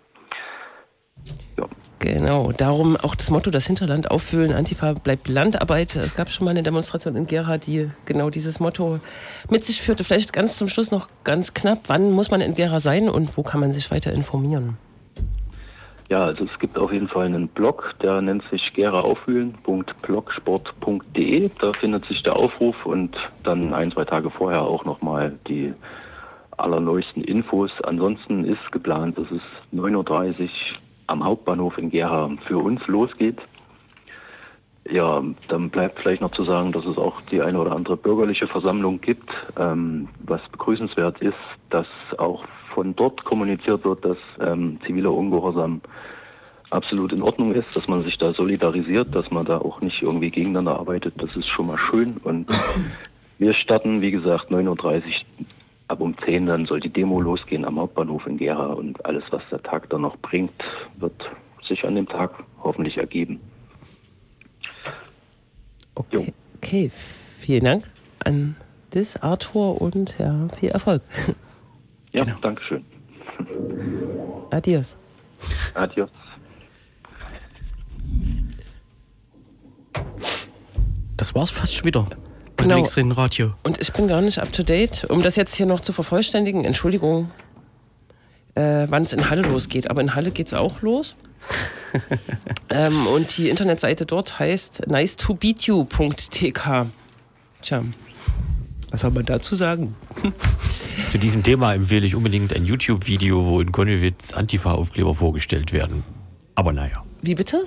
Ja. 1.59 1.67
Genau, 1.99 2.51
darum 2.51 2.97
auch 2.97 3.15
das 3.15 3.31
Motto, 3.31 3.51
das 3.51 3.67
Hinterland 3.67 4.11
auffüllen, 4.11 4.53
Antifa 4.53 4.93
bleibt 4.95 5.29
Landarbeit. 5.29 5.95
Es 5.95 6.17
gab 6.17 6.31
schon 6.31 6.45
mal 6.45 6.51
eine 6.51 6.65
Demonstration 6.65 7.15
in 7.15 7.27
Gera, 7.27 7.59
die 7.59 7.91
genau 8.07 8.29
dieses 8.29 8.59
Motto 8.59 8.99
mit 9.49 9.65
sich 9.65 9.81
führte. 9.81 10.03
Vielleicht 10.03 10.33
ganz 10.33 10.59
zum 10.59 10.69
Schluss 10.69 10.91
noch 10.91 11.07
ganz 11.23 11.55
knapp, 11.55 11.83
wann 11.87 12.11
muss 12.11 12.33
man 12.33 12.41
in 12.41 12.55
Gera 12.55 12.81
sein 12.81 13.09
und 13.09 13.37
wo 13.37 13.45
kann 13.45 13.61
man 13.61 13.73
sich 13.73 13.93
weiter 13.93 14.13
informieren? 14.13 14.79
Ja, 16.13 16.25
also 16.27 16.45
es 16.45 16.59
gibt 16.59 16.77
auf 16.77 16.93
jeden 16.93 17.09
Fall 17.09 17.25
einen 17.25 17.49
Blog, 17.49 17.95
der 18.03 18.21
nennt 18.21 18.45
sich 18.51 18.75
geraaufwühlen.blogsport.de. 18.75 21.51
Da 21.59 21.73
findet 21.73 22.05
sich 22.05 22.23
der 22.23 22.37
Aufruf 22.37 22.85
und 22.85 23.17
dann 23.45 23.73
ein, 23.73 23.91
zwei 23.93 24.05
Tage 24.05 24.29
vorher 24.29 24.61
auch 24.61 24.85
nochmal 24.85 25.39
die 25.49 25.73
allerneuesten 26.59 27.25
Infos. 27.25 27.73
Ansonsten 27.85 28.45
ist 28.45 28.71
geplant, 28.73 29.17
dass 29.17 29.31
es 29.31 29.41
9.30 29.75 30.43
Uhr 30.43 30.49
am 31.07 31.25
Hauptbahnhof 31.25 31.79
in 31.79 31.89
Gera 31.89 32.31
für 32.45 32.59
uns 32.59 32.87
losgeht. 32.89 33.41
Ja, 34.91 35.23
dann 35.49 35.71
bleibt 35.71 35.99
vielleicht 35.99 36.21
noch 36.21 36.33
zu 36.33 36.45
sagen, 36.45 36.73
dass 36.73 36.85
es 36.85 36.99
auch 36.99 37.23
die 37.31 37.41
eine 37.41 37.59
oder 37.59 37.73
andere 37.73 37.97
bürgerliche 37.97 38.49
Versammlung 38.49 39.01
gibt. 39.01 39.31
Ähm, 39.57 40.11
was 40.19 40.43
begrüßenswert 40.51 41.23
ist, 41.23 41.39
dass 41.71 41.87
auch 42.19 42.45
von 42.75 42.95
dort 42.97 43.25
kommuniziert 43.25 43.85
wird, 43.85 44.05
dass 44.05 44.19
ähm, 44.41 44.79
ziviler 44.87 45.13
Ungehorsam 45.13 45.81
absolut 46.71 47.13
in 47.13 47.23
Ordnung 47.23 47.53
ist, 47.53 47.77
dass 47.77 47.87
man 47.87 48.03
sich 48.03 48.19
da 48.19 48.33
solidarisiert, 48.33 49.15
dass 49.15 49.31
man 49.31 49.45
da 49.45 49.59
auch 49.59 49.81
nicht 49.81 50.03
irgendwie 50.03 50.31
gegeneinander 50.31 50.79
arbeitet. 50.79 51.15
Das 51.19 51.35
ist 51.37 51.49
schon 51.49 51.67
mal 51.67 51.79
schön. 51.79 52.17
Und 52.19 52.49
wir 53.39 53.53
starten, 53.53 54.01
wie 54.01 54.11
gesagt, 54.11 54.51
9.30 54.51 54.67
Uhr. 54.69 55.47
Ab 55.89 56.01
um 56.01 56.17
10 56.17 56.47
dann 56.47 56.65
soll 56.65 56.81
die 56.81 56.89
Demo 56.89 57.21
losgehen 57.21 57.67
am 57.67 57.79
Hauptbahnhof 57.79 58.27
in 58.27 58.39
Gera 58.39 58.67
und 58.67 59.05
alles, 59.05 59.25
was 59.31 59.43
der 59.51 59.63
Tag 59.63 59.91
dann 59.91 60.01
noch 60.01 60.17
bringt, 60.19 60.65
wird 60.97 61.31
sich 61.63 61.85
an 61.85 61.97
dem 61.97 62.09
Tag 62.09 62.33
hoffentlich 62.63 62.97
ergeben. 62.97 63.41
Okay, 65.95 66.33
okay. 66.57 66.91
vielen 67.41 67.65
Dank 67.65 67.85
an 68.25 68.57
das 68.91 69.21
Arthur 69.23 69.83
und 69.83 70.17
ja, 70.19 70.49
viel 70.59 70.71
Erfolg. 70.71 71.03
Ja, 72.13 72.25
genau. 72.25 72.39
danke 72.41 72.63
schön. 72.65 72.85
Adios. 74.51 74.97
Adios. 75.75 76.11
Das 81.17 81.35
war's 81.35 81.51
fast 81.51 81.75
schon 81.75 81.87
wieder. 81.87 82.07
Bei 82.57 82.65
genau. 82.65 82.83
Radio. 83.13 83.55
Und 83.63 83.81
ich 83.81 83.93
bin 83.93 84.09
gar 84.09 84.21
nicht 84.21 84.39
up 84.39 84.53
to 84.53 84.63
date. 84.63 85.07
Um 85.09 85.23
das 85.23 85.37
jetzt 85.37 85.55
hier 85.55 85.67
noch 85.67 85.81
zu 85.81 85.93
vervollständigen, 85.93 86.65
Entschuldigung, 86.65 87.31
äh, 88.55 88.87
wann 88.89 89.03
es 89.03 89.13
in 89.13 89.31
Halle 89.31 89.43
losgeht. 89.43 89.91
Aber 89.91 90.01
in 90.01 90.15
Halle 90.15 90.31
geht 90.31 90.49
es 90.49 90.55
auch 90.55 90.83
los. 90.83 91.17
ähm, 92.71 93.07
und 93.07 93.37
die 93.39 93.49
Internetseite 93.49 94.07
dort 94.07 94.39
heißt 94.39 94.87
nicetobeatyou.tk. 94.87 96.87
Tja, 97.63 97.85
was 98.93 99.01
soll 99.01 99.11
man 99.11 99.25
dazu 99.25 99.57
sagen? 99.57 99.97
Zu 101.11 101.19
diesem 101.19 101.43
Thema 101.43 101.75
empfehle 101.75 102.07
ich 102.07 102.15
unbedingt 102.15 102.55
ein 102.55 102.67
YouTube-Video, 102.67 103.47
wo 103.47 103.61
in 103.61 103.73
Konnewitz 103.73 104.35
Antifa-Aufkleber 104.35 105.15
vorgestellt 105.15 105.73
werden. 105.73 106.05
Aber 106.55 106.73
naja. 106.73 107.03
Wie 107.23 107.35
bitte? 107.35 107.65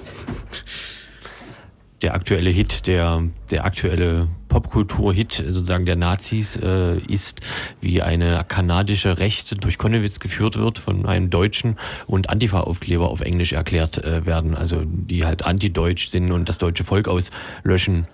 Der 2.01 2.13
aktuelle 2.13 2.51
Hit, 2.51 2.85
der, 2.85 3.23
der 3.49 3.65
aktuelle 3.65 4.27
Popkultur-Hit 4.49 5.43
sozusagen 5.47 5.85
der 5.85 5.95
Nazis 5.95 6.55
äh, 6.55 6.97
ist, 6.97 7.41
wie 7.81 8.03
eine 8.03 8.45
kanadische 8.47 9.17
Rechte 9.17 9.55
durch 9.55 9.79
Konnewitz 9.79 10.19
geführt 10.19 10.57
wird 10.57 10.77
von 10.77 11.07
einem 11.07 11.31
Deutschen 11.31 11.77
und 12.05 12.29
Antifa-Aufkleber 12.29 13.09
auf 13.09 13.21
Englisch 13.21 13.53
erklärt 13.53 13.97
äh, 14.03 14.25
werden, 14.27 14.55
also 14.55 14.83
die 14.85 15.25
halt 15.25 15.43
anti-deutsch 15.43 16.09
sind 16.09 16.31
und 16.31 16.47
das 16.47 16.59
deutsche 16.59 16.83
Volk 16.83 17.07
auslöschen 17.07 18.05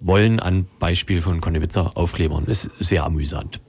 wollen 0.00 0.40
an 0.40 0.66
Beispiel 0.78 1.20
von 1.20 1.40
Konnewitzer 1.40 1.96
Aufklebern. 1.96 2.46
Ist 2.46 2.70
sehr 2.78 3.04
amüsant. 3.04 3.60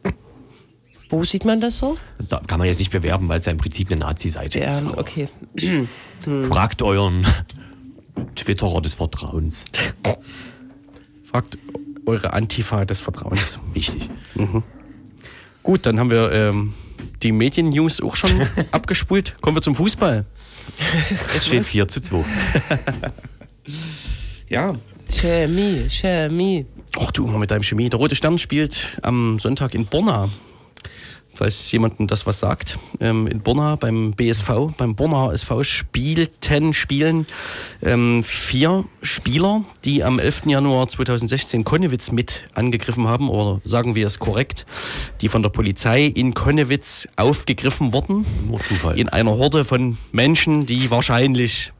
Wo 1.09 1.23
sieht 1.23 1.45
man 1.45 1.61
das 1.61 1.77
so? 1.77 1.97
Das 2.17 2.29
kann 2.47 2.59
man 2.59 2.67
jetzt 2.67 2.79
nicht 2.79 2.91
bewerben, 2.91 3.29
weil 3.29 3.39
es 3.39 3.45
ja 3.45 3.51
im 3.51 3.57
Prinzip 3.57 3.91
eine 3.91 3.99
Nazi-Seite 3.99 4.59
ja, 4.59 4.67
ist. 4.67 4.83
okay. 4.83 5.29
Hm. 5.57 5.87
Fragt 6.49 6.81
euren 6.81 7.25
Twitterer 8.35 8.81
des 8.81 8.95
Vertrauens. 8.95 9.65
Fragt 11.25 11.57
eure 12.05 12.33
Antifa 12.33 12.85
des 12.85 12.99
Vertrauens. 12.99 13.59
Wichtig. 13.73 14.09
Mhm. 14.35 14.63
Gut, 15.63 15.85
dann 15.85 15.99
haben 15.99 16.11
wir 16.11 16.31
ähm, 16.31 16.73
die 17.23 17.31
Medien-News 17.31 18.01
auch 18.01 18.15
schon 18.15 18.47
abgespult. 18.71 19.35
Kommen 19.41 19.57
wir 19.57 19.61
zum 19.61 19.75
Fußball. 19.75 20.25
Es 21.35 21.47
steht 21.47 21.65
4 21.65 21.87
zu 21.87 22.01
2. 22.01 22.25
ja, 24.49 24.73
Chemie, 25.09 25.89
Chemie. 25.89 26.65
Ach 26.99 27.11
du, 27.11 27.27
immer 27.27 27.37
mit 27.37 27.51
deinem 27.51 27.63
Chemie. 27.63 27.89
Der 27.89 27.99
Rote 27.99 28.15
Stern 28.15 28.37
spielt 28.37 28.97
am 29.01 29.39
Sonntag 29.39 29.73
in 29.73 29.85
Borna. 29.85 30.29
Falls 31.33 31.69
jemandem 31.71 32.07
das 32.07 32.25
was 32.25 32.39
sagt. 32.39 32.79
Ähm, 33.01 33.27
in 33.27 33.41
Borna 33.41 33.75
beim 33.75 34.13
BSV, 34.13 34.71
beim 34.77 34.95
Borna 34.95 35.33
SV 35.33 35.63
spielten, 35.63 36.71
spielen 36.71 37.27
ähm, 37.81 38.23
vier 38.23 38.85
Spieler, 39.01 39.65
die 39.83 40.03
am 40.03 40.17
11. 40.17 40.43
Januar 40.45 40.87
2016 40.87 41.65
Konnewitz 41.65 42.11
mit 42.11 42.45
angegriffen 42.53 43.07
haben, 43.09 43.29
oder 43.29 43.59
sagen 43.65 43.95
wir 43.95 44.07
es 44.07 44.19
korrekt, 44.19 44.65
die 45.19 45.27
von 45.27 45.43
der 45.43 45.49
Polizei 45.49 46.05
in 46.05 46.33
Konnewitz 46.33 47.05
aufgegriffen 47.17 47.91
wurden. 47.91 48.25
Nur 48.47 48.61
Zufall. 48.61 48.97
In 48.97 49.09
einer 49.09 49.31
Horde 49.37 49.65
von 49.65 49.97
Menschen, 50.13 50.65
die 50.65 50.89
wahrscheinlich 50.89 51.73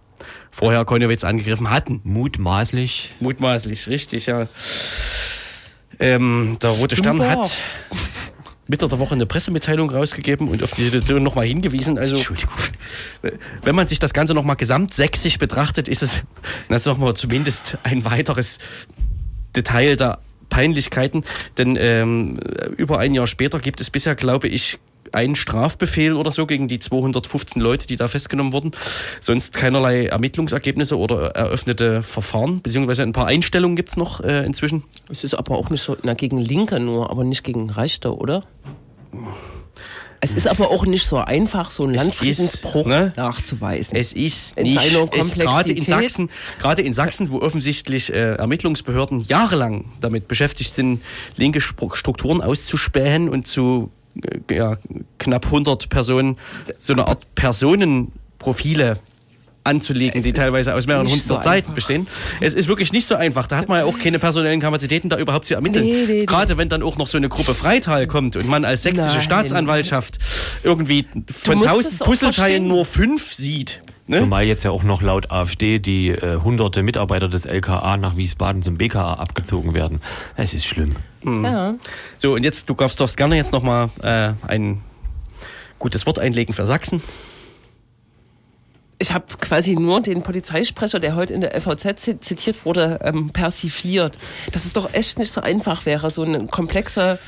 vorher 0.56 0.86
Konowitz 0.86 1.26
angegriffen 1.26 1.70
hatten. 1.70 2.00
Mutmaßlich. 2.06 3.14
Mutmaßlich, 3.20 3.88
richtig, 3.88 4.28
ja. 4.28 4.48
Ähm, 6.00 6.58
der 6.62 6.70
Rote 6.70 6.96
Stern 6.96 7.22
hat 7.22 7.58
Mitte 8.68 8.88
der 8.88 8.98
Woche 8.98 9.16
eine 9.16 9.26
Pressemitteilung 9.26 9.90
rausgegeben 9.90 10.48
und 10.48 10.64
auf 10.64 10.72
die 10.72 10.86
Situation 10.86 11.24
nochmal 11.24 11.46
hingewiesen. 11.46 11.98
Also, 11.98 12.18
wenn 13.64 13.76
man 13.76 13.88
sich 13.88 14.00
das 14.00 14.14
Ganze 14.14 14.34
nochmal 14.34 14.56
gesamtsächsisch 14.56 15.38
betrachtet, 15.40 15.90
ist 15.90 16.04
es, 16.04 16.24
na, 16.70 16.80
sagen 16.80 17.02
wir 17.02 17.14
zumindest 17.16 17.78
ein 17.84 18.06
weiteres 18.06 18.60
Detail 19.58 19.98
der 19.98 20.20
Peinlichkeiten. 20.48 21.26
Denn 21.58 21.78
ähm, 21.78 22.40
über 22.78 23.00
ein 23.00 23.14
Jahr 23.14 23.28
später 23.28 23.60
gibt 23.60 23.82
es 23.82 23.90
bisher, 23.90 24.16
glaube 24.16 24.48
ich, 24.48 24.80
einen 25.16 25.36
Strafbefehl 25.36 26.14
oder 26.14 26.32
so 26.32 26.46
gegen 26.46 26.68
die 26.68 26.80
215 26.80 27.62
Leute, 27.62 27.88
die 27.88 27.96
da 27.96 28.08
festgenommen 28.08 28.54
wurden. 28.54 28.72
Sonst 29.22 29.54
keinerlei 29.54 30.06
Ermittlungsergebnisse 30.08 30.98
oder 30.98 31.32
eröffnete 31.32 32.04
Verfahren, 32.04 32.62
beziehungsweise 32.62 33.04
ein 33.04 33.14
paar 33.14 33.28
Einstellungen 33.28 33.76
gibt 33.76 33.90
es 33.90 33.98
noch 33.98 34.22
äh, 34.22 34.46
inzwischen. 34.46 34.84
Es 35.10 35.24
ist 35.24 35.34
aber 35.34 35.58
auch 35.58 35.70
nicht 35.70 35.82
so, 35.82 35.98
na, 36.04 36.14
gegen 36.14 36.40
Linke 36.40 36.80
nur, 36.80 37.10
aber 37.10 37.24
nicht 37.24 37.44
gegen 37.44 37.70
Rechte, 37.70 38.16
oder? 38.16 38.44
Es 40.22 40.34
ist 40.34 40.48
aber 40.48 40.72
auch 40.72 40.88
nicht 40.88 41.06
so 41.06 41.18
einfach, 41.18 41.70
so 41.70 41.84
einen 41.84 41.94
Landfriedensbruch 41.94 42.88
ne? 42.88 43.14
nachzuweisen. 43.16 43.96
Es 43.96 44.12
ist 44.12 44.58
In 44.58 44.64
nicht, 44.64 45.36
gerade 45.36 45.72
in. 45.72 45.84
Sachsen, 45.84 46.30
gerade 46.60 46.82
in 46.82 46.94
Sachsen, 46.94 47.30
wo 47.30 47.42
offensichtlich 47.42 48.12
äh, 48.12 48.34
Ermittlungsbehörden 48.36 49.20
jahrelang 49.20 49.86
damit 50.02 50.28
beschäftigt 50.28 50.74
sind, 50.74 51.02
linke 51.36 51.62
Strukturen 51.62 52.42
auszuspähen 52.42 53.30
und 53.30 53.48
zu 53.48 53.92
ja, 54.50 54.78
knapp 55.20 55.46
100 55.46 55.90
Personen 55.90 56.38
so 56.78 56.94
eine 56.94 57.08
Art 57.08 57.24
Personenprofile 57.36 59.00
anzulegen, 59.66 60.18
Es 60.18 60.24
die 60.24 60.34
teilweise 60.34 60.74
aus 60.76 60.86
mehreren 60.86 61.08
hundert 61.08 61.26
so 61.26 61.42
Seiten 61.42 61.74
bestehen. 61.74 62.08
Es 62.40 62.54
ist 62.54 62.68
wirklich 62.68 62.94
nicht 62.94 63.08
so 63.08 63.16
einfach. 63.16 63.48
Da 63.48 63.58
hat 63.58 63.68
man 63.68 63.80
ja 63.80 63.86
auch 63.86 63.98
keine 63.98 64.20
personellen 64.20 64.60
Kapazitäten, 64.60 65.10
da 65.10 65.18
überhaupt 65.18 65.48
zu 65.48 65.56
ermitteln. 65.56 65.86
Nee, 65.86 66.06
nee, 66.08 66.14
nee. 66.20 66.26
Gerade 66.26 66.58
wenn 66.58 66.70
dann 66.70 66.84
auch 66.84 66.98
noch 66.98 67.08
so 67.08 67.18
eine 67.18 67.30
Gruppe 67.30 67.56
Freital 67.56 68.06
kommt 68.08 68.36
und 68.36 68.48
man 68.48 68.64
als 68.64 68.84
sächsische 68.84 69.16
Nein. 69.16 69.24
Staatsanwaltschaft 69.24 70.20
irgendwie 70.64 71.08
von 71.34 71.62
tausend 71.62 72.00
Puzzleteilen 72.00 72.68
nur 72.68 72.86
fünf 72.86 73.34
sieht. 73.34 73.82
Ne? 74.08 74.20
Zumal 74.20 74.44
jetzt 74.44 74.64
ja 74.64 74.70
auch 74.70 74.84
noch 74.84 75.02
laut 75.02 75.32
AfD 75.32 75.80
die 75.80 76.10
äh, 76.10 76.40
hunderte 76.42 76.84
Mitarbeiter 76.84 77.28
des 77.28 77.46
LKA 77.46 77.98
nach 77.98 78.18
Wiesbaden 78.18 78.62
zum 78.62 78.78
BKA 78.78 79.16
abgezogen 79.16 79.74
werden. 79.74 80.00
Es 80.36 80.54
ist 80.54 80.66
schlimm. 80.66 80.96
ja. 81.24 81.76
So, 82.18 82.34
und 82.34 82.44
jetzt, 82.44 82.70
du 82.70 82.76
darfst, 82.76 83.00
darfst 83.00 83.18
gerne 83.18 83.36
jetzt 83.36 83.52
nochmal 83.52 83.90
äh, 84.04 84.34
ein 84.48 84.82
gutes 85.80 86.06
Wort 86.06 86.20
einlegen 86.20 86.54
für 86.54 86.68
Sachsen. 86.68 87.02
Ich 88.98 89.12
habe 89.12 89.26
quasi 89.42 89.76
nur 89.76 90.00
den 90.02 90.24
Polizeisprecher, 90.24 91.00
der 91.02 91.16
heute 91.18 91.34
in 91.34 91.42
der 91.42 91.54
FVZ 91.60 92.00
zi- 92.00 92.20
zitiert 92.22 92.66
wurde, 92.66 93.00
ähm, 93.04 93.30
persifliert. 93.32 94.18
Dass 94.54 94.64
es 94.64 94.72
doch 94.72 94.94
echt 94.94 95.20
nicht 95.20 95.34
so 95.34 95.42
einfach 95.42 95.86
wäre, 95.86 96.10
so 96.12 96.24
ein 96.24 96.48
komplexer 96.50 97.20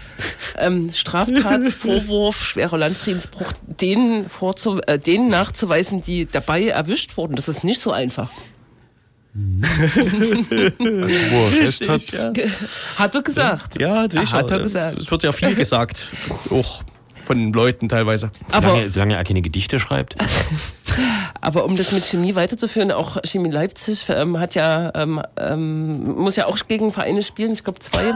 ähm, 0.58 0.94
Straftatsvorwurf, 0.94 2.42
schwerer 2.46 2.78
Landfriedensbruch, 2.78 3.52
denen, 3.66 4.30
vorzu 4.30 4.80
äh, 4.88 4.98
denen 4.98 5.28
nachzuweisen, 5.28 6.02
die 6.02 6.26
dabei 6.26 6.68
erwischt 6.68 7.18
wurden. 7.18 7.36
Das 7.36 7.50
ist 7.50 7.66
nicht 7.66 7.82
so 7.82 7.92
einfach. 7.92 8.30
Wo 9.38 9.66
er 11.48 11.52
recht 11.64 11.88
hat. 11.88 12.02
ja. 12.12 12.34
Hat 12.98 13.14
er 13.16 13.22
gesagt. 13.22 13.80
Ja, 13.80 14.10
sicher. 14.10 14.32
Hat 14.38 14.52
er 14.52 14.60
gesagt. 14.60 15.00
Es 15.00 15.12
wird 15.12 15.24
ja 15.24 15.32
viel 15.32 15.54
gesagt. 15.54 16.08
auch 16.50 16.82
von 17.28 17.38
den 17.38 17.54
Leuten 17.54 17.88
teilweise. 17.90 18.32
Aber- 18.52 18.68
Solange, 18.70 18.90
solange 18.90 19.16
er 19.16 19.24
keine 19.24 19.42
Gedichte 19.42 19.80
schreibt. 19.80 20.16
Aber 21.42 21.66
um 21.66 21.76
das 21.78 21.92
mit 21.92 22.04
Chemie 22.06 22.34
weiterzuführen, 22.36 22.92
auch 22.92 23.18
Chemie 23.24 23.52
Leipzig 23.52 24.06
ähm, 24.10 24.40
hat 24.40 24.56
ja, 24.56 24.92
ähm, 24.96 25.22
ähm, 25.38 26.16
muss 26.16 26.36
ja 26.38 26.48
auch 26.48 26.58
gegen 26.68 26.92
Vereine 26.92 27.22
spielen, 27.22 27.52
ich 27.54 27.64
glaube 27.64 27.80
zwei, 27.80 28.14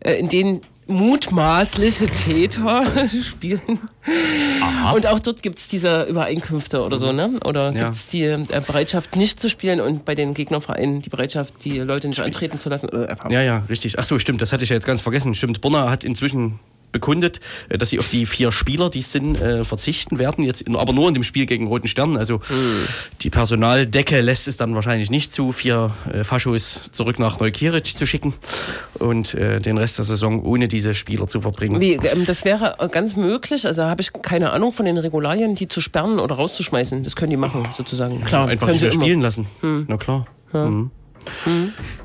äh, 0.00 0.14
in 0.14 0.28
denen 0.28 0.62
mutmaßliche 0.86 2.06
Täter 2.08 2.82
spielen. 3.22 3.60
Und 4.94 5.06
auch 5.06 5.18
dort 5.18 5.42
gibt 5.42 5.58
es 5.58 5.68
diese 5.68 6.04
Übereinkünfte 6.04 6.82
oder 6.82 6.98
so, 6.98 7.12
ne? 7.12 7.38
Oder 7.44 7.72
Ja. 7.72 7.84
gibt 7.84 7.96
es 7.96 8.08
die 8.08 8.22
äh, 8.24 8.62
Bereitschaft, 8.66 9.14
nicht 9.14 9.38
zu 9.38 9.50
spielen 9.50 9.80
und 9.82 10.06
bei 10.06 10.14
den 10.14 10.32
Gegnervereinen 10.32 11.02
die 11.02 11.10
Bereitschaft, 11.10 11.52
die 11.64 11.78
Leute 11.78 12.08
nicht 12.08 12.20
antreten 12.22 12.58
zu 12.58 12.70
lassen. 12.70 12.88
Oder, 12.88 13.16
Ja, 13.30 13.42
ja, 13.42 13.64
richtig. 13.68 13.98
Ach 13.98 14.04
so, 14.04 14.18
stimmt, 14.18 14.40
das 14.40 14.50
hatte 14.52 14.64
ich 14.64 14.70
ja 14.70 14.76
jetzt 14.76 14.86
ganz 14.86 15.02
vergessen. 15.02 15.34
Stimmt, 15.34 15.60
Brunner 15.60 15.90
hat 15.90 16.04
inzwischen 16.04 16.58
bekundet, 16.92 17.40
äh, 17.68 17.78
dass 17.78 17.90
sie 17.90 17.98
auf 17.98 18.08
die 18.08 18.26
vier 18.26 18.52
Spieler, 18.52 18.90
die 18.90 19.00
es 19.00 19.12
sind, 19.12 19.40
äh, 19.40 19.64
verzichten 19.64 20.18
werden, 20.18 20.44
jetzt 20.44 20.62
in, 20.62 20.76
aber 20.76 20.92
nur 20.92 21.08
in 21.08 21.14
dem 21.14 21.22
Spiel 21.22 21.46
gegen 21.46 21.66
Roten 21.66 21.88
Stern. 21.88 22.16
Also 22.16 22.40
die 23.22 23.30
Personaldecke 23.30 24.20
lässt 24.20 24.48
es 24.48 24.56
dann 24.56 24.74
wahrscheinlich 24.74 25.10
nicht 25.10 25.32
zu, 25.32 25.52
vier 25.52 25.92
äh, 26.12 26.24
Faschos 26.24 26.90
zurück 26.92 27.18
nach 27.18 27.40
Neukirch 27.40 27.96
zu 27.96 28.06
schicken 28.06 28.34
und 28.98 29.34
äh, 29.34 29.60
den 29.60 29.78
Rest 29.78 29.98
der 29.98 30.04
Saison 30.04 30.42
ohne 30.42 30.68
diese 30.68 30.94
Spieler 30.94 31.26
zu 31.26 31.40
verbringen. 31.40 31.80
Wie, 31.80 31.94
ähm, 31.94 32.24
das 32.24 32.44
wäre 32.44 32.76
äh, 32.78 32.88
ganz 32.88 33.16
möglich, 33.16 33.66
also 33.66 33.84
habe 33.84 34.00
ich 34.00 34.12
keine 34.22 34.52
Ahnung 34.52 34.72
von 34.72 34.86
den 34.86 34.98
Regularien, 34.98 35.54
die 35.54 35.68
zu 35.68 35.80
sperren 35.80 36.18
oder 36.18 36.36
rauszuschmeißen. 36.36 37.04
Das 37.04 37.16
können 37.16 37.30
die 37.30 37.36
machen, 37.36 37.66
sozusagen. 37.76 38.24
Klar, 38.24 38.48
Einfach 38.48 38.68
nicht 38.68 38.82
mehr 38.82 38.92
immer. 38.92 39.02
spielen 39.02 39.20
lassen. 39.20 39.46
Na 39.62 39.96
klar. 39.96 40.26
Mhm. 40.52 40.90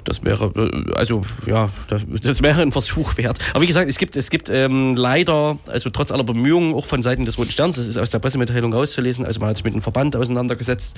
Das 0.03 0.24
wäre, 0.24 0.51
äh, 0.55 0.93
also 0.95 1.24
ja, 1.45 1.70
das, 1.88 2.01
das 2.22 2.41
wäre 2.41 2.61
ein 2.61 2.72
Versuch 2.72 3.18
wert. 3.18 3.39
Aber 3.53 3.61
wie 3.61 3.68
gesagt, 3.68 3.89
es 3.89 3.97
gibt, 3.97 4.16
es 4.16 4.30
gibt 4.30 4.49
ähm, 4.49 4.95
leider, 4.95 5.57
also 5.68 5.89
trotz 5.89 6.11
aller 6.11 6.24
Bemühungen, 6.24 6.74
auch 6.74 6.86
von 6.86 7.01
Seiten 7.01 7.26
des 7.26 7.38
Roten 7.38 7.51
Sterns, 7.51 7.76
das 7.76 7.88
ist 7.88 7.97
aus 7.97 8.09
der 8.09 8.20
Pressemitteilung 8.20 8.74
rauszulesen, 8.74 9.26
also 9.26 9.39
man 9.39 9.49
hat 9.49 9.57
sich 9.57 9.64
mit 9.64 9.74
dem 9.74 9.82
Verband 9.82 10.16
auseinandergesetzt, 10.16 10.97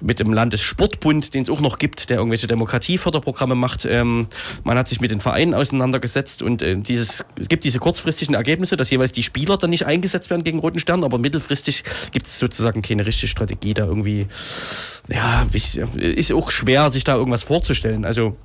mit 0.00 0.20
dem 0.20 0.32
Landessportbund, 0.32 1.34
den 1.34 1.42
es 1.42 1.50
auch 1.50 1.60
noch 1.60 1.78
gibt, 1.78 2.10
der 2.10 2.18
irgendwelche 2.18 2.46
Demokratieförderprogramme 2.46 3.54
macht. 3.54 3.84
Ähm, 3.84 4.28
man 4.64 4.78
hat 4.78 4.88
sich 4.88 5.00
mit 5.00 5.10
den 5.10 5.20
Vereinen 5.20 5.54
auseinandergesetzt 5.54 6.42
und 6.42 6.62
äh, 6.62 6.76
dieses, 6.76 7.24
es 7.36 7.48
gibt 7.48 7.64
diese 7.64 7.78
kurzfristigen 7.78 8.34
Ergebnisse, 8.34 8.76
dass 8.76 8.90
jeweils 8.90 9.12
die 9.12 9.22
Spieler 9.22 9.56
dann 9.56 9.70
nicht 9.70 9.86
eingesetzt 9.86 10.30
werden 10.30 10.44
gegen 10.44 10.58
Roten 10.60 10.78
Stern, 10.78 11.04
aber 11.04 11.18
mittelfristig 11.18 11.84
gibt 12.12 12.26
es 12.26 12.38
sozusagen 12.38 12.82
keine 12.82 13.04
richtige 13.04 13.28
Strategie, 13.28 13.74
da 13.74 13.86
irgendwie 13.86 14.26
ja, 15.08 15.46
ist 15.96 16.32
auch 16.32 16.50
schwer, 16.50 16.90
sich 16.90 17.02
da 17.02 17.14
irgendwas 17.16 17.37
vorzustellen. 17.42 18.04
Also 18.04 18.36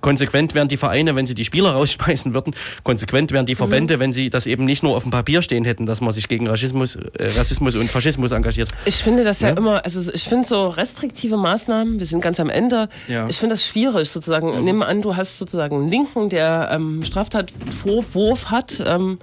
konsequent 0.00 0.54
wären 0.54 0.68
die 0.68 0.76
Vereine, 0.76 1.14
wenn 1.16 1.26
sie 1.26 1.34
die 1.34 1.44
Spieler 1.44 1.70
rausschmeißen 1.74 2.34
würden, 2.34 2.54
konsequent 2.82 3.32
wären 3.32 3.46
die 3.46 3.54
Verbände, 3.54 3.98
wenn 3.98 4.12
sie 4.12 4.30
das 4.30 4.46
eben 4.46 4.64
nicht 4.64 4.82
nur 4.82 4.96
auf 4.96 5.02
dem 5.02 5.10
Papier 5.10 5.42
stehen 5.42 5.64
hätten, 5.64 5.86
dass 5.86 6.00
man 6.00 6.12
sich 6.12 6.28
gegen 6.28 6.46
Rassismus, 6.48 6.96
äh, 6.96 7.28
Rassismus 7.36 7.74
und 7.76 7.90
Faschismus 7.90 8.30
engagiert. 8.32 8.70
Ich 8.84 8.96
finde 8.96 9.24
das 9.24 9.40
ja, 9.40 9.48
Ja? 9.50 9.56
immer, 9.56 9.84
also 9.84 10.10
ich 10.12 10.24
finde 10.24 10.46
so 10.46 10.68
restriktive 10.68 11.36
Maßnahmen, 11.36 11.98
wir 11.98 12.06
sind 12.06 12.20
ganz 12.20 12.40
am 12.40 12.50
Ende, 12.50 12.88
Ja. 13.08 13.28
ich 13.28 13.36
finde 13.38 13.54
das 13.54 13.64
schwierig 13.66 14.10
sozusagen. 14.10 14.64
Nimm 14.64 14.82
an, 14.82 15.02
du 15.02 15.16
hast 15.16 15.38
sozusagen 15.38 15.76
einen 15.76 15.88
Linken, 15.90 16.28
der 16.30 16.70
ähm, 16.72 17.02
Straftatvorwurf 17.04 18.50
hat, 18.50 18.82
ähm, 18.86 19.18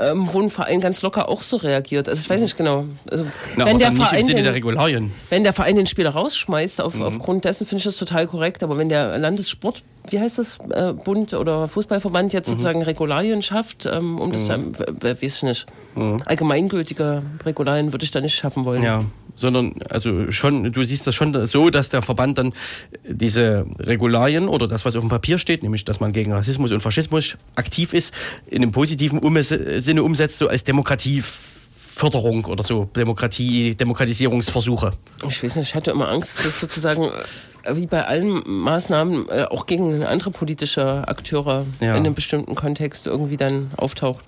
ähm, 0.00 0.28
wo 0.32 0.40
ein 0.40 0.50
Verein 0.50 0.80
ganz 0.80 1.02
locker 1.02 1.28
auch 1.28 1.42
so 1.42 1.56
reagiert. 1.56 2.08
Also 2.08 2.20
ich 2.20 2.30
weiß 2.30 2.40
nicht 2.40 2.56
genau. 2.56 2.84
Also, 3.10 3.26
Na, 3.56 3.66
wenn, 3.66 3.78
der 3.78 3.92
Verein 3.92 4.24
Sinne 4.24 4.42
der 4.42 4.52
den, 4.52 4.54
Regularien. 4.54 5.12
wenn 5.28 5.42
der 5.44 5.52
Verein 5.52 5.76
den 5.76 5.86
Spieler 5.86 6.10
rausschmeißt, 6.10 6.80
auf, 6.80 6.94
Mhm. 6.94 7.02
aufgrund 7.02 7.44
dessen 7.44 7.66
finde 7.66 7.78
ich 7.78 7.84
das 7.84 7.96
total 7.96 8.26
korrekt. 8.26 8.62
Aber 8.62 8.78
wenn 8.78 8.88
der 8.88 9.16
Landessport, 9.18 9.82
wie 10.10 10.20
heißt 10.20 10.38
das, 10.38 10.58
äh, 10.70 10.92
Bund 10.92 11.32
oder 11.34 11.68
Fußballverband 11.68 12.32
Mhm. 12.32 12.36
jetzt 12.36 12.48
sozusagen 12.48 12.82
Regularien 12.82 13.42
schafft, 13.42 13.86
ähm, 13.86 14.18
um 14.20 14.32
das, 14.32 14.48
w- 14.48 14.54
w- 15.00 15.14
weiß 15.22 15.36
ich 15.36 15.42
nicht, 15.42 15.66
allgemeingültige 16.26 17.22
Regularien 17.44 17.92
würde 17.92 18.04
ich 18.04 18.10
da 18.10 18.20
nicht 18.20 18.34
schaffen 18.34 18.64
wollen. 18.64 18.80
Mhm. 18.80 18.86
Ja, 18.86 19.04
sondern 19.36 19.74
also 19.88 20.30
schon, 20.30 20.72
du 20.72 20.84
siehst 20.84 21.06
das 21.06 21.14
schon 21.14 21.46
so, 21.46 21.70
dass 21.70 21.88
der 21.88 22.02
Verband 22.02 22.38
dann 22.38 22.52
diese 23.08 23.66
Regularien 23.78 24.48
oder 24.48 24.68
das, 24.68 24.84
was 24.84 24.94
auf 24.96 25.00
dem 25.02 25.08
Papier 25.08 25.38
steht, 25.38 25.62
nämlich, 25.62 25.84
dass 25.84 25.98
man 26.00 26.12
gegen 26.12 26.32
Rassismus 26.32 26.70
und 26.72 26.80
Faschismus 26.80 27.36
aktiv 27.54 27.92
ist, 27.94 28.12
in 28.46 28.62
einem 28.62 28.72
positiven 28.72 29.18
um 29.18 29.40
Sinne 29.42 30.02
umsetzt, 30.02 30.38
so 30.38 30.48
als 30.48 30.64
Demokratieförderung 30.64 32.44
oder 32.46 32.62
so, 32.64 32.88
Demokratie, 32.96 33.74
Demokratisierungsversuche. 33.74 34.92
Ich 35.28 35.42
weiß 35.42 35.56
nicht, 35.56 35.68
ich 35.68 35.74
hatte 35.74 35.90
immer 35.90 36.08
Angst, 36.08 36.44
dass 36.44 36.60
sozusagen 36.60 37.04
äh, 37.04 37.10
wie 37.72 37.86
bei 37.86 38.04
allen 38.04 38.42
Maßnahmen 38.46 39.28
äh, 39.28 39.44
auch 39.44 39.66
gegen 39.66 40.02
andere 40.02 40.30
politische 40.30 41.06
Akteure 41.08 41.66
Ja. 41.80 41.90
in 41.92 41.98
einem 42.04 42.14
bestimmten 42.14 42.54
Kontext 42.54 43.06
irgendwie 43.06 43.36
dann 43.36 43.70
auftaucht. 43.76 44.24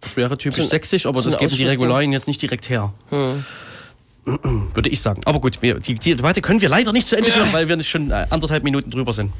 Das 0.00 0.16
wäre 0.16 0.36
typisch 0.36 0.58
So 0.58 0.62
ein- 0.64 0.68
sächsisch, 0.68 1.06
aber 1.06 1.22
so 1.22 1.30
das 1.30 1.38
geben 1.38 1.54
die. 1.54 1.64
Regularien 1.64 2.12
jetzt 2.12 2.26
nicht 2.26 2.42
direkt 2.42 2.68
her. 2.68 2.92
Würde 4.24 4.90
ich 4.90 5.00
sagen. 5.00 5.20
Aber 5.24 5.40
gut, 5.40 5.60
wir, 5.62 5.78
die, 5.80 5.94
die 5.94 6.16
Debatte 6.16 6.40
können 6.42 6.60
wir 6.60 6.68
leider 6.68 6.92
nicht 6.92 7.08
zu 7.08 7.16
Ende 7.16 7.30
führen, 7.32 7.48
weil 7.52 7.68
wir 7.68 7.76
nicht 7.76 7.88
schon 7.90 8.10
äh, 8.10 8.26
anderthalb 8.30 8.62
Minuten 8.64 8.90
drüber 8.90 9.12
sind. 9.12 9.32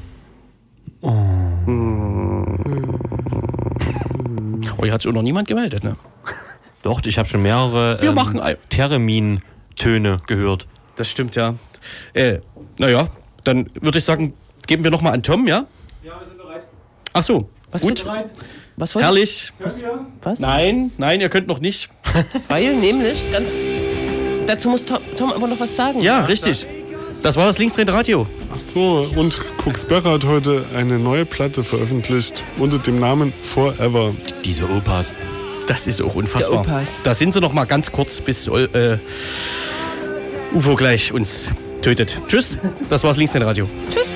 Oh, 1.02 1.12
hier 4.82 4.92
hat 4.92 5.02
sich 5.02 5.10
auch 5.10 5.14
noch 5.14 5.22
niemand 5.22 5.48
gemeldet, 5.48 5.84
ne? 5.84 5.96
Doch, 6.82 7.02
ich 7.04 7.18
habe 7.18 7.28
schon 7.28 7.42
mehrere 7.42 8.00
Wir 8.02 8.12
machen 8.12 8.40
ein- 8.40 8.56
Theremin-Töne 8.68 10.18
gehört. 10.26 10.66
Das 10.96 11.10
stimmt, 11.10 11.34
ja. 11.36 11.54
Äh, 12.12 12.38
naja, 12.78 13.08
dann 13.44 13.70
würde 13.80 13.98
ich 13.98 14.04
sagen, 14.04 14.34
geben 14.66 14.84
wir 14.84 14.90
nochmal 14.90 15.12
an 15.12 15.22
Tom, 15.22 15.46
ja? 15.46 15.66
Ja, 16.02 16.20
wir 16.20 16.26
sind 16.26 16.38
bereit. 16.38 16.62
Ach 17.12 17.22
so, 17.22 17.48
Was 17.70 17.82
gut. 17.82 18.04
Was 18.76 18.94
wollt 18.94 19.04
Herrlich. 19.04 19.52
Was? 20.22 20.40
Nein, 20.40 20.90
nein, 20.98 21.20
ihr 21.20 21.28
könnt 21.28 21.46
noch 21.46 21.60
nicht. 21.60 21.88
Weil 22.48 22.74
nämlich, 22.74 23.24
ganz. 23.30 23.48
Dazu 24.46 24.68
muss 24.68 24.84
Tom, 24.84 24.98
Tom 25.16 25.32
aber 25.32 25.46
noch 25.46 25.60
was 25.60 25.76
sagen. 25.76 26.00
Ja, 26.00 26.24
richtig. 26.24 26.66
Das 27.22 27.36
war 27.36 27.46
das 27.46 27.58
Linksdrehende 27.58 27.94
Radio. 27.94 28.26
Ach 28.54 28.60
so, 28.60 29.08
und 29.16 29.38
Cooksberger 29.64 30.10
hat 30.10 30.24
heute 30.26 30.66
eine 30.74 30.98
neue 30.98 31.24
Platte 31.24 31.64
veröffentlicht 31.64 32.44
unter 32.58 32.78
dem 32.78 32.98
Namen 32.98 33.32
Forever. 33.42 34.14
Diese 34.44 34.68
Opas. 34.68 35.14
Das 35.66 35.86
ist 35.86 36.02
auch 36.02 36.14
unfassbar. 36.14 36.84
Da 37.04 37.14
sind 37.14 37.32
sie 37.32 37.40
noch 37.40 37.52
mal 37.52 37.64
ganz 37.64 37.90
kurz, 37.90 38.20
bis 38.20 38.46
äh, 38.48 38.98
UFO 40.52 40.74
gleich 40.74 41.12
uns 41.12 41.48
tötet. 41.84 42.18
Tschüss, 42.28 42.56
das 42.88 43.04
war's 43.04 43.18
Linksdrehende 43.18 43.46
Radio. 43.46 43.68
Tschüss. 43.90 44.13